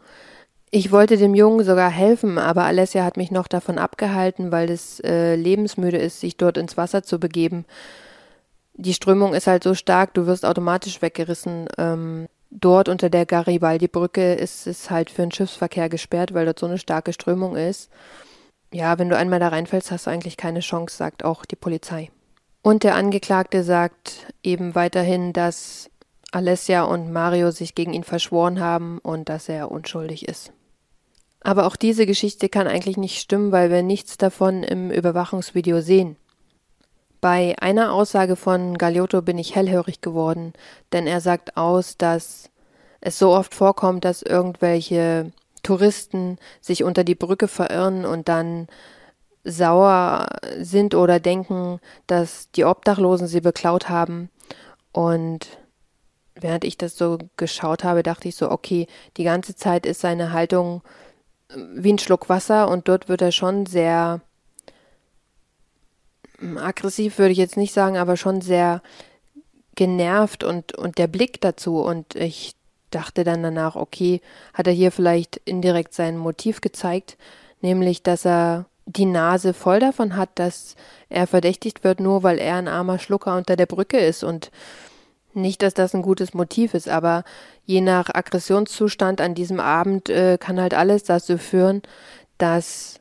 ich 0.69 0.91
wollte 0.91 1.17
dem 1.17 1.33
Jungen 1.33 1.65
sogar 1.65 1.89
helfen, 1.89 2.37
aber 2.37 2.65
Alessia 2.65 3.03
hat 3.03 3.17
mich 3.17 3.31
noch 3.31 3.47
davon 3.47 3.79
abgehalten, 3.79 4.51
weil 4.51 4.69
es 4.69 4.99
äh, 4.99 5.33
lebensmüde 5.33 5.97
ist, 5.97 6.19
sich 6.19 6.37
dort 6.37 6.57
ins 6.57 6.77
Wasser 6.77 7.01
zu 7.01 7.19
begeben. 7.19 7.65
Die 8.75 8.93
Strömung 8.93 9.33
ist 9.33 9.47
halt 9.47 9.63
so 9.63 9.73
stark, 9.73 10.13
du 10.13 10.27
wirst 10.27 10.45
automatisch 10.45 11.01
weggerissen. 11.01 11.67
Ähm, 11.79 12.27
dort 12.51 12.89
unter 12.89 13.09
der 13.09 13.25
Garibaldi-Brücke 13.25 14.35
ist 14.35 14.67
es 14.67 14.91
halt 14.91 15.09
für 15.09 15.23
den 15.23 15.31
Schiffsverkehr 15.31 15.89
gesperrt, 15.89 16.35
weil 16.35 16.45
dort 16.45 16.59
so 16.59 16.67
eine 16.67 16.77
starke 16.77 17.13
Strömung 17.13 17.55
ist. 17.55 17.89
Ja, 18.71 18.99
wenn 18.99 19.09
du 19.09 19.17
einmal 19.17 19.39
da 19.39 19.47
reinfällst, 19.47 19.89
hast 19.89 20.05
du 20.05 20.11
eigentlich 20.11 20.37
keine 20.37 20.59
Chance, 20.59 20.95
sagt 20.95 21.25
auch 21.25 21.45
die 21.45 21.55
Polizei. 21.55 22.11
Und 22.67 22.83
der 22.83 22.95
Angeklagte 22.95 23.63
sagt 23.63 24.27
eben 24.43 24.75
weiterhin, 24.75 25.31
dass 25.31 25.89
Alessia 26.33 26.83
und 26.83 27.13
Mario 27.13 27.51
sich 27.51 27.75
gegen 27.75 27.93
ihn 27.93 28.03
verschworen 28.03 28.59
haben 28.59 28.97
und 28.97 29.29
dass 29.29 29.47
er 29.47 29.71
unschuldig 29.71 30.27
ist. 30.27 30.51
Aber 31.39 31.65
auch 31.65 31.77
diese 31.77 32.05
Geschichte 32.05 32.49
kann 32.49 32.67
eigentlich 32.67 32.97
nicht 32.97 33.19
stimmen, 33.19 33.53
weil 33.53 33.69
wir 33.69 33.83
nichts 33.83 34.17
davon 34.17 34.63
im 34.63 34.91
Überwachungsvideo 34.91 35.79
sehen. 35.79 36.17
Bei 37.21 37.55
einer 37.57 37.93
Aussage 37.93 38.35
von 38.35 38.77
Galiotto 38.77 39.21
bin 39.21 39.37
ich 39.37 39.55
hellhörig 39.55 40.01
geworden, 40.01 40.51
denn 40.91 41.07
er 41.07 41.21
sagt 41.21 41.55
aus, 41.55 41.95
dass 41.95 42.49
es 42.99 43.17
so 43.17 43.29
oft 43.31 43.55
vorkommt, 43.55 44.03
dass 44.03 44.23
irgendwelche 44.23 45.31
Touristen 45.63 46.37
sich 46.59 46.83
unter 46.83 47.05
die 47.05 47.15
Brücke 47.15 47.47
verirren 47.47 48.03
und 48.03 48.27
dann 48.27 48.67
sauer 49.47 50.27
sind 50.59 50.93
oder 50.93 51.19
denken, 51.19 51.79
dass 52.05 52.51
die 52.51 52.65
Obdachlosen 52.65 53.27
sie 53.27 53.41
beklaut 53.41 53.89
haben. 53.89 54.29
Und 54.91 55.47
während 56.35 56.63
ich 56.63 56.77
das 56.77 56.97
so 56.97 57.17
geschaut 57.37 57.83
habe, 57.83 58.03
dachte 58.03 58.27
ich 58.27 58.35
so, 58.35 58.51
okay, 58.51 58.87
die 59.15 59.23
ganze 59.23 59.55
Zeit 59.55 59.85
ist 59.85 60.01
seine 60.01 60.33
Haltung 60.33 60.81
äh, 61.49 61.57
wie 61.75 61.93
ein 61.93 61.99
Schluck 61.99 62.29
Wasser 62.29 62.69
und 62.69 62.87
dort 62.87 63.09
wird 63.09 63.21
er 63.21 63.31
schon 63.31 63.65
sehr 63.65 64.21
hm, 66.39 66.57
aggressiv, 66.57 67.17
würde 67.17 67.31
ich 67.31 67.37
jetzt 67.37 67.57
nicht 67.57 67.73
sagen, 67.73 67.97
aber 67.97 68.17
schon 68.17 68.41
sehr 68.41 68.81
genervt 69.75 70.43
und, 70.43 70.77
und 70.77 70.97
der 70.97 71.07
Blick 71.07 71.39
dazu. 71.41 71.79
Und 71.79 72.15
ich 72.15 72.55
dachte 72.91 73.23
dann 73.23 73.43
danach, 73.43 73.75
okay, 73.75 74.21
hat 74.53 74.67
er 74.67 74.73
hier 74.73 74.91
vielleicht 74.91 75.37
indirekt 75.45 75.93
sein 75.93 76.17
Motiv 76.17 76.61
gezeigt, 76.61 77.17
nämlich 77.61 78.03
dass 78.03 78.25
er 78.25 78.65
die 78.87 79.05
Nase 79.05 79.53
voll 79.53 79.79
davon 79.79 80.15
hat, 80.15 80.29
dass 80.35 80.75
er 81.09 81.27
verdächtigt 81.27 81.83
wird, 81.83 81.99
nur 81.99 82.23
weil 82.23 82.39
er 82.39 82.55
ein 82.55 82.67
armer 82.69 82.99
Schlucker 82.99 83.35
unter 83.35 83.55
der 83.55 83.65
Brücke 83.67 83.99
ist. 83.99 84.23
Und 84.23 84.49
Nicht, 85.33 85.61
dass 85.61 85.75
das 85.75 85.93
ein 85.93 86.01
gutes 86.01 86.33
Motiv 86.33 86.73
ist, 86.73 86.89
aber 86.89 87.23
je 87.65 87.81
nach 87.81 88.09
Aggressionszustand 88.11 89.21
an 89.21 89.35
diesem 89.35 89.59
Abend 89.59 90.09
äh, 90.09 90.37
kann 90.39 90.59
halt 90.59 90.73
alles 90.73 91.03
dazu 91.03 91.37
führen, 91.37 91.83
dass 92.39 92.99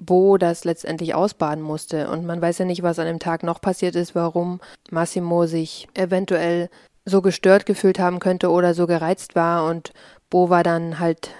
Bo 0.00 0.38
das 0.38 0.64
letztendlich 0.64 1.14
ausbaden 1.14 1.62
musste. 1.62 2.10
Und 2.10 2.26
man 2.26 2.40
weiß 2.42 2.58
ja 2.58 2.64
nicht, 2.64 2.82
was 2.82 2.98
an 2.98 3.06
dem 3.06 3.20
Tag 3.20 3.44
noch 3.44 3.60
passiert 3.60 3.94
ist, 3.96 4.14
warum 4.14 4.60
Massimo 4.90 5.46
sich 5.46 5.88
eventuell 5.94 6.68
so 7.04 7.22
gestört 7.22 7.64
gefühlt 7.66 7.98
haben 7.98 8.18
könnte 8.18 8.50
oder 8.50 8.74
so 8.74 8.86
gereizt 8.86 9.34
war 9.36 9.66
und 9.68 9.92
Bo 10.30 10.50
war 10.50 10.62
dann 10.62 10.98
halt 10.98 11.30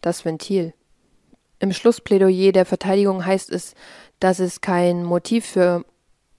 das 0.00 0.24
Ventil. 0.24 0.74
Im 1.62 1.72
Schlussplädoyer 1.72 2.50
der 2.50 2.66
Verteidigung 2.66 3.24
heißt 3.24 3.48
es, 3.52 3.74
dass 4.18 4.40
es 4.40 4.62
kein 4.62 5.04
Motiv 5.04 5.46
für 5.46 5.84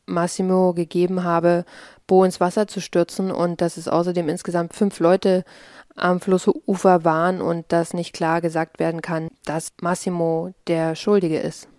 Massimo 0.05 0.73
gegeben 0.73 1.23
habe, 1.23 1.63
Bo 2.07 2.25
ins 2.25 2.41
Wasser 2.41 2.67
zu 2.67 2.81
stürzen 2.81 3.31
und 3.31 3.61
dass 3.61 3.77
es 3.77 3.87
außerdem 3.87 4.27
insgesamt 4.27 4.73
fünf 4.73 4.99
Leute 4.99 5.45
am 5.95 6.19
Flussufer 6.19 7.05
waren 7.05 7.39
und 7.39 7.71
dass 7.71 7.93
nicht 7.93 8.11
klar 8.11 8.41
gesagt 8.41 8.79
werden 8.79 9.01
kann, 9.01 9.29
dass 9.45 9.71
Massimo 9.81 10.51
der 10.67 10.93
Schuldige 10.93 11.39
ist. 11.39 11.69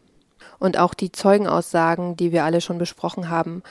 Und 0.59 0.79
auch 0.79 0.95
die 0.95 1.13
Zeugenaussagen, 1.13 2.17
die 2.17 2.33
wir 2.33 2.45
alle 2.45 2.63
schon 2.63 2.79
besprochen 2.79 3.29
haben, 3.29 3.63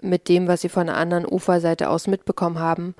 mit 0.00 0.28
dem, 0.28 0.46
was 0.46 0.60
sie 0.60 0.68
von 0.68 0.86
der 0.86 0.96
anderen 0.96 1.26
Uferseite 1.26 1.90
aus 1.90 2.06
mitbekommen 2.06 2.60
haben, 2.60 2.94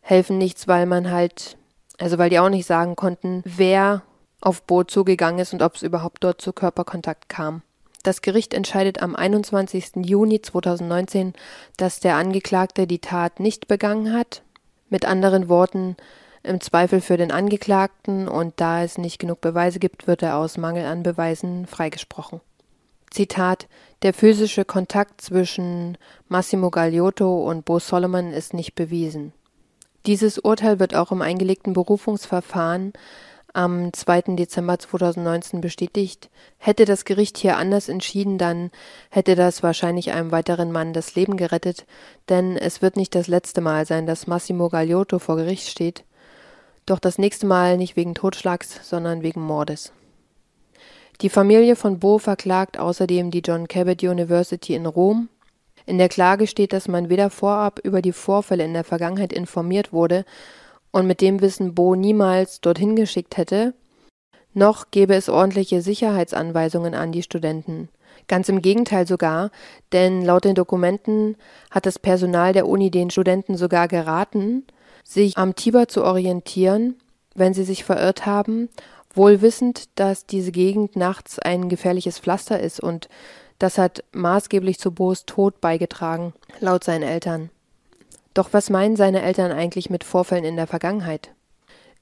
helfen 0.00 0.38
nichts, 0.38 0.66
weil 0.66 0.86
man 0.86 1.10
halt, 1.10 1.58
also 1.98 2.16
weil 2.16 2.30
die 2.30 2.38
auch 2.38 2.48
nicht 2.48 2.66
sagen 2.66 2.96
konnten, 2.96 3.42
wer 3.44 4.00
auf 4.42 4.62
Bo 4.62 4.84
zugegangen 4.84 5.40
ist 5.40 5.54
und 5.54 5.62
ob 5.62 5.76
es 5.76 5.82
überhaupt 5.82 6.22
dort 6.22 6.42
zu 6.42 6.52
Körperkontakt 6.52 7.30
kam. 7.30 7.62
Das 8.02 8.20
Gericht 8.20 8.52
entscheidet 8.52 9.00
am 9.00 9.14
21. 9.14 10.04
Juni 10.04 10.42
2019, 10.42 11.34
dass 11.76 12.00
der 12.00 12.16
Angeklagte 12.16 12.86
die 12.86 12.98
Tat 12.98 13.38
nicht 13.38 13.68
begangen 13.68 14.12
hat. 14.12 14.42
Mit 14.90 15.06
anderen 15.06 15.48
Worten, 15.48 15.96
im 16.42 16.60
Zweifel 16.60 17.00
für 17.00 17.16
den 17.16 17.30
Angeklagten 17.30 18.26
und 18.26 18.54
da 18.56 18.82
es 18.82 18.98
nicht 18.98 19.20
genug 19.20 19.40
Beweise 19.40 19.78
gibt, 19.78 20.08
wird 20.08 20.22
er 20.22 20.36
aus 20.36 20.58
Mangel 20.58 20.84
an 20.84 21.04
Beweisen 21.04 21.66
freigesprochen. 21.66 22.40
Zitat 23.12 23.68
Der 24.02 24.12
physische 24.12 24.64
Kontakt 24.64 25.20
zwischen 25.20 25.96
Massimo 26.28 26.70
Gagliotto 26.70 27.48
und 27.48 27.64
Bo 27.64 27.78
Solomon 27.78 28.32
ist 28.32 28.54
nicht 28.54 28.74
bewiesen. 28.74 29.32
Dieses 30.06 30.38
Urteil 30.38 30.80
wird 30.80 30.96
auch 30.96 31.12
im 31.12 31.22
eingelegten 31.22 31.74
Berufungsverfahren 31.74 32.92
am 33.52 33.92
2. 33.92 34.36
Dezember 34.36 34.78
2019 34.78 35.60
bestätigt. 35.60 36.30
Hätte 36.58 36.84
das 36.84 37.04
Gericht 37.04 37.38
hier 37.38 37.56
anders 37.56 37.88
entschieden, 37.88 38.38
dann 38.38 38.70
hätte 39.10 39.34
das 39.34 39.62
wahrscheinlich 39.62 40.12
einem 40.12 40.30
weiteren 40.30 40.72
Mann 40.72 40.92
das 40.92 41.14
Leben 41.14 41.36
gerettet, 41.36 41.86
denn 42.28 42.56
es 42.56 42.82
wird 42.82 42.96
nicht 42.96 43.14
das 43.14 43.28
letzte 43.28 43.60
Mal 43.60 43.86
sein, 43.86 44.06
dass 44.06 44.26
Massimo 44.26 44.68
Gagliotto 44.68 45.18
vor 45.18 45.36
Gericht 45.36 45.68
steht. 45.68 46.04
Doch 46.86 46.98
das 46.98 47.18
nächste 47.18 47.46
Mal 47.46 47.76
nicht 47.76 47.96
wegen 47.96 48.14
Totschlags, 48.14 48.80
sondern 48.88 49.22
wegen 49.22 49.40
Mordes. 49.40 49.92
Die 51.20 51.28
Familie 51.28 51.76
von 51.76 52.00
Bo 52.00 52.18
verklagt 52.18 52.78
außerdem 52.78 53.30
die 53.30 53.42
John 53.44 53.68
Cabot 53.68 54.02
University 54.02 54.74
in 54.74 54.86
Rom. 54.86 55.28
In 55.86 55.98
der 55.98 56.08
Klage 56.08 56.46
steht, 56.46 56.72
dass 56.72 56.88
man 56.88 57.08
weder 57.10 57.30
vorab 57.30 57.80
über 57.84 58.02
die 58.02 58.12
Vorfälle 58.12 58.64
in 58.64 58.72
der 58.72 58.84
Vergangenheit 58.84 59.32
informiert 59.32 59.92
wurde, 59.92 60.24
und 60.92 61.06
mit 61.06 61.20
dem 61.20 61.40
Wissen 61.40 61.74
Bo 61.74 61.96
niemals 61.96 62.60
dorthin 62.60 62.94
geschickt 62.94 63.36
hätte, 63.36 63.74
noch 64.54 64.90
gäbe 64.90 65.14
es 65.14 65.28
ordentliche 65.28 65.82
Sicherheitsanweisungen 65.82 66.94
an 66.94 67.10
die 67.10 67.22
Studenten. 67.22 67.88
Ganz 68.28 68.48
im 68.48 68.62
Gegenteil 68.62 69.06
sogar, 69.06 69.50
denn 69.92 70.22
laut 70.24 70.44
den 70.44 70.54
Dokumenten 70.54 71.36
hat 71.70 71.86
das 71.86 71.98
Personal 71.98 72.52
der 72.52 72.68
Uni 72.68 72.90
den 72.90 73.10
Studenten 73.10 73.56
sogar 73.56 73.88
geraten, 73.88 74.64
sich 75.02 75.38
am 75.38 75.56
Tiber 75.56 75.88
zu 75.88 76.04
orientieren, 76.04 76.96
wenn 77.34 77.54
sie 77.54 77.64
sich 77.64 77.84
verirrt 77.84 78.26
haben, 78.26 78.68
wohl 79.14 79.40
wissend, 79.42 79.88
dass 79.98 80.26
diese 80.26 80.52
Gegend 80.52 80.96
nachts 80.96 81.38
ein 81.38 81.68
gefährliches 81.68 82.18
Pflaster 82.18 82.60
ist 82.60 82.80
und 82.80 83.08
das 83.58 83.78
hat 83.78 84.04
maßgeblich 84.12 84.78
zu 84.78 84.92
Bo's 84.92 85.24
Tod 85.24 85.60
beigetragen, 85.60 86.34
laut 86.60 86.84
seinen 86.84 87.04
Eltern. 87.04 87.50
Doch 88.34 88.52
was 88.52 88.70
meinen 88.70 88.96
seine 88.96 89.22
Eltern 89.22 89.52
eigentlich 89.52 89.90
mit 89.90 90.04
Vorfällen 90.04 90.44
in 90.44 90.56
der 90.56 90.66
Vergangenheit? 90.66 91.30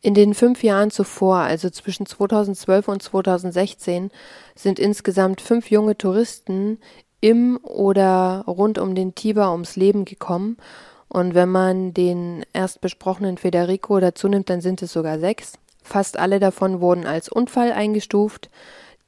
In 0.03 0.15
den 0.15 0.33
fünf 0.33 0.63
Jahren 0.63 0.91
zuvor, 0.91 1.39
also 1.39 1.69
zwischen 1.69 2.07
2012 2.07 2.89
und 2.89 3.03
2016, 3.03 4.11
sind 4.55 4.79
insgesamt 4.79 5.41
fünf 5.41 5.71
junge 5.71 5.99
Touristen 5.99 6.79
im 7.21 7.59
oder 7.63 8.45
rund 8.47 8.79
um 8.79 8.95
den 8.95 9.15
Tiber 9.15 9.53
ums 9.53 9.77
Leben 9.77 10.07
gekommen. 10.07 10.57
Und 11.09 11.35
wenn 11.35 11.51
man 11.51 11.93
den 11.93 12.47
erst 12.53 12.81
besprochenen 12.81 13.37
Federico 13.37 14.01
dazu 14.01 14.29
nimmt, 14.29 14.49
dann 14.49 14.61
sind 14.61 14.81
es 14.81 14.93
sogar 14.93 15.19
sechs. 15.19 15.55
Fast 15.83 16.19
alle 16.19 16.39
davon 16.39 16.81
wurden 16.81 17.05
als 17.05 17.29
Unfall 17.29 17.73
eingestuft. 17.73 18.49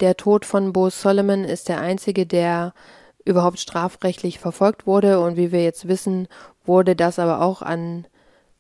Der 0.01 0.17
Tod 0.17 0.45
von 0.45 0.73
Bo 0.73 0.91
Solomon 0.91 1.45
ist 1.45 1.69
der 1.69 1.81
einzige, 1.81 2.27
der 2.27 2.75
überhaupt 3.25 3.59
strafrechtlich 3.59 4.39
verfolgt 4.39 4.87
wurde. 4.87 5.21
Und 5.21 5.37
wie 5.37 5.53
wir 5.53 5.63
jetzt 5.63 5.89
wissen, 5.89 6.29
wurde 6.65 6.97
das 6.97 7.19
aber 7.19 7.41
auch 7.43 7.63
an, 7.63 8.07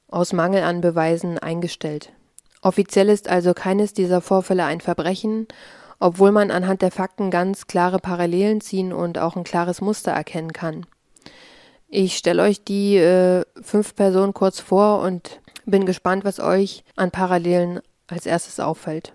aus 0.08 0.32
Mangel 0.32 0.62
an 0.62 0.80
Beweisen 0.80 1.38
eingestellt. 1.38 2.12
Offiziell 2.60 3.08
ist 3.08 3.28
also 3.28 3.54
keines 3.54 3.92
dieser 3.92 4.20
Vorfälle 4.20 4.64
ein 4.64 4.80
Verbrechen, 4.80 5.48
obwohl 5.98 6.32
man 6.32 6.50
anhand 6.50 6.82
der 6.82 6.90
Fakten 6.90 7.30
ganz 7.30 7.66
klare 7.66 7.98
Parallelen 7.98 8.60
ziehen 8.60 8.92
und 8.92 9.18
auch 9.18 9.36
ein 9.36 9.44
klares 9.44 9.80
Muster 9.80 10.12
erkennen 10.12 10.52
kann. 10.52 10.86
Ich 11.88 12.16
stelle 12.16 12.42
euch 12.42 12.64
die 12.64 12.96
äh, 12.96 13.44
fünf 13.60 13.94
Personen 13.94 14.32
kurz 14.32 14.60
vor 14.60 15.02
und 15.02 15.40
bin 15.66 15.86
gespannt, 15.86 16.24
was 16.24 16.40
euch 16.40 16.84
an 16.96 17.10
Parallelen 17.10 17.80
als 18.06 18.26
erstes 18.26 18.60
auffällt. 18.60 19.14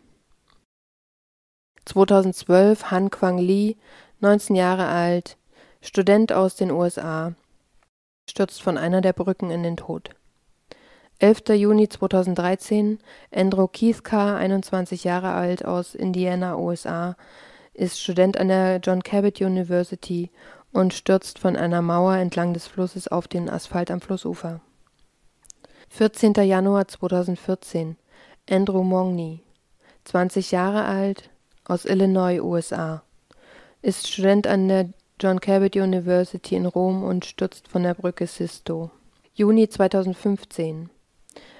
2012 1.85 2.91
Han 2.91 3.09
Kwang 3.09 3.37
Lee, 3.37 3.77
19 4.19 4.55
Jahre 4.55 4.87
alt, 4.87 5.37
Student 5.79 6.33
aus 6.33 6.55
den 6.55 6.71
USA, 6.71 7.33
stürzt 8.27 8.63
von 8.63 8.75
einer 8.75 9.01
der 9.01 9.13
Brücken 9.13 9.51
in 9.51 9.61
den 9.61 9.77
Tod. 9.77 10.09
11. 11.19 11.49
Juni 11.49 11.87
2013, 11.87 12.97
Andrew 13.31 13.67
Keithka, 13.67 14.35
21 14.37 15.03
Jahre 15.03 15.33
alt, 15.33 15.63
aus 15.63 15.93
Indiana, 15.93 16.57
USA, 16.57 17.15
ist 17.75 18.01
Student 18.01 18.37
an 18.37 18.47
der 18.47 18.77
John 18.77 19.03
Cabot 19.03 19.39
University 19.39 20.31
und 20.73 20.95
stürzt 20.95 21.37
von 21.37 21.55
einer 21.55 21.83
Mauer 21.83 22.15
entlang 22.15 22.55
des 22.55 22.65
Flusses 22.65 23.07
auf 23.07 23.27
den 23.27 23.49
Asphalt 23.49 23.91
am 23.91 24.01
Flussufer. 24.01 24.61
14. 25.89 26.33
Januar 26.33 26.87
2014, 26.87 27.97
Andrew 28.49 28.81
Mongney, 28.81 29.43
20 30.05 30.51
Jahre 30.51 30.85
alt, 30.85 31.29
aus 31.65 31.85
Illinois, 31.85 32.39
USA, 32.41 33.03
ist 33.87 34.05
Student 34.05 34.47
an 34.47 34.67
der 34.67 34.89
John 35.17 35.39
Cabot 35.39 35.73
University 35.73 36.55
in 36.55 36.65
Rom 36.65 37.05
und 37.05 37.25
stürzt 37.25 37.69
von 37.69 37.83
der 37.83 37.93
Brücke 37.93 38.27
Sisto. 38.27 38.91
Juni 39.33 39.69
2015. 39.69 40.89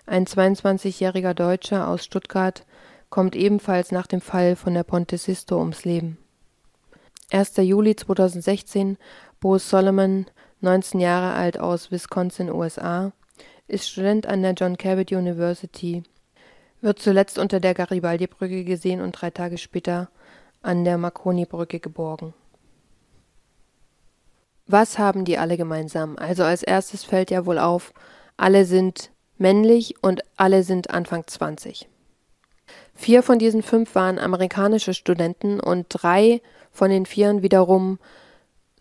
Ein 0.05 0.25
22-jähriger 0.25 1.34
Deutscher 1.34 1.88
aus 1.88 2.03
Stuttgart 2.03 2.65
kommt 3.09 3.34
ebenfalls 3.38 3.93
nach 3.93 4.07
dem 4.07 4.19
Fall 4.19 4.57
von 4.57 4.73
der 4.73 4.84
Ponte 4.84 5.17
Sisto 5.17 5.57
ums 5.57 5.86
Leben. 5.86 6.17
1. 7.32 7.55
Juli 7.59 7.95
2016. 7.95 8.97
Bo 9.39 9.57
Solomon, 9.57 10.25
19 10.59 10.99
Jahre 10.99 11.34
alt 11.34 11.57
aus 11.57 11.91
Wisconsin, 11.91 12.51
USA, 12.51 13.13
ist 13.69 13.88
Student 13.89 14.28
an 14.28 14.41
der 14.41 14.51
John 14.51 14.75
Cabot 14.78 15.13
University, 15.13 16.03
wird 16.82 16.99
zuletzt 16.99 17.39
unter 17.39 17.61
der 17.61 17.73
Garibaldi-Brücke 17.73 18.65
gesehen 18.65 18.99
und 18.99 19.13
drei 19.13 19.30
Tage 19.30 19.57
später 19.57 20.09
an 20.61 20.83
der 20.83 20.97
Marconi-Brücke 20.97 21.79
geborgen. 21.79 22.33
Was 24.67 24.99
haben 24.99 25.23
die 25.23 25.37
alle 25.37 25.55
gemeinsam? 25.55 26.17
Also 26.17 26.43
als 26.43 26.61
erstes 26.61 27.03
fällt 27.03 27.31
ja 27.31 27.45
wohl 27.45 27.57
auf, 27.57 27.93
alle 28.35 28.65
sind 28.65 29.11
männlich 29.37 29.95
und 30.01 30.21
alle 30.35 30.63
sind 30.63 30.89
Anfang 30.89 31.25
20. 31.25 31.87
Vier 32.93 33.23
von 33.23 33.39
diesen 33.39 33.63
fünf 33.63 33.95
waren 33.95 34.19
amerikanische 34.19 34.93
Studenten 34.93 35.59
und 35.59 35.85
drei 35.89 36.41
von 36.71 36.89
den 36.89 37.05
vieren 37.05 37.43
wiederum 37.43 37.99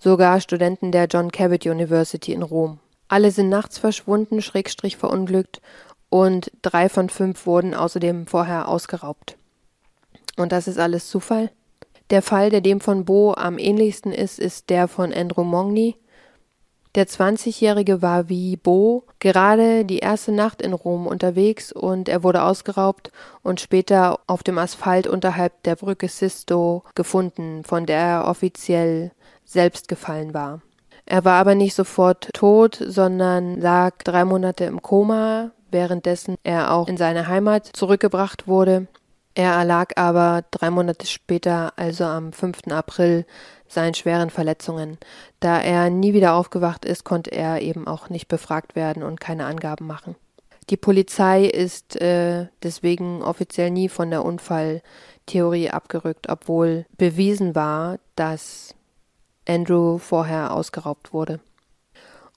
sogar 0.01 0.41
Studenten 0.41 0.91
der 0.91 1.07
John 1.07 1.31
Cabot 1.31 1.65
University 1.67 2.33
in 2.33 2.43
Rom. 2.43 2.81
Alle 3.09 3.31
sind 3.31 3.49
nachts 3.49 3.79
verschwunden, 3.79 4.43
schrägstrich 4.43 4.97
verunglückt 4.97 5.61
und 6.09 6.51
drei 6.63 6.89
von 6.89 7.09
fünf 7.09 7.47
wurden 7.47 7.75
außerdem 7.75 8.27
vorher 8.27 8.69
ausgeraubt. 8.69 9.37
Und 10.37 10.53
das 10.53 10.67
ist 10.67 10.79
alles 10.79 11.09
Zufall? 11.09 11.51
Der 12.11 12.23
Fall, 12.23 12.51
der 12.51 12.61
dem 12.61 12.81
von 12.81 13.05
Bo 13.05 13.35
am 13.35 13.59
ähnlichsten 13.59 14.13
ist, 14.13 14.39
ist 14.39 14.71
der 14.71 14.87
von 14.87 15.13
Andrew 15.13 15.43
Mongni. 15.43 15.97
Der 16.95 17.07
20-Jährige 17.07 18.01
war 18.01 18.31
wie 18.31 18.57
Bo 18.57 19.05
gerade 19.19 19.85
die 19.85 19.99
erste 19.99 20.33
Nacht 20.33 20.63
in 20.63 20.73
Rom 20.73 21.07
unterwegs 21.07 21.71
und 21.71 22.09
er 22.09 22.23
wurde 22.23 22.43
ausgeraubt 22.43 23.11
und 23.43 23.61
später 23.61 24.21
auf 24.27 24.43
dem 24.43 24.57
Asphalt 24.57 25.07
unterhalb 25.07 25.63
der 25.65 25.77
Brücke 25.77 26.09
Sisto 26.09 26.85
gefunden, 26.95 27.65
von 27.65 27.85
der 27.85 27.99
er 27.99 28.29
offiziell 28.29 29.13
selbst 29.45 29.89
gefallen 29.89 30.33
war. 30.33 30.63
Er 31.05 31.25
war 31.27 31.35
aber 31.35 31.55
nicht 31.55 31.75
sofort 31.75 32.31
tot, 32.33 32.83
sondern 32.83 33.61
lag 33.61 33.99
drei 34.03 34.25
Monate 34.25 34.65
im 34.65 34.81
Koma, 34.81 35.51
währenddessen 35.71 36.37
er 36.45 36.73
auch 36.73 36.89
in 36.89 36.97
seine 36.97 37.29
Heimat 37.29 37.67
zurückgebracht 37.67 38.49
wurde. 38.49 38.87
Er 39.37 39.53
erlag 39.53 39.93
aber 39.97 40.45
drei 40.51 40.71
Monate 40.71 41.07
später, 41.07 41.75
also 41.77 42.05
am 42.05 42.33
5. 42.33 42.69
April, 42.71 43.27
seinen 43.69 43.93
schweren 43.93 44.31
Verletzungen. 44.31 44.97
Da 45.41 45.61
er 45.61 45.91
nie 45.91 46.15
wieder 46.15 46.33
aufgewacht 46.33 46.87
ist, 46.87 47.05
konnte 47.05 47.33
er 47.33 47.61
eben 47.61 47.87
auch 47.87 48.09
nicht 48.09 48.29
befragt 48.29 48.77
werden 48.77 49.03
und 49.03 49.21
keine 49.21 49.45
Angaben 49.45 49.87
machen. 49.87 50.17
Die 50.71 50.79
Polizei 50.79 51.45
ist 51.45 52.01
äh, 52.01 52.47
deswegen 52.63 53.21
offiziell 53.23 53.71
nie 53.71 53.91
von 53.91 54.11
der 54.11 54.25
Unfalltheorie 54.25 55.69
abgerückt, 55.69 56.31
obwohl 56.31 56.87
bewiesen 56.97 57.55
war, 57.55 57.99
dass 58.15 58.75
Andrew 59.47 59.99
vorher 59.99 60.55
ausgeraubt 60.55 61.13
wurde. 61.13 61.41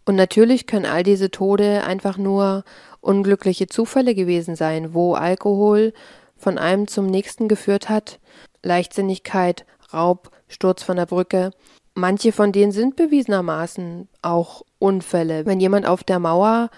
Und 0.04 0.18
natürlich 0.18 0.68
können 0.68 0.86
all 0.86 1.04
diese 1.04 1.32
Tode 1.32 1.86
einfach 1.86 2.18
nur 2.18 2.66
unglückliche 3.00 3.68
Zufälle 3.68 4.16
gewesen 4.16 4.58
sein, 4.58 4.93
wo 4.93 5.14
Alkohol 5.14 5.93
von 6.39 6.57
einem 6.57 6.87
zum 6.87 7.05
nächsten 7.05 7.47
geführt 7.47 7.89
hat, 7.89 8.19
Leichtsinnigkeit, 8.63 9.65
Raub, 9.93 10.31
Sturz 10.47 10.83
von 10.83 10.97
der 10.97 11.05
Brücke. 11.05 11.51
Manche 11.93 12.31
von 12.31 12.51
denen 12.51 12.71
sind 12.71 12.95
bewiesenermaßen 12.95 14.07
auch 14.21 14.63
Unfälle. 14.79 15.45
Wenn 15.45 15.59
jemand 15.59 15.85
auf 15.85 16.03
der 16.03 16.19
Mauer 16.19 16.69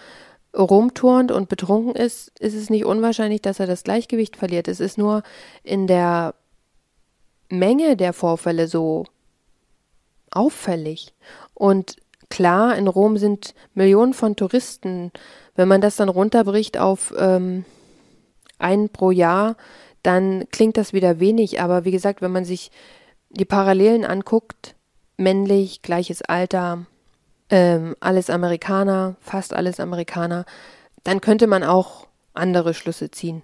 rumturnt 0.57 1.31
und 1.31 1.47
betrunken 1.47 1.95
ist, 1.95 2.37
ist 2.39 2.55
es 2.55 2.69
nicht 2.69 2.85
unwahrscheinlich, 2.85 3.41
dass 3.41 3.59
er 3.59 3.67
das 3.67 3.83
Gleichgewicht 3.83 4.35
verliert. 4.35 4.67
Es 4.67 4.79
ist 4.79 4.97
nur 4.97 5.23
in 5.63 5.87
der 5.87 6.33
Menge 7.49 7.95
der 7.95 8.13
Vorfälle 8.13 8.67
so 8.67 9.05
auffällig. 10.31 11.13
Und 11.53 11.97
klar, 12.29 12.75
in 12.77 12.87
Rom 12.87 13.17
sind 13.17 13.53
Millionen 13.73 14.13
von 14.13 14.35
Touristen. 14.35 15.11
Wenn 15.55 15.67
man 15.67 15.81
das 15.81 15.97
dann 15.97 16.09
runterbricht 16.09 16.77
auf 16.77 17.13
ähm, 17.17 17.65
einen 18.61 18.89
pro 18.89 19.11
Jahr, 19.11 19.55
dann 20.03 20.45
klingt 20.51 20.77
das 20.77 20.93
wieder 20.93 21.19
wenig. 21.19 21.61
Aber 21.61 21.85
wie 21.85 21.91
gesagt, 21.91 22.21
wenn 22.21 22.31
man 22.31 22.45
sich 22.45 22.71
die 23.29 23.45
Parallelen 23.45 24.05
anguckt, 24.05 24.75
männlich, 25.17 25.81
gleiches 25.81 26.21
Alter, 26.21 26.85
ähm, 27.49 27.95
alles 27.99 28.29
Amerikaner, 28.29 29.15
fast 29.19 29.53
alles 29.53 29.79
Amerikaner, 29.79 30.45
dann 31.03 31.21
könnte 31.21 31.47
man 31.47 31.63
auch 31.63 32.07
andere 32.33 32.73
Schlüsse 32.73 33.11
ziehen. 33.11 33.43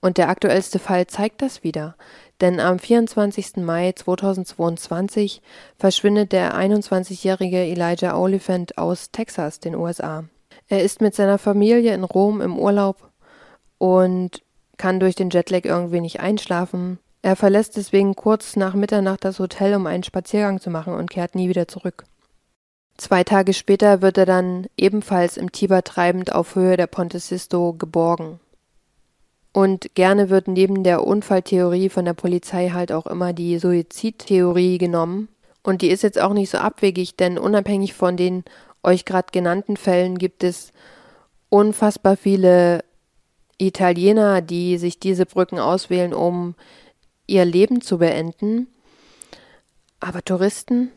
Und 0.00 0.18
der 0.18 0.28
aktuellste 0.28 0.78
Fall 0.80 1.06
zeigt 1.06 1.42
das 1.42 1.62
wieder. 1.62 1.96
Denn 2.40 2.58
am 2.58 2.80
24. 2.80 3.58
Mai 3.58 3.92
2022 3.92 5.42
verschwindet 5.78 6.32
der 6.32 6.56
21-jährige 6.56 7.58
Elijah 7.58 8.16
Oliphant 8.16 8.78
aus 8.78 9.12
Texas, 9.12 9.60
den 9.60 9.76
USA. 9.76 10.24
Er 10.68 10.82
ist 10.82 11.00
mit 11.00 11.14
seiner 11.14 11.38
Familie 11.38 11.94
in 11.94 12.02
Rom 12.02 12.40
im 12.40 12.58
Urlaub 12.58 13.11
und 13.82 14.42
kann 14.76 15.00
durch 15.00 15.16
den 15.16 15.30
Jetlag 15.30 15.64
irgendwie 15.64 16.00
nicht 16.00 16.20
einschlafen. 16.20 17.00
Er 17.20 17.34
verlässt 17.34 17.76
deswegen 17.76 18.14
kurz 18.14 18.54
nach 18.54 18.74
Mitternacht 18.74 19.24
das 19.24 19.40
Hotel, 19.40 19.74
um 19.74 19.88
einen 19.88 20.04
Spaziergang 20.04 20.60
zu 20.60 20.70
machen 20.70 20.94
und 20.94 21.10
kehrt 21.10 21.34
nie 21.34 21.48
wieder 21.48 21.66
zurück. 21.66 22.04
Zwei 22.96 23.24
Tage 23.24 23.54
später 23.54 24.00
wird 24.00 24.18
er 24.18 24.26
dann 24.26 24.66
ebenfalls 24.76 25.36
im 25.36 25.50
Tiber 25.50 25.82
treibend 25.82 26.32
auf 26.32 26.54
Höhe 26.54 26.76
der 26.76 26.86
Ponte 26.86 27.18
Sisto 27.18 27.72
geborgen. 27.72 28.38
Und 29.52 29.96
gerne 29.96 30.30
wird 30.30 30.46
neben 30.46 30.84
der 30.84 31.04
Unfalltheorie 31.04 31.88
von 31.88 32.04
der 32.04 32.14
Polizei 32.14 32.68
halt 32.68 32.92
auch 32.92 33.08
immer 33.08 33.32
die 33.32 33.58
Suizidtheorie 33.58 34.78
genommen. 34.78 35.26
Und 35.64 35.82
die 35.82 35.90
ist 35.90 36.04
jetzt 36.04 36.20
auch 36.20 36.34
nicht 36.34 36.50
so 36.50 36.58
abwegig, 36.58 37.16
denn 37.16 37.36
unabhängig 37.36 37.94
von 37.94 38.16
den 38.16 38.44
euch 38.84 39.04
gerade 39.04 39.32
genannten 39.32 39.76
Fällen 39.76 40.18
gibt 40.18 40.44
es 40.44 40.70
unfassbar 41.48 42.16
viele 42.16 42.84
Italiener, 43.58 44.40
die 44.40 44.78
sich 44.78 44.98
diese 44.98 45.26
Brücken 45.26 45.58
auswählen, 45.58 46.14
um 46.14 46.54
ihr 47.26 47.44
Leben 47.44 47.80
zu 47.80 47.98
beenden. 47.98 48.66
Aber 50.00 50.22
Touristen? 50.22 50.90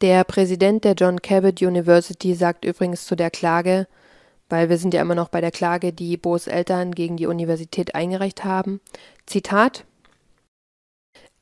Der 0.00 0.24
Präsident 0.24 0.84
der 0.84 0.94
John 0.94 1.22
Cabot 1.22 1.62
University 1.62 2.34
sagt 2.34 2.64
übrigens 2.64 3.06
zu 3.06 3.16
der 3.16 3.30
Klage, 3.30 3.86
weil 4.48 4.68
wir 4.68 4.78
sind 4.78 4.92
ja 4.92 5.00
immer 5.00 5.14
noch 5.14 5.28
bei 5.28 5.40
der 5.40 5.50
Klage, 5.50 5.92
die 5.92 6.16
Bo's 6.16 6.46
Eltern 6.46 6.92
gegen 6.92 7.16
die 7.16 7.26
Universität 7.26 7.94
eingereicht 7.94 8.44
haben. 8.44 8.80
Zitat 9.26 9.84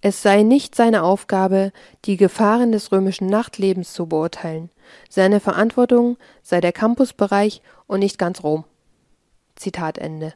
Es 0.00 0.22
sei 0.22 0.42
nicht 0.42 0.74
seine 0.74 1.02
Aufgabe, 1.02 1.72
die 2.04 2.16
Gefahren 2.16 2.72
des 2.72 2.92
römischen 2.92 3.26
Nachtlebens 3.26 3.92
zu 3.92 4.06
beurteilen. 4.06 4.70
Seine 5.08 5.40
Verantwortung 5.40 6.16
sei 6.42 6.60
der 6.60 6.72
Campusbereich 6.72 7.62
und 7.86 8.00
nicht 8.00 8.18
ganz 8.18 8.42
Rom. 8.42 8.64
Zitat 9.56 9.98
Ende. 9.98 10.34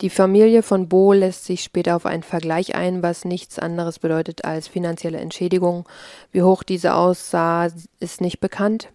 Die 0.00 0.10
Familie 0.10 0.62
von 0.62 0.88
Bo 0.88 1.12
lässt 1.12 1.44
sich 1.44 1.62
später 1.62 1.96
auf 1.96 2.06
einen 2.06 2.22
Vergleich 2.22 2.74
ein, 2.74 3.02
was 3.02 3.24
nichts 3.24 3.58
anderes 3.58 3.98
bedeutet 3.98 4.44
als 4.44 4.68
finanzielle 4.68 5.18
Entschädigung. 5.18 5.88
Wie 6.32 6.42
hoch 6.42 6.62
diese 6.62 6.94
aussah, 6.94 7.68
ist 8.00 8.20
nicht 8.20 8.40
bekannt. 8.40 8.88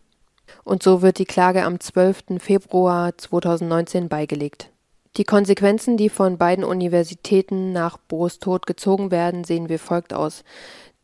Und 0.64 0.84
so 0.84 1.02
wird 1.02 1.20
die 1.20 1.26
Klage 1.26 1.64
am 1.64 1.80
12. 1.80 2.40
Februar 2.40 3.18
2019 3.18 4.10
beigelegt. 4.10 4.70
Die 5.18 5.24
Konsequenzen, 5.24 5.96
die 5.96 6.10
von 6.10 6.38
beiden 6.38 6.64
Universitäten 6.64 7.72
nach 7.72 7.98
Boos 7.98 8.40
Tod 8.40 8.66
gezogen 8.66 9.12
werden, 9.12 9.44
sehen 9.44 9.70
wie 9.70 9.78
folgt 9.78 10.14
aus. 10.14 10.44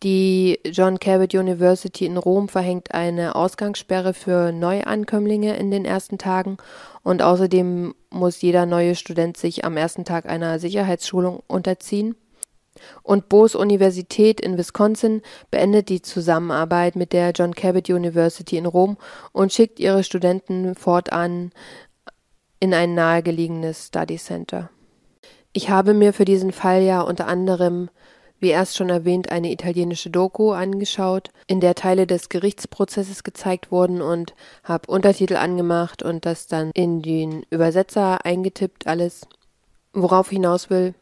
Die 0.01 0.61
John 0.63 0.97
Cabot 0.97 1.33
University 1.33 2.05
in 2.05 2.15
Rom 2.15 2.47
verhängt 2.47 2.93
eine 2.93 3.35
Ausgangssperre 3.35 4.13
für 4.13 4.53
Neuankömmlinge 4.53 5.57
in 5.57 5.71
den 5.71 5.83
ersten 5.83 6.17
Tagen 6.17 6.55
und 7.03 7.21
außerdem 7.21 7.93
muss 8.09 8.41
jeder 8.41 8.65
neue 8.65 8.95
Student 8.95 9.35
sich 9.35 9.65
am 9.65 9.75
ersten 9.75 10.05
Tag 10.05 10.25
einer 10.25 10.57
Sicherheitsschulung 10.57 11.43
unterziehen. 11.47 12.15
Und 13.03 13.27
Bose 13.27 13.57
Universität 13.57 14.39
in 14.39 14.57
Wisconsin 14.57 15.21
beendet 15.51 15.89
die 15.89 16.01
Zusammenarbeit 16.01 16.95
mit 16.95 17.11
der 17.11 17.31
John 17.31 17.53
Cabot 17.53 17.89
University 17.89 18.55
in 18.55 18.67
Rom 18.67 18.95
und 19.33 19.51
schickt 19.51 19.81
ihre 19.81 20.05
Studenten 20.05 20.75
fortan 20.75 21.51
in 22.61 22.73
ein 22.73 22.93
nahegelegenes 22.93 23.87
Study 23.87 24.15
Center. 24.15 24.69
Ich 25.51 25.69
habe 25.69 25.93
mir 25.93 26.13
für 26.13 26.25
diesen 26.25 26.53
Fall 26.53 26.83
ja 26.83 27.01
unter 27.01 27.27
anderem 27.27 27.89
wie 28.39 28.49
erst 28.49 28.77
schon 28.77 28.89
erwähnt, 28.89 29.31
eine 29.31 29.51
italienische 29.51 30.09
Doku 30.09 30.51
angeschaut, 30.51 31.29
in 31.47 31.59
der 31.59 31.75
Teile 31.75 32.07
des 32.07 32.29
Gerichtsprozesses 32.29 33.23
gezeigt 33.23 33.71
wurden 33.71 34.01
und 34.01 34.33
habe 34.63 34.91
Untertitel 34.91 35.35
angemacht 35.35 36.03
und 36.03 36.25
das 36.25 36.47
dann 36.47 36.71
in 36.73 37.01
den 37.01 37.43
Übersetzer 37.49 38.25
eingetippt 38.25 38.87
alles. 38.87 39.27
Worauf 39.93 40.29
hinaus 40.29 40.69
will, 40.69 40.93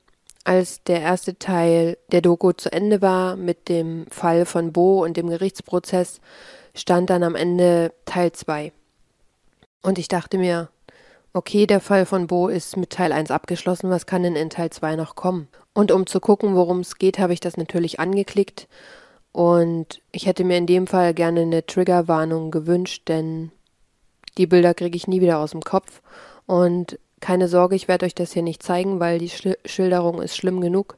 als 0.44 0.82
der 0.84 1.02
erste 1.02 1.38
Teil 1.38 1.98
der 2.12 2.22
Doku 2.22 2.54
zu 2.54 2.72
Ende 2.72 3.02
war 3.02 3.36
mit 3.36 3.68
dem 3.68 4.08
Fall 4.10 4.46
von 4.46 4.72
Bo 4.72 5.04
und 5.04 5.18
dem 5.18 5.30
Gerichtsprozess, 5.30 6.22
stand 6.74 7.10
dann 7.10 7.24
am 7.24 7.36
Ende 7.36 7.92
Teil 8.06 8.32
2. 8.32 8.72
Und 9.82 10.00
ich 10.00 10.08
dachte 10.08 10.38
mir, 10.38 10.70
okay, 11.34 11.68
der 11.68 11.80
Fall 11.80 12.06
von 12.06 12.28
Bo 12.28 12.48
ist 12.48 12.78
mit 12.78 12.90
Teil 12.92 13.12
1 13.12 13.32
abgeschlossen, 13.32 13.90
was 13.90 14.06
kann 14.06 14.24
denn 14.24 14.36
in 14.36 14.50
Teil 14.50 14.70
2 14.70 14.96
noch 14.96 15.16
kommen? 15.16 15.48
Und 15.74 15.92
um 15.92 16.08
zu 16.08 16.20
gucken, 16.20 16.56
worum 16.56 16.80
es 16.80 16.98
geht, 16.98 17.20
habe 17.20 17.34
ich 17.34 17.40
das 17.40 17.58
natürlich 17.58 18.00
angeklickt. 18.00 18.68
Und 19.32 20.02
ich 20.12 20.26
hätte 20.26 20.44
mir 20.44 20.58
in 20.58 20.66
dem 20.66 20.88
Fall 20.88 21.14
gerne 21.14 21.42
eine 21.42 21.66
Triggerwarnung 21.66 22.50
gewünscht, 22.50 23.04
denn 23.08 23.52
die 24.38 24.48
Bilder 24.48 24.74
kriege 24.74 24.96
ich 24.96 25.08
nie 25.08 25.22
wieder 25.22 25.40
aus 25.40 25.52
dem 25.52 25.62
Kopf. 25.62 26.02
Und 26.48 26.98
keine 27.20 27.48
Sorge, 27.48 27.76
ich 27.76 27.88
werde 27.88 28.06
euch 28.06 28.16
das 28.16 28.34
hier 28.34 28.44
nicht 28.44 28.64
zeigen, 28.64 29.00
weil 29.00 29.20
die 29.20 29.32
Schilderung 29.66 30.22
ist 30.22 30.36
schlimm 30.36 30.62
genug. 30.62 30.98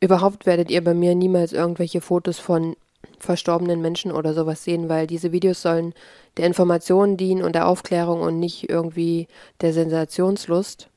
Überhaupt 0.00 0.46
werdet 0.46 0.70
ihr 0.70 0.82
bei 0.82 0.94
mir 0.94 1.14
niemals 1.14 1.52
irgendwelche 1.52 2.00
Fotos 2.00 2.38
von 2.38 2.76
verstorbenen 3.18 3.80
Menschen 3.80 4.12
oder 4.12 4.34
sowas 4.34 4.64
sehen, 4.64 4.88
weil 4.88 5.06
diese 5.06 5.32
Videos 5.32 5.62
sollen 5.62 5.94
der 6.38 6.46
Information 6.46 7.16
dienen 7.16 7.42
und 7.42 7.54
der 7.54 7.68
Aufklärung 7.68 8.20
und 8.20 8.38
nicht 8.38 8.70
irgendwie 8.70 9.26
der 9.60 9.72
Sensationslust. 9.72 10.88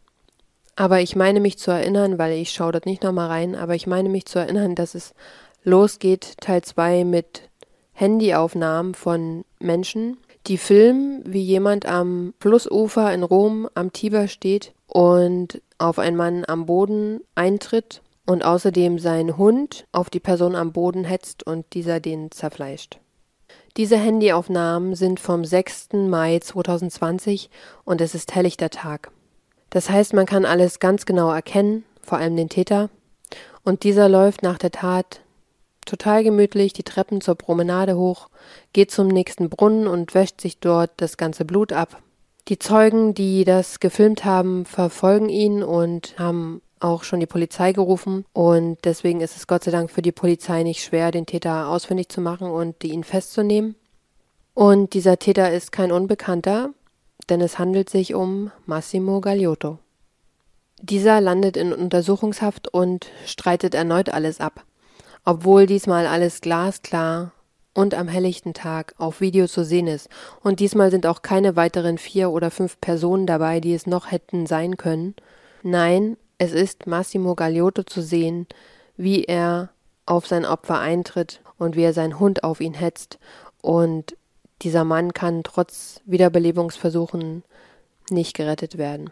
Aber 0.76 1.02
ich 1.02 1.16
meine 1.16 1.40
mich 1.40 1.58
zu 1.58 1.72
erinnern, 1.72 2.18
weil 2.18 2.34
ich 2.34 2.52
schaue 2.52 2.72
dort 2.72 2.86
nicht 2.86 3.04
nochmal 3.04 3.28
rein, 3.28 3.56
aber 3.56 3.76
ich 3.76 3.88
meine 3.88 4.10
mich 4.10 4.26
zu 4.26 4.40
erinnern, 4.40 4.76
dass 4.76 4.96
es 4.96 5.14
losgeht, 5.64 6.36
Teil 6.40 6.62
2 6.62 7.04
mit 7.04 7.50
Handyaufnahmen 7.94 8.96
von 8.96 9.44
Menschen, 9.60 10.18
die 10.48 10.58
filmen, 10.58 11.22
wie 11.26 11.44
jemand 11.44 11.86
am 11.86 12.34
Flussufer 12.40 13.14
in 13.14 13.24
Rom 13.24 13.70
am 13.76 13.94
Tiber 13.94 14.28
steht 14.28 14.74
und 14.88 15.62
auf 15.78 16.00
einen 16.00 16.18
Mann 16.18 16.44
am 16.48 16.66
Boden 16.66 17.22
eintritt 17.36 18.02
und 18.26 18.44
außerdem 18.44 18.98
sein 18.98 19.38
Hund 19.38 19.86
auf 19.92 20.10
die 20.10 20.20
Person 20.20 20.56
am 20.56 20.72
Boden 20.72 21.04
hetzt 21.04 21.46
und 21.46 21.66
dieser 21.74 22.00
den 22.00 22.32
zerfleischt. 22.32 23.01
Diese 23.78 23.98
Handyaufnahmen 23.98 24.96
sind 24.96 25.20
vom 25.20 25.46
6. 25.46 25.90
Mai 25.94 26.40
2020 26.40 27.50
und 27.86 28.02
es 28.02 28.16
ist 28.16 28.36
helllichter 28.36 28.70
Tag. 28.70 29.12
Das 29.70 29.90
heißt, 29.90 30.14
man 30.14 30.26
kann 30.26 30.44
alles 30.44 30.80
ganz 30.80 31.06
genau 31.06 31.32
erkennen, 31.32 31.86
vor 32.02 32.18
allem 32.18 32.36
den 32.36 32.50
Täter, 32.50 32.90
und 33.64 33.84
dieser 33.84 34.10
läuft 34.10 34.44
nach 34.44 34.58
der 34.58 34.72
Tat 34.72 35.22
total 35.86 36.24
gemütlich 36.24 36.74
die 36.74 36.84
Treppen 36.84 37.22
zur 37.22 37.36
Promenade 37.36 37.96
hoch, 37.96 38.30
geht 38.74 38.92
zum 38.92 39.08
nächsten 39.08 39.50
Brunnen 39.50 39.88
und 39.88 40.14
wäscht 40.14 40.42
sich 40.42 40.60
dort 40.60 40.92
das 40.98 41.18
ganze 41.18 41.46
Blut 41.46 41.74
ab. 41.74 42.02
Die 42.48 42.60
Zeugen, 42.60 43.14
die 43.14 43.46
das 43.46 43.80
gefilmt 43.80 44.26
haben, 44.26 44.66
verfolgen 44.66 45.30
ihn 45.30 45.64
und 45.64 46.16
haben 46.18 46.62
auch 46.84 47.04
schon 47.04 47.20
die 47.20 47.26
Polizei 47.26 47.74
gerufen 47.74 48.26
und 48.34 48.78
deswegen 48.84 49.22
ist 49.22 49.36
es 49.36 49.48
Gott 49.48 49.64
sei 49.64 49.72
Dank 49.72 49.92
für 49.92 50.02
die 50.02 50.12
Polizei 50.12 50.64
nicht 50.64 50.84
schwer, 50.84 51.12
den 51.12 51.26
Täter 51.26 51.68
ausfindig 51.70 52.10
zu 52.10 52.22
machen 52.22 52.50
und 52.50 52.84
ihn 52.84 53.04
festzunehmen. 53.04 53.76
Und 54.54 54.94
dieser 54.94 55.18
Täter 55.18 55.52
ist 55.52 55.72
kein 55.72 55.92
Unbekannter, 55.92 56.72
denn 57.30 57.42
es 57.42 57.58
handelt 57.58 57.90
sich 57.90 58.14
um 58.14 58.52
Massimo 58.66 59.22
Gagliotto. 59.22 59.80
Dieser 60.82 61.22
landet 61.22 61.58
in 61.58 61.74
Untersuchungshaft 61.74 62.68
und 62.68 63.08
streitet 63.26 63.76
erneut 63.76 64.10
alles 64.10 64.40
ab, 64.40 64.66
obwohl 65.24 65.68
diesmal 65.68 66.08
alles 66.08 66.42
glasklar 66.42 67.32
und 67.74 67.94
am 67.94 68.08
helllichten 68.08 68.54
Tag 68.54 68.96
auf 68.98 69.22
Video 69.22 69.48
zu 69.48 69.64
sehen 69.64 69.88
ist. 69.88 70.10
Und 70.42 70.60
diesmal 70.60 70.92
sind 70.92 71.06
auch 71.06 71.22
keine 71.22 71.56
weiteren 71.56 71.98
vier 71.98 72.32
oder 72.32 72.52
fünf 72.52 72.82
Personen 72.82 73.28
dabei, 73.28 73.60
die 73.60 73.74
es 73.74 73.88
noch 73.88 74.12
hätten 74.12 74.46
sein 74.46 74.76
können. 74.76 75.16
Nein, 75.64 76.18
es 76.42 76.54
ist 76.54 76.88
Massimo 76.88 77.36
Gagliotto 77.36 77.84
zu 77.84 78.02
sehen, 78.02 78.48
wie 78.98 79.26
er 79.26 79.70
auf 80.08 80.26
sein 80.26 80.44
Opfer 80.44 80.80
eintritt 80.80 81.40
und 81.60 81.76
wie 81.76 81.84
er 81.84 81.94
seinen 81.94 82.20
Hund 82.20 82.44
auf 82.44 82.62
ihn 82.62 82.74
hetzt. 82.74 83.20
Und 83.62 84.18
dieser 84.64 84.84
Mann 84.84 85.14
kann 85.14 85.44
trotz 85.44 86.02
Wiederbelebungsversuchen 86.06 87.44
nicht 88.10 88.36
gerettet 88.36 88.80
werden. 88.80 89.12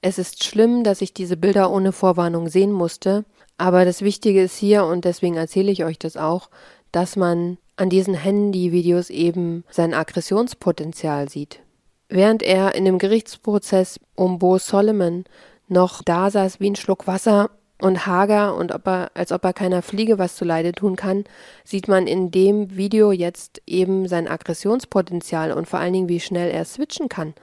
Es 0.00 0.16
ist 0.16 0.44
schlimm, 0.44 0.82
dass 0.82 1.02
ich 1.02 1.12
diese 1.12 1.36
Bilder 1.36 1.70
ohne 1.70 1.92
Vorwarnung 1.92 2.48
sehen 2.48 2.72
musste, 2.72 3.26
aber 3.58 3.84
das 3.84 4.00
Wichtige 4.00 4.42
ist 4.42 4.56
hier, 4.56 4.86
und 4.86 5.04
deswegen 5.04 5.36
erzähle 5.36 5.70
ich 5.70 5.84
euch 5.84 5.98
das 5.98 6.16
auch, 6.16 6.48
dass 6.90 7.16
man 7.16 7.58
an 7.76 7.90
diesen 7.90 8.14
Handyvideos 8.14 9.10
eben 9.10 9.64
sein 9.68 9.92
Aggressionspotenzial 9.92 11.28
sieht. 11.28 11.60
Während 12.08 12.42
er 12.42 12.74
in 12.74 12.86
dem 12.86 12.98
Gerichtsprozess 12.98 14.00
um 14.14 14.38
Bo 14.38 14.56
Solomon 14.56 15.24
noch 15.72 16.02
da 16.02 16.30
saß 16.30 16.60
wie 16.60 16.70
ein 16.70 16.76
Schluck 16.76 17.06
Wasser 17.06 17.50
und 17.80 18.06
hager 18.06 18.54
und 18.54 18.72
ob 18.72 18.86
er, 18.86 19.10
als 19.14 19.32
ob 19.32 19.44
er 19.44 19.52
keiner 19.52 19.82
Fliege 19.82 20.18
was 20.18 20.36
zu 20.36 20.44
Leide 20.44 20.72
tun 20.72 20.94
kann, 20.94 21.24
sieht 21.64 21.88
man 21.88 22.06
in 22.06 22.30
dem 22.30 22.76
Video 22.76 23.10
jetzt 23.10 23.60
eben 23.66 24.06
sein 24.06 24.28
Aggressionspotenzial 24.28 25.52
und 25.52 25.66
vor 25.66 25.80
allen 25.80 25.92
Dingen, 25.92 26.08
wie 26.08 26.20
schnell 26.20 26.50
er 26.50 26.64
switchen 26.64 27.08
kann. 27.08 27.34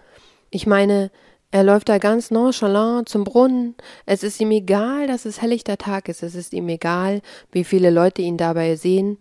Ich 0.50 0.66
meine, 0.66 1.12
er 1.52 1.64
läuft 1.64 1.90
da 1.90 1.98
ganz 1.98 2.32
nonchalant 2.32 3.10
zum 3.10 3.24
Brunnen. 3.24 3.76
Es 4.06 4.24
ist 4.24 4.40
ihm 4.40 4.52
egal, 4.52 5.08
dass 5.08 5.26
es 5.26 5.42
helllichter 5.42 5.78
Tag 5.78 6.08
ist. 6.08 6.24
Es 6.24 6.36
ist 6.36 6.54
ihm 6.54 6.70
egal, 6.70 7.22
wie 7.52 7.64
viele 7.64 7.90
Leute 7.90 8.22
ihn 8.22 8.38
dabei 8.38 8.76
sehen. 8.76 9.18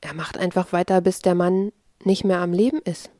Er 0.00 0.14
macht 0.14 0.36
einfach 0.36 0.72
weiter, 0.72 1.00
bis 1.00 1.20
der 1.20 1.34
Mann 1.34 1.72
nicht 2.04 2.24
mehr 2.24 2.40
am 2.40 2.52
Leben 2.52 2.80
ist. 2.84 3.10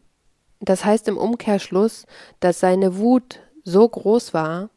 Das 0.60 0.84
heißt 0.84 1.06
im 1.08 1.16
Umkehrschluss, 1.16 2.06
dass 2.40 2.60
seine 2.60 2.98
Wut 2.98 3.40
so 3.64 3.88
groß 3.88 4.34
war, 4.34 4.70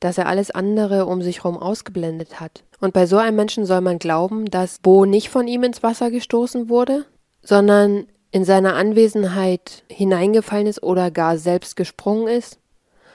dass 0.00 0.18
er 0.18 0.26
alles 0.26 0.50
andere 0.50 1.06
um 1.06 1.22
sich 1.22 1.44
herum 1.44 1.58
ausgeblendet 1.58 2.40
hat. 2.40 2.64
Und 2.80 2.92
bei 2.92 3.06
so 3.06 3.18
einem 3.18 3.36
Menschen 3.36 3.66
soll 3.66 3.80
man 3.80 3.98
glauben, 3.98 4.46
dass 4.46 4.78
Bo 4.78 5.04
nicht 5.04 5.28
von 5.28 5.46
ihm 5.46 5.62
ins 5.62 5.82
Wasser 5.82 6.10
gestoßen 6.10 6.68
wurde, 6.68 7.04
sondern 7.42 8.06
in 8.32 8.44
seiner 8.44 8.74
Anwesenheit 8.74 9.84
hineingefallen 9.88 10.66
ist 10.66 10.82
oder 10.82 11.10
gar 11.10 11.36
selbst 11.36 11.76
gesprungen 11.76 12.28
ist 12.28 12.60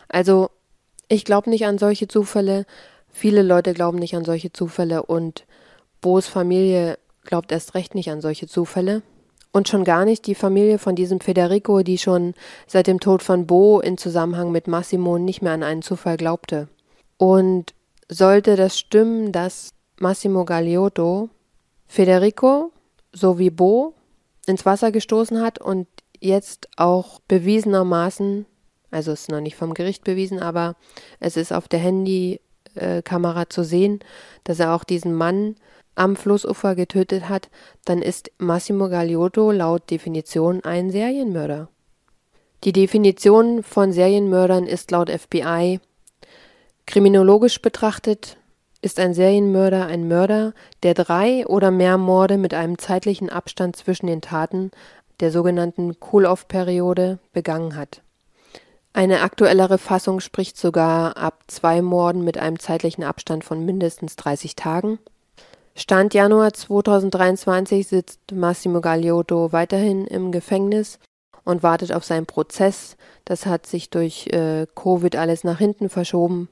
also, 0.09 0.49
ich 1.07 1.25
glaube 1.25 1.49
nicht 1.49 1.65
an 1.65 1.77
solche 1.77 2.07
Zufälle. 2.07 2.65
Viele 3.09 3.43
Leute 3.43 3.73
glauben 3.73 3.99
nicht 3.99 4.15
an 4.15 4.25
solche 4.25 4.51
Zufälle 4.51 5.03
und 5.03 5.45
Bo's 6.01 6.27
Familie 6.27 6.97
glaubt 7.23 7.51
erst 7.51 7.75
recht 7.75 7.95
nicht 7.95 8.11
an 8.11 8.21
solche 8.21 8.47
Zufälle. 8.47 9.01
Und 9.51 9.69
schon 9.69 9.85
gar 9.85 10.03
nicht 10.03 10.27
die 10.27 10.35
Familie 10.35 10.79
von 10.79 10.95
diesem 10.95 11.21
Federico, 11.21 11.81
die 11.81 11.97
schon 11.97 12.33
seit 12.67 12.87
dem 12.87 12.99
Tod 12.99 13.23
von 13.23 13.47
Bo 13.47 13.79
in 13.79 13.97
Zusammenhang 13.97 14.51
mit 14.51 14.67
Massimo 14.67 15.17
nicht 15.17 15.41
mehr 15.41 15.53
an 15.53 15.63
einen 15.63 15.81
Zufall 15.81 16.17
glaubte. 16.17 16.67
Und 17.17 17.73
sollte 18.09 18.55
das 18.55 18.77
stimmen, 18.77 19.31
dass 19.31 19.71
Massimo 19.99 20.45
Gagliotto 20.45 21.29
Federico 21.87 22.71
sowie 23.13 23.49
Bo 23.49 23.93
ins 24.45 24.65
Wasser 24.65 24.91
gestoßen 24.91 25.41
hat 25.41 25.59
und 25.59 25.87
jetzt 26.19 26.67
auch 26.77 27.19
bewiesenermaßen 27.27 28.45
also 28.95 29.11
es 29.11 29.23
ist 29.23 29.31
noch 29.31 29.41
nicht 29.41 29.57
vom 29.57 29.73
Gericht 29.73 30.05
bewiesen, 30.05 30.39
aber 30.39 30.75
es 31.19 31.35
ist 31.35 31.51
auf 31.51 31.67
der 31.67 31.79
Handykamera 31.79 33.49
zu 33.49 33.63
sehen, 33.63 33.99
dass 34.45 34.59
er 34.59 34.73
auch 34.73 34.85
diesen 34.85 35.13
Mann 35.13 35.55
am 35.95 36.15
Flussufer 36.15 36.75
getötet 36.75 37.27
hat, 37.27 37.49
dann 37.83 38.01
ist 38.01 38.31
Massimo 38.37 38.87
Gagliotto 38.87 39.51
laut 39.51 39.89
Definition 39.91 40.63
ein 40.63 40.91
Serienmörder. 40.91 41.67
Die 42.63 42.71
Definition 42.71 43.63
von 43.63 43.91
Serienmördern 43.91 44.65
ist 44.65 44.91
laut 44.91 45.09
FBI 45.09 45.81
kriminologisch 46.85 47.61
betrachtet 47.61 48.37
ist 48.81 48.99
ein 48.99 49.15
Serienmörder 49.15 49.87
ein 49.87 50.07
Mörder, 50.07 50.53
der 50.83 50.93
drei 50.93 51.45
oder 51.47 51.71
mehr 51.71 51.97
Morde 51.97 52.37
mit 52.37 52.53
einem 52.53 52.77
zeitlichen 52.77 53.31
Abstand 53.31 53.75
zwischen 53.75 54.05
den 54.05 54.21
Taten, 54.21 54.69
der 55.21 55.31
sogenannten 55.31 55.95
Cool-off-Periode, 56.11 57.17
begangen 57.33 57.75
hat. 57.75 58.03
Eine 58.93 59.21
aktuellere 59.21 59.79
Fassung 59.79 60.19
spricht 60.19 60.55
sogar 60.55 61.17
ab 61.17 61.43
zwei 61.47 61.81
Morden 61.81 62.23
mit 62.23 62.37
einem 62.37 62.59
zeitlichen 62.59 63.03
Abstand 63.03 63.43
von 63.43 63.65
mindestens 63.65 64.15
30 64.17 64.55
Tagen. 64.55 64.99
Stand 65.75 66.13
Januar 66.13 66.53
2023 66.53 67.87
sitzt 67.87 68.31
Massimo 68.31 68.81
Gagliotto 68.81 69.51
weiterhin 69.51 70.05
im 70.05 70.31
Gefängnis 70.31 70.99
und 71.43 71.63
wartet 71.63 71.91
auf 71.91 72.05
seinen 72.05 72.27
Prozess. 72.27 72.95
Das 73.25 73.47
hat 73.47 73.65
sich 73.65 73.89
durch 73.89 74.27
äh, 74.27 74.67
Covid 74.75 75.15
alles 75.15 75.43
nach 75.43 75.57
hinten 75.57 75.89
verschoben. 75.89 76.49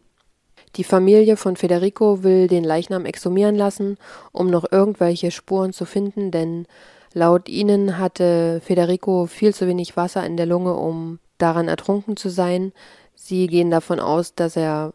Die 0.76 0.84
Familie 0.84 1.38
von 1.38 1.56
Federico 1.56 2.24
will 2.24 2.48
den 2.48 2.64
Leichnam 2.64 3.06
exhumieren 3.06 3.56
lassen, 3.56 3.98
um 4.32 4.50
noch 4.50 4.66
irgendwelche 4.72 5.30
Spuren 5.30 5.72
zu 5.72 5.86
finden, 5.86 6.32
denn 6.32 6.66
laut 7.14 7.48
ihnen 7.48 8.00
hatte 8.00 8.60
Federico 8.64 9.28
viel 9.28 9.54
zu 9.54 9.68
wenig 9.68 9.96
Wasser 9.98 10.26
in 10.26 10.36
der 10.36 10.48
Lunge, 10.48 10.74
um 10.74 11.20
daran 11.38 11.68
ertrunken 11.68 12.18
zu 12.18 12.30
sein. 12.30 12.74
Sie 13.14 13.46
gehen 13.48 13.70
davon 13.70 14.00
aus, 14.00 14.34
dass 14.34 14.56
er 14.56 14.94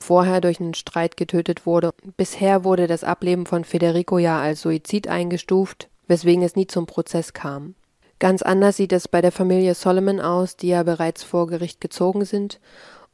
vorher 0.00 0.40
durch 0.40 0.58
einen 0.58 0.74
Streit 0.74 1.16
getötet 1.16 1.64
wurde. 1.64 1.92
Bisher 2.16 2.64
wurde 2.64 2.88
das 2.88 3.04
Ableben 3.04 3.46
von 3.46 3.62
Federico 3.62 4.18
ja 4.18 4.40
als 4.40 4.62
Suizid 4.62 5.06
eingestuft, 5.06 5.90
weswegen 6.08 6.42
es 6.42 6.56
nie 6.56 6.66
zum 6.66 6.86
Prozess 6.86 7.32
kam. 7.32 7.76
Ganz 8.18 8.42
anders 8.42 8.76
sieht 8.76 8.92
es 8.92 9.06
bei 9.06 9.20
der 9.20 9.32
Familie 9.32 9.74
Solomon 9.74 10.20
aus, 10.20 10.56
die 10.56 10.68
ja 10.68 10.82
bereits 10.82 11.22
vor 11.22 11.46
Gericht 11.46 11.80
gezogen 11.80 12.24
sind 12.24 12.58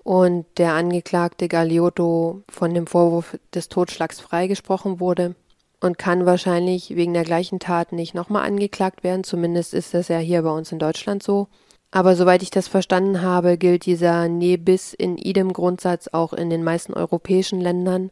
und 0.08 0.46
der 0.56 0.72
Angeklagte 0.72 1.48
Gagliotto 1.48 2.40
von 2.48 2.72
dem 2.72 2.86
Vorwurf 2.86 3.38
des 3.54 3.68
Totschlags 3.68 4.20
freigesprochen 4.20 5.00
wurde 5.00 5.34
und 5.82 5.98
kann 5.98 6.24
wahrscheinlich 6.24 6.96
wegen 6.96 7.12
der 7.12 7.24
gleichen 7.24 7.58
Tat 7.58 7.92
nicht 7.92 8.14
nochmal 8.14 8.46
angeklagt 8.46 9.04
werden. 9.04 9.22
Zumindest 9.22 9.74
ist 9.74 9.92
das 9.92 10.08
ja 10.08 10.16
hier 10.16 10.40
bei 10.40 10.50
uns 10.50 10.72
in 10.72 10.78
Deutschland 10.78 11.22
so. 11.22 11.48
Aber 11.90 12.16
soweit 12.16 12.42
ich 12.42 12.48
das 12.48 12.68
verstanden 12.68 13.20
habe, 13.20 13.58
gilt 13.58 13.84
dieser 13.84 14.28
Ne 14.28 14.56
bis 14.56 14.94
in 14.94 15.18
idem 15.18 15.52
Grundsatz 15.52 16.08
auch 16.10 16.32
in 16.32 16.48
den 16.48 16.64
meisten 16.64 16.94
europäischen 16.94 17.60
Ländern. 17.60 18.10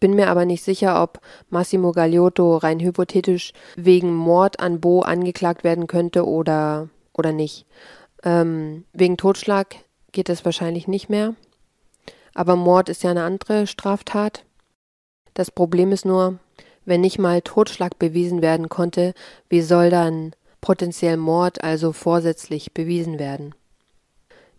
Bin 0.00 0.14
mir 0.14 0.30
aber 0.30 0.46
nicht 0.46 0.64
sicher, 0.64 1.00
ob 1.00 1.20
Massimo 1.48 1.92
Gagliotto 1.92 2.56
rein 2.56 2.80
hypothetisch 2.80 3.52
wegen 3.76 4.12
Mord 4.12 4.58
an 4.58 4.80
Bo 4.80 5.02
angeklagt 5.02 5.62
werden 5.62 5.86
könnte 5.86 6.26
oder, 6.26 6.88
oder 7.12 7.30
nicht. 7.30 7.66
Ähm, 8.24 8.84
wegen 8.92 9.16
Totschlag 9.16 9.76
geht 10.16 10.30
es 10.30 10.46
wahrscheinlich 10.46 10.88
nicht 10.88 11.10
mehr. 11.10 11.34
Aber 12.32 12.56
Mord 12.56 12.88
ist 12.88 13.02
ja 13.02 13.10
eine 13.10 13.24
andere 13.24 13.66
Straftat. 13.66 14.44
Das 15.34 15.50
Problem 15.50 15.92
ist 15.92 16.06
nur, 16.06 16.38
wenn 16.86 17.02
nicht 17.02 17.18
mal 17.18 17.42
Totschlag 17.42 17.98
bewiesen 17.98 18.40
werden 18.40 18.70
konnte, 18.70 19.12
wie 19.50 19.60
soll 19.60 19.90
dann 19.90 20.32
potenziell 20.62 21.18
Mord 21.18 21.62
also 21.62 21.92
vorsätzlich 21.92 22.72
bewiesen 22.72 23.18
werden. 23.18 23.54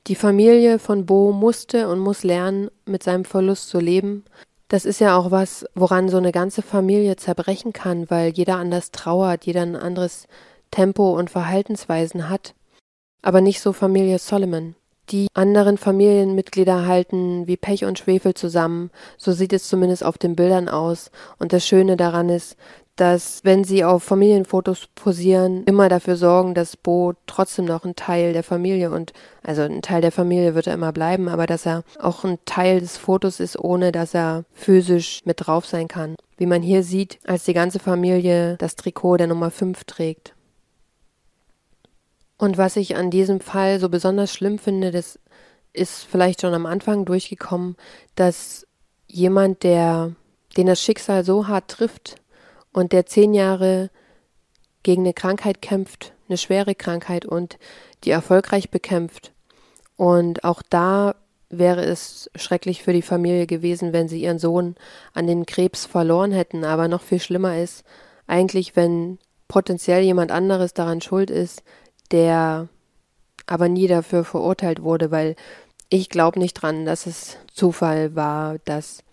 Die 0.05 0.15
Familie 0.15 0.77
von 0.77 1.07
Bo 1.07 1.31
musste 1.31 1.89
und 1.89 1.99
muss 1.99 2.23
lernen, 2.23 2.69
mit 2.85 3.01
seinem 3.01 3.25
Verlust 3.25 3.67
zu 3.69 3.79
leben. 3.79 4.25
Das 4.67 4.85
ist 4.85 4.99
ja 4.99 5.17
auch 5.17 5.31
was, 5.31 5.65
woran 5.73 6.07
so 6.07 6.17
eine 6.17 6.31
ganze 6.31 6.61
Familie 6.61 7.15
zerbrechen 7.15 7.73
kann, 7.73 8.11
weil 8.11 8.29
jeder 8.31 8.57
anders 8.57 8.91
trauert, 8.91 9.45
jeder 9.47 9.63
ein 9.63 9.75
anderes 9.75 10.27
Tempo 10.69 11.17
und 11.17 11.31
Verhaltensweisen 11.31 12.29
hat. 12.29 12.53
Aber 13.23 13.41
nicht 13.41 13.59
so 13.59 13.73
Familie 13.73 14.19
Solomon. 14.19 14.75
Die 15.09 15.27
anderen 15.33 15.77
Familienmitglieder 15.77 16.85
halten 16.85 17.47
wie 17.47 17.55
Pech 17.55 17.85
und 17.85 17.97
Schwefel 17.97 18.33
zusammen, 18.33 18.91
so 19.17 19.31
sieht 19.31 19.53
es 19.53 19.69
zumindest 19.69 20.03
auf 20.03 20.17
den 20.17 20.35
Bildern 20.35 20.67
aus. 20.67 21.11
Und 21.39 21.53
das 21.53 21.65
Schöne 21.65 21.95
daran 21.95 22.27
ist, 22.27 22.57
dass 22.97 23.41
wenn 23.43 23.63
sie 23.63 23.85
auf 23.85 24.03
Familienfotos 24.03 24.87
posieren, 24.95 25.63
immer 25.65 25.87
dafür 25.87 26.17
sorgen, 26.17 26.53
dass 26.55 26.75
Bo 26.75 27.13
trotzdem 27.25 27.65
noch 27.65 27.85
ein 27.85 27.95
Teil 27.95 28.33
der 28.33 28.43
Familie 28.43 28.91
und 28.91 29.13
also 29.43 29.61
ein 29.61 29.81
Teil 29.81 30.01
der 30.01 30.11
Familie 30.11 30.55
wird 30.55 30.67
er 30.67 30.73
immer 30.73 30.91
bleiben, 30.91 31.29
aber 31.29 31.45
dass 31.45 31.65
er 31.65 31.83
auch 31.99 32.25
ein 32.25 32.39
Teil 32.45 32.81
des 32.81 32.97
Fotos 32.97 33.39
ist, 33.39 33.57
ohne 33.57 33.91
dass 33.91 34.13
er 34.13 34.43
physisch 34.51 35.21
mit 35.25 35.45
drauf 35.45 35.65
sein 35.65 35.87
kann. 35.87 36.15
Wie 36.37 36.47
man 36.47 36.61
hier 36.61 36.83
sieht, 36.83 37.19
als 37.25 37.45
die 37.45 37.53
ganze 37.53 37.79
Familie 37.79 38.57
das 38.57 38.75
Trikot 38.75 39.17
der 39.17 39.27
Nummer 39.27 39.51
5 39.51 39.85
trägt. 39.85 40.33
Und 42.37 42.57
was 42.57 42.75
ich 42.75 42.95
an 42.95 43.09
diesem 43.09 43.39
Fall 43.39 43.79
so 43.79 43.89
besonders 43.89 44.33
schlimm 44.33 44.59
finde, 44.59 44.91
das 44.91 45.19
ist 45.73 46.03
vielleicht 46.03 46.41
schon 46.41 46.53
am 46.53 46.65
Anfang 46.65 47.05
durchgekommen, 47.05 47.75
dass 48.15 48.67
jemand, 49.07 49.63
der 49.63 50.13
den 50.55 50.67
das 50.67 50.81
Schicksal 50.81 51.23
so 51.23 51.47
hart 51.47 51.69
trifft, 51.69 52.17
und 52.77 52.91
der 52.91 53.07
zehn 53.07 53.33
Jahre 53.33 53.89
gegen 54.83 55.01
eine 55.01 55.13
Krankheit 55.13 55.63
kämpft, 55.63 56.13
eine 56.29 56.37
schwere 56.37 56.75
Krankheit 56.75 57.25
und 57.25 57.57
die 58.03 58.11
erfolgreich 58.11 58.69
bekämpft. 58.69 59.31
Und 59.95 60.43
auch 60.43 60.61
da 60.61 61.15
wäre 61.49 61.83
es 61.83 62.29
schrecklich 62.35 62.83
für 62.83 62.93
die 62.93 63.01
Familie 63.01 63.47
gewesen, 63.47 63.93
wenn 63.93 64.07
sie 64.07 64.21
ihren 64.21 64.37
Sohn 64.37 64.75
an 65.13 65.25
den 65.25 65.47
Krebs 65.47 65.87
verloren 65.87 66.31
hätten. 66.31 66.65
Aber 66.65 66.87
noch 66.87 67.01
viel 67.01 67.19
schlimmer 67.19 67.57
ist 67.57 67.83
eigentlich, 68.27 68.75
wenn 68.75 69.17
potenziell 69.47 70.03
jemand 70.03 70.31
anderes 70.31 70.73
daran 70.73 71.01
schuld 71.01 71.31
ist, 71.31 71.63
der 72.11 72.67
aber 73.45 73.69
nie 73.69 73.87
dafür 73.87 74.23
verurteilt 74.23 74.81
wurde, 74.81 75.11
weil 75.11 75.35
ich 75.89 76.09
glaube 76.09 76.39
nicht 76.39 76.53
dran, 76.53 76.85
dass 76.85 77.05
es 77.05 77.37
Zufall 77.53 78.15
war, 78.15 78.57
dass 78.65 79.03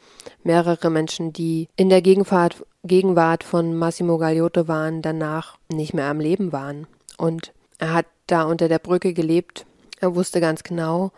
mehrere 0.42 0.90
Menschen, 0.90 1.32
die 1.32 1.68
in 1.76 1.88
der 1.88 2.02
Gegenwart 2.02 2.64
Gegenwart 2.84 3.44
von 3.44 3.74
Massimo 3.74 4.18
Gagliotto 4.18 4.68
waren, 4.68 5.00
danach 5.00 5.56
nicht 5.72 5.94
mehr 5.94 6.06
am 6.06 6.20
Leben 6.20 6.52
waren. 6.52 6.86
Und 7.16 7.52
er 7.78 7.94
hat 7.94 8.06
da 8.26 8.42
unter 8.42 8.68
der 8.68 8.78
Brücke 8.78 9.14
gelebt. 9.14 9.64
Er 10.00 10.14
wusste 10.14 10.40
ganz 10.40 10.62
genau, 10.62 11.10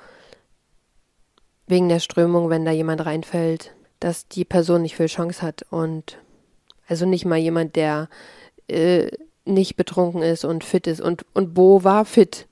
wegen 1.66 1.88
der 1.88 1.98
Strömung, 1.98 2.50
wenn 2.50 2.64
da 2.64 2.70
jemand 2.70 3.04
reinfällt, 3.04 3.74
dass 3.98 4.28
die 4.28 4.44
Person 4.44 4.82
nicht 4.82 4.94
viel 4.94 5.06
Chance 5.06 5.42
hat. 5.42 5.66
Und 5.70 6.18
also 6.86 7.04
nicht 7.04 7.24
mal 7.24 7.38
jemand, 7.38 7.74
der 7.74 8.08
äh, 8.68 9.08
nicht 9.46 9.76
betrunken 9.76 10.22
ist 10.22 10.44
und 10.44 10.64
fit 10.64 10.86
ist. 10.86 11.00
Und, 11.00 11.24
und 11.34 11.54
Bo 11.54 11.84
war 11.84 12.04
fit. 12.04 12.46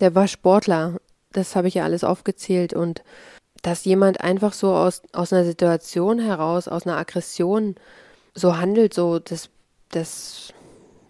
Der 0.00 0.14
war 0.14 0.28
Sportler. 0.28 1.00
Das 1.32 1.56
habe 1.56 1.68
ich 1.68 1.74
ja 1.74 1.84
alles 1.84 2.04
aufgezählt. 2.04 2.72
Und 2.72 3.02
dass 3.62 3.84
jemand 3.84 4.20
einfach 4.20 4.52
so 4.52 4.72
aus, 4.72 5.02
aus 5.12 5.32
einer 5.32 5.44
Situation 5.44 6.18
heraus, 6.18 6.68
aus 6.68 6.86
einer 6.86 6.96
Aggression 6.96 7.74
so 8.34 8.56
handelt, 8.56 8.94
so 8.94 9.18
das, 9.18 9.50
das 9.90 10.52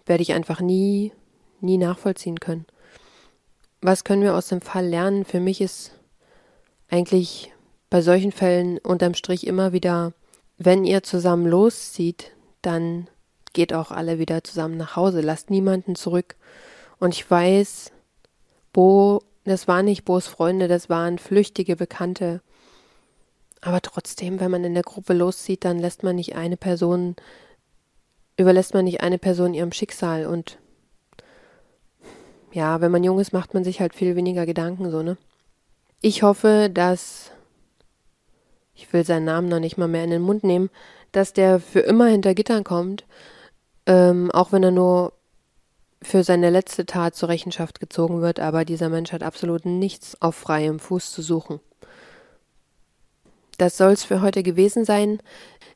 werde 0.05 0.23
ich 0.23 0.33
einfach 0.33 0.61
nie, 0.61 1.11
nie 1.61 1.77
nachvollziehen 1.77 2.39
können. 2.39 2.65
Was 3.81 4.03
können 4.03 4.23
wir 4.23 4.35
aus 4.35 4.47
dem 4.47 4.61
Fall 4.61 4.87
lernen? 4.87 5.25
Für 5.25 5.39
mich 5.39 5.61
ist 5.61 5.91
eigentlich 6.89 7.53
bei 7.89 8.01
solchen 8.01 8.31
Fällen 8.31 8.77
unterm 8.79 9.13
Strich 9.13 9.47
immer 9.47 9.73
wieder, 9.73 10.13
wenn 10.57 10.83
ihr 10.83 11.03
zusammen 11.03 11.45
loszieht, 11.45 12.31
dann 12.61 13.07
geht 13.53 13.73
auch 13.73 13.91
alle 13.91 14.19
wieder 14.19 14.43
zusammen 14.43 14.77
nach 14.77 14.95
Hause, 14.95 15.21
lasst 15.21 15.49
niemanden 15.49 15.95
zurück. 15.95 16.35
Und 16.99 17.13
ich 17.13 17.29
weiß, 17.29 17.91
Bo, 18.73 19.23
das 19.45 19.67
waren 19.67 19.85
nicht 19.85 20.05
Bo's 20.05 20.27
Freunde, 20.27 20.67
das 20.67 20.89
waren 20.89 21.17
flüchtige 21.17 21.75
Bekannte. 21.75 22.41
Aber 23.61 23.81
trotzdem, 23.81 24.39
wenn 24.39 24.51
man 24.51 24.63
in 24.63 24.73
der 24.73 24.83
Gruppe 24.83 25.13
loszieht, 25.13 25.65
dann 25.65 25.79
lässt 25.79 26.03
man 26.03 26.15
nicht 26.15 26.35
eine 26.35 26.57
Person, 26.57 27.15
überlässt 28.37 28.73
man 28.73 28.85
nicht 28.85 29.01
eine 29.01 29.17
Person 29.17 29.53
ihrem 29.53 29.71
Schicksal 29.71 30.25
und 30.25 30.57
ja, 32.51 32.81
wenn 32.81 32.91
man 32.91 33.03
jung 33.03 33.19
ist, 33.19 33.33
macht 33.33 33.53
man 33.53 33.63
sich 33.63 33.79
halt 33.79 33.93
viel 33.93 34.15
weniger 34.15 34.45
Gedanken, 34.45 34.89
so, 34.89 35.03
ne? 35.03 35.17
Ich 36.01 36.23
hoffe, 36.23 36.69
dass, 36.73 37.31
ich 38.73 38.91
will 38.93 39.05
seinen 39.05 39.25
Namen 39.25 39.49
noch 39.49 39.59
nicht 39.59 39.77
mal 39.77 39.87
mehr 39.87 40.03
in 40.03 40.09
den 40.09 40.21
Mund 40.21 40.43
nehmen, 40.43 40.69
dass 41.11 41.33
der 41.33 41.59
für 41.59 41.81
immer 41.81 42.07
hinter 42.07 42.33
Gittern 42.33 42.63
kommt, 42.63 43.05
ähm, 43.89 44.29
auch 44.29 44.51
wenn 44.51 44.61
er 44.61 44.71
nur 44.71 45.13
für 46.01 46.23
seine 46.23 46.51
letzte 46.51 46.85
Tat 46.85 47.15
zur 47.15 47.27
Rechenschaft 47.27 47.79
gezogen 47.79 48.21
wird, 48.21 48.39
aber 48.39 48.63
dieser 48.63 48.87
Mensch 48.87 49.11
hat 49.11 49.23
absolut 49.23 49.65
nichts 49.65 50.15
auf 50.21 50.35
freiem 50.35 50.79
Fuß 50.79 51.11
zu 51.11 51.23
suchen. 51.23 51.59
Das 53.57 53.77
soll 53.77 53.91
es 53.91 54.03
für 54.03 54.21
heute 54.21 54.43
gewesen 54.43 54.85
sein. 54.85 55.19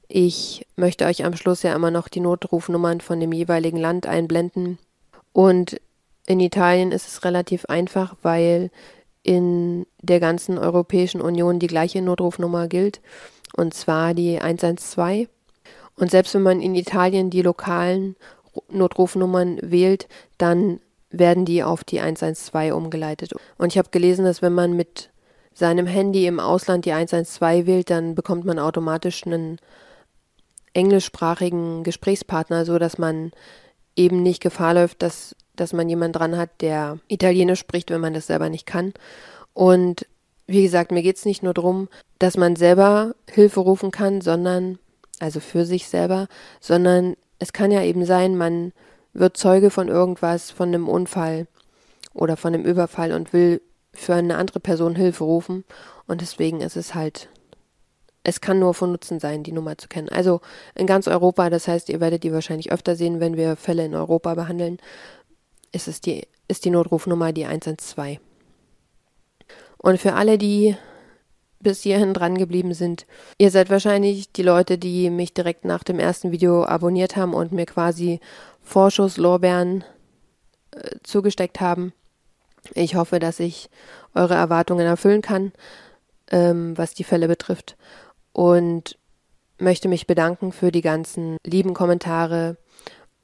Ich 0.08 0.68
möchte 0.76 1.06
euch 1.06 1.26
am 1.26 1.36
Schluss 1.36 1.64
ja 1.64 1.74
immer 1.74 1.90
noch 1.90 2.08
die 2.08 2.20
Notrufnummern 2.20 3.02
von 3.02 3.20
dem 3.20 3.32
jeweiligen 3.32 3.78
Land 3.78 4.06
einblenden. 4.06 4.78
Und 5.34 5.82
in 6.28 6.40
Italien 6.40 6.92
ist 6.92 7.08
es 7.08 7.26
relativ 7.26 7.66
einfach, 7.66 8.16
weil 8.22 8.70
in 9.24 9.88
der 10.02 10.20
ganzen 10.20 10.60
Europäischen 10.60 11.20
Union 11.20 11.58
die 11.58 11.68
gleiche 11.68 12.02
Notrufnummer 12.04 12.68
gilt, 12.68 13.02
und 13.56 13.74
zwar 13.74 14.14
die 14.14 14.40
112. 14.40 15.28
Und 15.96 16.12
selbst 16.12 16.34
wenn 16.34 16.42
man 16.42 16.62
in 16.62 16.76
Italien 16.76 17.30
die 17.30 17.42
lokalen 17.42 18.16
Notrufnummern 18.70 19.60
wählt, 19.62 20.08
dann 20.38 20.80
werden 21.10 21.46
die 21.46 21.64
auf 21.64 21.84
die 21.84 22.02
112 22.02 22.74
umgeleitet. 22.74 23.34
Und 23.58 23.72
ich 23.72 23.78
habe 23.78 23.90
gelesen, 23.92 24.26
dass 24.26 24.42
wenn 24.42 24.54
man 24.54 24.74
mit 24.74 25.12
seinem 25.54 25.86
Handy 25.86 26.26
im 26.26 26.40
Ausland 26.40 26.86
die 26.86 26.94
112 26.94 27.68
wählt, 27.68 27.90
dann 27.90 28.16
bekommt 28.16 28.46
man 28.46 28.58
automatisch 28.58 29.26
einen 29.26 29.60
englischsprachigen 30.74 31.84
Gesprächspartner, 31.84 32.66
so 32.66 32.80
dass 32.80 32.98
man 32.98 33.32
eben 33.96 34.24
nicht 34.24 34.42
Gefahr 34.42 34.74
läuft, 34.74 35.04
dass, 35.04 35.36
dass 35.56 35.74
man 35.74 35.88
jemanden 35.88 36.14
dran 36.14 36.38
hat, 36.38 36.50
der 36.62 36.98
Italienisch 37.08 37.60
spricht, 37.60 37.92
wenn 37.92 38.02
man 38.02 38.16
das 38.16 38.28
selber 38.28 38.50
nicht 38.50 38.66
kann. 38.66 38.94
Und 39.54 40.08
wie 40.48 40.64
gesagt, 40.64 40.92
mir 40.92 41.04
geht 41.04 41.18
es 41.18 41.26
nicht 41.26 41.44
nur 41.44 41.54
darum, 41.54 41.90
dass 42.20 42.38
man 42.38 42.56
selber 42.56 43.14
Hilfe 43.30 43.60
rufen 43.60 43.92
kann, 43.92 44.22
sondern, 44.22 44.80
also 45.24 45.40
für 45.40 45.66
sich 45.66 45.88
selber, 45.88 46.28
sondern 46.60 47.16
es 47.40 47.54
kann 47.54 47.72
ja 47.72 47.82
eben 47.82 48.06
sein, 48.06 48.38
man 48.38 48.74
wird 49.14 49.38
Zeuge 49.38 49.70
von 49.70 49.88
irgendwas, 49.88 50.52
von 50.52 50.70
einem 50.70 50.88
Unfall 50.88 51.48
oder 52.14 52.38
von 52.38 52.54
einem 52.54 52.66
Überfall 52.66 53.14
und 53.14 53.34
will 53.34 53.62
für 53.94 54.16
eine 54.16 54.38
andere 54.38 54.60
Person 54.60 54.96
Hilfe 54.96 55.24
rufen. 55.24 55.64
Und 56.08 56.22
deswegen 56.22 56.62
ist 56.62 56.76
es 56.76 56.94
halt, 56.94 57.30
es 58.24 58.42
kann 58.42 58.60
nur 58.60 58.74
von 58.74 58.92
Nutzen 58.92 59.20
sein, 59.20 59.44
die 59.44 59.52
Nummer 59.52 59.78
zu 59.78 59.88
kennen. 59.88 60.10
Also 60.10 60.42
in 60.76 60.88
ganz 60.88 61.08
Europa, 61.08 61.50
das 61.50 61.68
heißt, 61.68 61.90
ihr 61.90 62.00
werdet 62.00 62.24
die 62.24 62.34
wahrscheinlich 62.34 62.72
öfter 62.72 62.96
sehen, 62.96 63.20
wenn 63.20 63.38
wir 63.38 63.56
Fälle 63.56 63.86
in 63.86 63.96
Europa 63.96 64.34
behandeln, 64.36 64.78
ist 65.72 65.88
es 65.88 66.02
die, 66.02 66.28
ist 66.48 66.66
die 66.66 66.70
Notrufnummer 66.70 67.32
die 67.34 67.46
112. 67.46 68.20
Und 69.78 70.00
für 70.00 70.14
alle, 70.14 70.38
die 70.38 70.76
bis 71.64 71.82
hierhin 71.82 72.14
dran 72.14 72.38
geblieben 72.38 72.74
sind. 72.74 73.06
Ihr 73.38 73.52
seid 73.52 73.70
wahrscheinlich 73.70 74.32
die 74.32 74.44
Leute, 74.44 74.78
die 74.78 75.10
mich 75.10 75.34
direkt 75.34 75.66
nach 75.66 75.84
dem 75.84 76.00
ersten 76.00 76.32
Video 76.32 76.66
abonniert 76.66 77.16
haben 77.16 77.34
und 77.34 77.52
mir 77.52 77.66
quasi 77.66 78.20
Vorschusslorbeeren 78.62 79.84
äh, 80.72 80.96
zugesteckt 81.04 81.62
haben. 81.62 81.94
Ich 82.74 82.96
hoffe, 82.96 83.20
dass 83.20 83.40
ich 83.40 83.70
eure 84.14 84.36
Erwartungen 84.36 84.86
erfüllen 84.86 85.22
kann, 85.22 85.52
ähm, 86.32 86.78
was 86.78 86.94
die 86.94 87.04
Fälle 87.04 87.28
betrifft. 87.28 87.76
Und 88.32 88.98
möchte 89.60 89.88
mich 89.88 90.08
bedanken 90.08 90.52
für 90.52 90.72
die 90.72 90.82
ganzen 90.82 91.38
lieben 91.46 91.74
Kommentare 91.74 92.58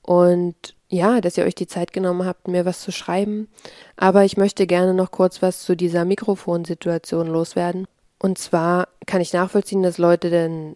und 0.01 0.75
ja, 0.87 1.21
dass 1.21 1.37
ihr 1.37 1.45
euch 1.45 1.55
die 1.55 1.67
Zeit 1.67 1.93
genommen 1.93 2.25
habt, 2.25 2.47
mir 2.47 2.65
was 2.65 2.81
zu 2.81 2.91
schreiben. 2.91 3.47
Aber 3.95 4.23
ich 4.23 4.37
möchte 4.37 4.65
gerne 4.65 4.95
noch 4.95 5.11
kurz 5.11 5.41
was 5.41 5.61
zu 5.61 5.75
dieser 5.75 6.03
Mikrofonsituation 6.03 7.27
loswerden. 7.27 7.87
Und 8.19 8.37
zwar 8.37 8.89
kann 9.05 9.21
ich 9.21 9.33
nachvollziehen, 9.33 9.81
dass 9.81 9.97
Leute 9.97 10.29
denn 10.29 10.75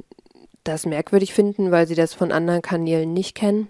das 0.63 0.85
merkwürdig 0.85 1.33
finden, 1.33 1.71
weil 1.71 1.87
sie 1.87 1.95
das 1.95 2.13
von 2.13 2.31
anderen 2.31 2.61
Kanälen 2.61 3.13
nicht 3.13 3.35
kennen. 3.35 3.69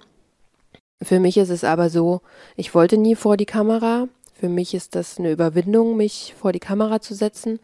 Für 1.02 1.20
mich 1.20 1.38
ist 1.38 1.50
es 1.50 1.64
aber 1.64 1.90
so, 1.90 2.22
ich 2.56 2.74
wollte 2.76 2.98
nie 2.98 3.16
vor 3.16 3.36
die 3.36 3.48
Kamera. 3.48 4.08
Für 4.36 4.48
mich 4.48 4.74
ist 4.74 4.96
das 4.96 5.18
eine 5.18 5.32
Überwindung, 5.32 5.98
mich 5.98 6.36
vor 6.40 6.52
die 6.52 6.60
Kamera 6.60 7.02
zu 7.02 7.16
setzen. 7.16 7.60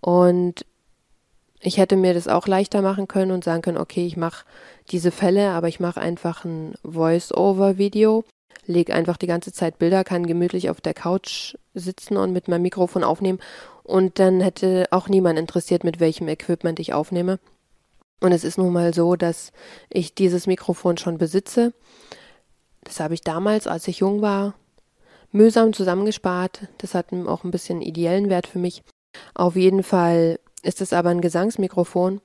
Und 0.00 0.66
ich 1.60 1.78
hätte 1.78 1.96
mir 1.96 2.14
das 2.14 2.28
auch 2.28 2.46
leichter 2.46 2.82
machen 2.82 3.08
können 3.08 3.32
und 3.32 3.44
sagen 3.44 3.62
können, 3.62 3.78
okay, 3.78 4.06
ich 4.06 4.16
mache 4.16 4.44
diese 4.90 5.10
Fälle, 5.10 5.50
aber 5.50 5.68
ich 5.68 5.80
mache 5.80 6.00
einfach 6.00 6.44
ein 6.44 6.74
Voice-Over-Video, 6.84 8.24
lege 8.66 8.94
einfach 8.94 9.16
die 9.16 9.26
ganze 9.26 9.52
Zeit 9.52 9.78
Bilder, 9.78 10.04
kann 10.04 10.26
gemütlich 10.26 10.70
auf 10.70 10.80
der 10.80 10.94
Couch 10.94 11.56
sitzen 11.74 12.16
und 12.16 12.32
mit 12.32 12.46
meinem 12.48 12.62
Mikrofon 12.62 13.02
aufnehmen. 13.02 13.40
Und 13.86 14.18
dann 14.18 14.40
hätte 14.40 14.88
auch 14.90 15.08
niemand 15.08 15.38
interessiert, 15.38 15.84
mit 15.84 16.00
welchem 16.00 16.26
Equipment 16.26 16.80
ich 16.80 16.92
aufnehme. 16.92 17.38
Und 18.20 18.32
es 18.32 18.42
ist 18.42 18.58
nun 18.58 18.72
mal 18.72 18.92
so, 18.92 19.14
dass 19.14 19.52
ich 19.90 20.14
dieses 20.14 20.48
Mikrofon 20.48 20.96
schon 20.96 21.18
besitze. 21.18 21.72
Das 22.82 22.98
habe 22.98 23.14
ich 23.14 23.20
damals, 23.20 23.68
als 23.68 23.86
ich 23.86 23.98
jung 23.98 24.22
war, 24.22 24.54
mühsam 25.30 25.72
zusammengespart. 25.72 26.66
Das 26.78 26.94
hat 26.94 27.12
auch 27.12 27.44
ein 27.44 27.52
bisschen 27.52 27.80
ideellen 27.80 28.28
Wert 28.28 28.48
für 28.48 28.58
mich. 28.58 28.82
Auf 29.34 29.54
jeden 29.54 29.84
Fall 29.84 30.40
ist 30.64 30.80
es 30.80 30.92
aber 30.92 31.10
ein 31.10 31.20
Gesangsmikrofon 31.20 32.20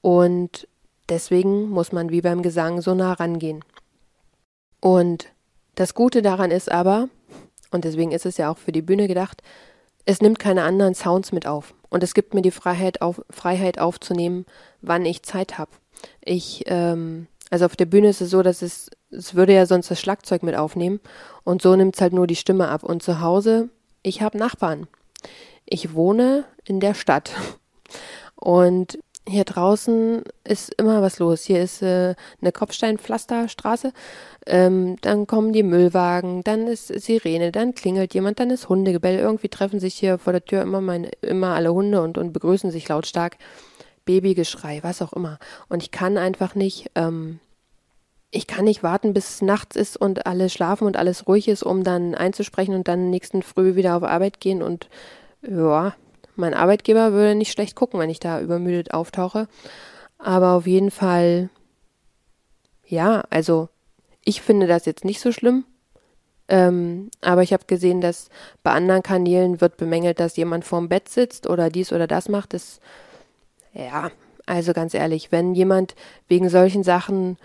und 0.00 0.66
deswegen 1.10 1.68
muss 1.68 1.92
man 1.92 2.10
wie 2.10 2.22
beim 2.22 2.42
Gesang 2.42 2.80
so 2.80 2.94
nah 2.94 3.12
rangehen. 3.12 3.62
Und 4.80 5.26
das 5.74 5.94
Gute 5.94 6.22
daran 6.22 6.50
ist 6.50 6.70
aber, 6.70 7.08
und 7.70 7.84
deswegen 7.84 8.12
ist 8.12 8.24
es 8.24 8.38
ja 8.38 8.50
auch 8.50 8.58
für 8.58 8.72
die 8.72 8.82
Bühne 8.82 9.06
gedacht, 9.06 9.42
es 10.04 10.20
nimmt 10.20 10.38
keine 10.38 10.62
anderen 10.62 10.94
Sounds 10.94 11.32
mit 11.32 11.46
auf. 11.46 11.74
Und 11.88 12.02
es 12.02 12.14
gibt 12.14 12.34
mir 12.34 12.42
die 12.42 12.50
Freiheit, 12.50 13.02
auf, 13.02 13.22
Freiheit 13.30 13.78
aufzunehmen, 13.78 14.46
wann 14.82 15.04
ich 15.06 15.22
Zeit 15.22 15.58
habe. 15.58 15.70
Ich, 16.20 16.64
ähm, 16.66 17.26
also 17.50 17.64
auf 17.66 17.76
der 17.76 17.86
Bühne 17.86 18.08
ist 18.08 18.20
es 18.20 18.30
so, 18.30 18.42
dass 18.42 18.62
es, 18.62 18.90
es 19.10 19.34
würde 19.34 19.54
ja 19.54 19.66
sonst 19.66 19.90
das 19.90 20.00
Schlagzeug 20.00 20.42
mit 20.42 20.56
aufnehmen. 20.56 21.00
Und 21.44 21.62
so 21.62 21.74
nimmt 21.76 21.94
es 21.94 22.00
halt 22.00 22.12
nur 22.12 22.26
die 22.26 22.36
Stimme 22.36 22.68
ab. 22.68 22.82
Und 22.82 23.02
zu 23.02 23.20
Hause, 23.20 23.68
ich 24.02 24.22
habe 24.22 24.38
Nachbarn. 24.38 24.88
Ich 25.66 25.94
wohne 25.94 26.44
in 26.64 26.80
der 26.80 26.94
Stadt. 26.94 27.32
Und 28.34 28.98
hier 29.26 29.44
draußen 29.44 30.22
ist 30.44 30.74
immer 30.74 31.00
was 31.00 31.18
los. 31.18 31.44
Hier 31.44 31.62
ist 31.62 31.82
äh, 31.82 32.14
eine 32.40 32.52
Kopfsteinpflasterstraße. 32.52 33.92
Ähm, 34.46 34.96
dann 35.00 35.26
kommen 35.26 35.52
die 35.52 35.62
Müllwagen, 35.62 36.44
dann 36.44 36.66
ist 36.66 36.88
Sirene, 36.88 37.50
dann 37.50 37.74
klingelt 37.74 38.12
jemand, 38.12 38.38
dann 38.38 38.50
ist 38.50 38.68
Hundegebell. 38.68 39.18
Irgendwie 39.18 39.48
treffen 39.48 39.80
sich 39.80 39.94
hier 39.94 40.18
vor 40.18 40.32
der 40.32 40.44
Tür 40.44 40.62
immer, 40.62 40.82
meine, 40.82 41.10
immer 41.22 41.54
alle 41.54 41.72
Hunde 41.72 42.02
und, 42.02 42.18
und 42.18 42.32
begrüßen 42.32 42.70
sich 42.70 42.88
lautstark. 42.88 43.38
Babygeschrei, 44.04 44.80
was 44.82 45.00
auch 45.00 45.14
immer. 45.14 45.38
Und 45.70 45.82
ich 45.82 45.90
kann 45.90 46.18
einfach 46.18 46.54
nicht, 46.54 46.90
ähm, 46.94 47.40
ich 48.30 48.46
kann 48.46 48.66
nicht 48.66 48.82
warten, 48.82 49.14
bis 49.14 49.36
es 49.36 49.42
nachts 49.42 49.76
ist 49.76 49.96
und 49.96 50.26
alle 50.26 50.50
schlafen 50.50 50.86
und 50.86 50.98
alles 50.98 51.26
ruhig 51.26 51.48
ist, 51.48 51.62
um 51.62 51.84
dann 51.84 52.14
einzusprechen 52.14 52.74
und 52.74 52.88
dann 52.88 53.08
nächsten 53.08 53.42
Früh 53.42 53.74
wieder 53.74 53.96
auf 53.96 54.02
Arbeit 54.02 54.40
gehen 54.40 54.62
und 54.62 54.90
ja, 55.40 55.94
mein 56.36 56.54
Arbeitgeber 56.54 57.12
würde 57.12 57.34
nicht 57.34 57.52
schlecht 57.52 57.74
gucken, 57.76 58.00
wenn 58.00 58.10
ich 58.10 58.20
da 58.20 58.40
übermüdet 58.40 58.92
auftauche. 58.92 59.48
Aber 60.18 60.52
auf 60.52 60.66
jeden 60.66 60.90
Fall, 60.90 61.50
ja, 62.86 63.24
also 63.30 63.68
ich 64.24 64.40
finde 64.40 64.66
das 64.66 64.86
jetzt 64.86 65.04
nicht 65.04 65.20
so 65.20 65.32
schlimm. 65.32 65.64
Ähm, 66.48 67.10
aber 67.22 67.42
ich 67.42 67.52
habe 67.52 67.64
gesehen, 67.66 68.00
dass 68.00 68.28
bei 68.62 68.72
anderen 68.72 69.02
Kanälen 69.02 69.60
wird 69.60 69.76
bemängelt, 69.76 70.20
dass 70.20 70.36
jemand 70.36 70.64
vorm 70.64 70.88
Bett 70.88 71.08
sitzt 71.08 71.46
oder 71.48 71.70
dies 71.70 71.92
oder 71.92 72.06
das 72.06 72.28
macht. 72.28 72.52
Das, 72.52 72.80
ja, 73.72 74.10
also 74.46 74.72
ganz 74.72 74.94
ehrlich, 74.94 75.32
wenn 75.32 75.54
jemand 75.54 75.94
wegen 76.28 76.48
solchen 76.50 76.82
Sachen, 76.82 77.38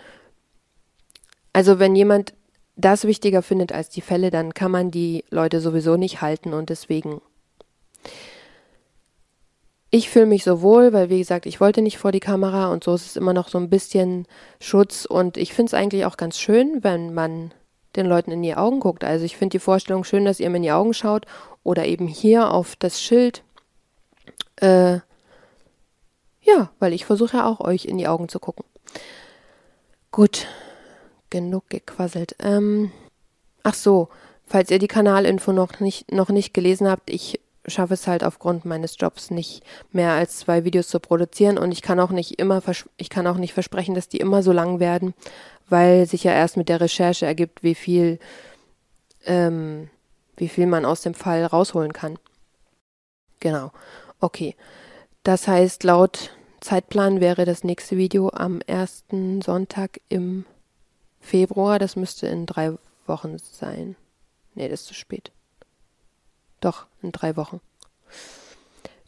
also 1.52 1.78
wenn 1.78 1.96
jemand 1.96 2.34
das 2.76 3.04
wichtiger 3.04 3.42
findet 3.42 3.72
als 3.72 3.88
die 3.88 4.00
Fälle, 4.00 4.30
dann 4.30 4.54
kann 4.54 4.70
man 4.70 4.90
die 4.90 5.24
Leute 5.30 5.60
sowieso 5.60 5.96
nicht 5.96 6.20
halten 6.20 6.52
und 6.52 6.70
deswegen 6.70 7.20
ich 9.90 10.08
fühle 10.08 10.26
mich 10.26 10.44
so 10.44 10.62
wohl, 10.62 10.92
weil 10.92 11.10
wie 11.10 11.18
gesagt, 11.18 11.46
ich 11.46 11.60
wollte 11.60 11.82
nicht 11.82 11.98
vor 11.98 12.12
die 12.12 12.20
Kamera 12.20 12.72
und 12.72 12.84
so 12.84 12.94
ist 12.94 13.06
es 13.06 13.16
immer 13.16 13.32
noch 13.32 13.48
so 13.48 13.58
ein 13.58 13.68
bisschen 13.68 14.26
Schutz 14.60 15.04
und 15.04 15.36
ich 15.36 15.52
finde 15.52 15.70
es 15.70 15.74
eigentlich 15.74 16.04
auch 16.04 16.16
ganz 16.16 16.38
schön, 16.38 16.82
wenn 16.82 17.12
man 17.12 17.52
den 17.96 18.06
Leuten 18.06 18.30
in 18.30 18.42
die 18.42 18.54
Augen 18.54 18.78
guckt. 18.78 19.02
Also 19.02 19.24
ich 19.24 19.36
finde 19.36 19.54
die 19.54 19.58
Vorstellung 19.58 20.04
schön, 20.04 20.24
dass 20.24 20.38
ihr 20.38 20.48
mir 20.48 20.58
in 20.58 20.62
die 20.62 20.70
Augen 20.70 20.94
schaut 20.94 21.26
oder 21.64 21.86
eben 21.86 22.06
hier 22.06 22.52
auf 22.52 22.76
das 22.76 23.02
Schild. 23.02 23.42
Äh, 24.56 25.00
ja, 26.42 26.70
weil 26.78 26.92
ich 26.92 27.04
versuche 27.04 27.38
ja 27.38 27.46
auch 27.46 27.60
euch 27.60 27.84
in 27.84 27.98
die 27.98 28.06
Augen 28.06 28.28
zu 28.28 28.38
gucken. 28.38 28.64
Gut, 30.12 30.46
genug 31.30 31.68
gequasselt. 31.68 32.36
Ähm, 32.38 32.92
ach 33.64 33.74
so, 33.74 34.08
falls 34.46 34.70
ihr 34.70 34.78
die 34.78 34.88
Kanalinfo 34.88 35.52
noch 35.52 35.80
nicht, 35.80 36.12
noch 36.12 36.28
nicht 36.28 36.54
gelesen 36.54 36.88
habt, 36.88 37.10
ich 37.10 37.40
schaffe 37.70 37.94
es 37.94 38.06
halt 38.06 38.24
aufgrund 38.24 38.64
meines 38.64 38.96
Jobs 38.98 39.30
nicht 39.30 39.62
mehr 39.92 40.12
als 40.12 40.38
zwei 40.38 40.64
Videos 40.64 40.88
zu 40.88 41.00
produzieren 41.00 41.58
und 41.58 41.72
ich 41.72 41.82
kann 41.82 42.00
auch 42.00 42.10
nicht 42.10 42.38
immer 42.38 42.62
ich 42.96 43.10
kann 43.10 43.26
auch 43.26 43.36
nicht 43.36 43.54
versprechen, 43.54 43.94
dass 43.94 44.08
die 44.08 44.18
immer 44.18 44.42
so 44.42 44.52
lang 44.52 44.80
werden, 44.80 45.14
weil 45.68 46.06
sich 46.06 46.24
ja 46.24 46.32
erst 46.32 46.56
mit 46.56 46.68
der 46.68 46.80
Recherche 46.80 47.26
ergibt, 47.26 47.62
wie 47.62 47.74
viel 47.74 48.18
ähm, 49.24 49.88
wie 50.36 50.48
viel 50.48 50.66
man 50.66 50.84
aus 50.84 51.02
dem 51.02 51.14
Fall 51.14 51.44
rausholen 51.44 51.92
kann. 51.92 52.18
Genau. 53.40 53.72
Okay. 54.20 54.56
Das 55.22 55.48
heißt, 55.48 55.84
laut 55.84 56.30
Zeitplan 56.60 57.20
wäre 57.20 57.44
das 57.44 57.64
nächste 57.64 57.96
Video 57.96 58.30
am 58.30 58.60
ersten 58.62 59.42
Sonntag 59.42 60.00
im 60.08 60.46
Februar. 61.20 61.78
Das 61.78 61.96
müsste 61.96 62.26
in 62.26 62.46
drei 62.46 62.72
Wochen 63.06 63.38
sein. 63.38 63.96
Nee, 64.54 64.68
das 64.68 64.82
ist 64.82 64.86
zu 64.86 64.94
spät. 64.94 65.30
Doch, 66.60 66.86
in 67.02 67.12
drei 67.12 67.36
Wochen. 67.36 67.60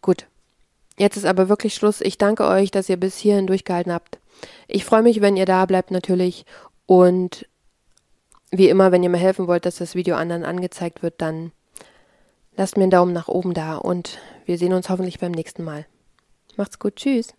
Gut. 0.01 0.27
Jetzt 0.99 1.17
ist 1.17 1.25
aber 1.25 1.49
wirklich 1.49 1.75
Schluss. 1.75 2.01
Ich 2.01 2.19
danke 2.19 2.47
euch, 2.47 2.71
dass 2.71 2.89
ihr 2.89 2.99
bis 2.99 3.17
hierhin 3.17 3.47
durchgehalten 3.47 3.93
habt. 3.93 4.19
Ich 4.69 4.85
freue 4.85 5.03
mich, 5.03 5.21
wenn 5.21 5.37
ihr 5.37 5.47
da 5.47 5.65
bleibt 5.67 5.91
natürlich. 5.91 6.45
Und 6.87 7.47
wie 8.51 8.69
immer, 8.69 8.93
wenn 8.93 9.03
ihr 9.03 9.09
mir 9.09 9.19
helfen 9.19 9.47
wollt, 9.47 9.65
dass 9.65 9.77
das 9.77 9.95
Video 9.95 10.17
anderen 10.17 10.45
angezeigt 10.45 11.03
wird, 11.03 11.15
dann 11.23 11.53
lasst 12.57 12.77
mir 12.77 12.85
einen 12.85 12.91
Daumen 12.91 13.13
nach 13.13 13.29
oben 13.29 13.55
da 13.55 13.77
und 13.77 14.19
wir 14.45 14.59
sehen 14.59 14.75
uns 14.75 14.91
hoffentlich 14.91 15.19
beim 15.19 15.33
nächsten 15.33 15.65
Mal. 15.65 15.87
Macht's 16.57 16.79
gut. 16.79 16.97
Tschüss. 16.97 17.35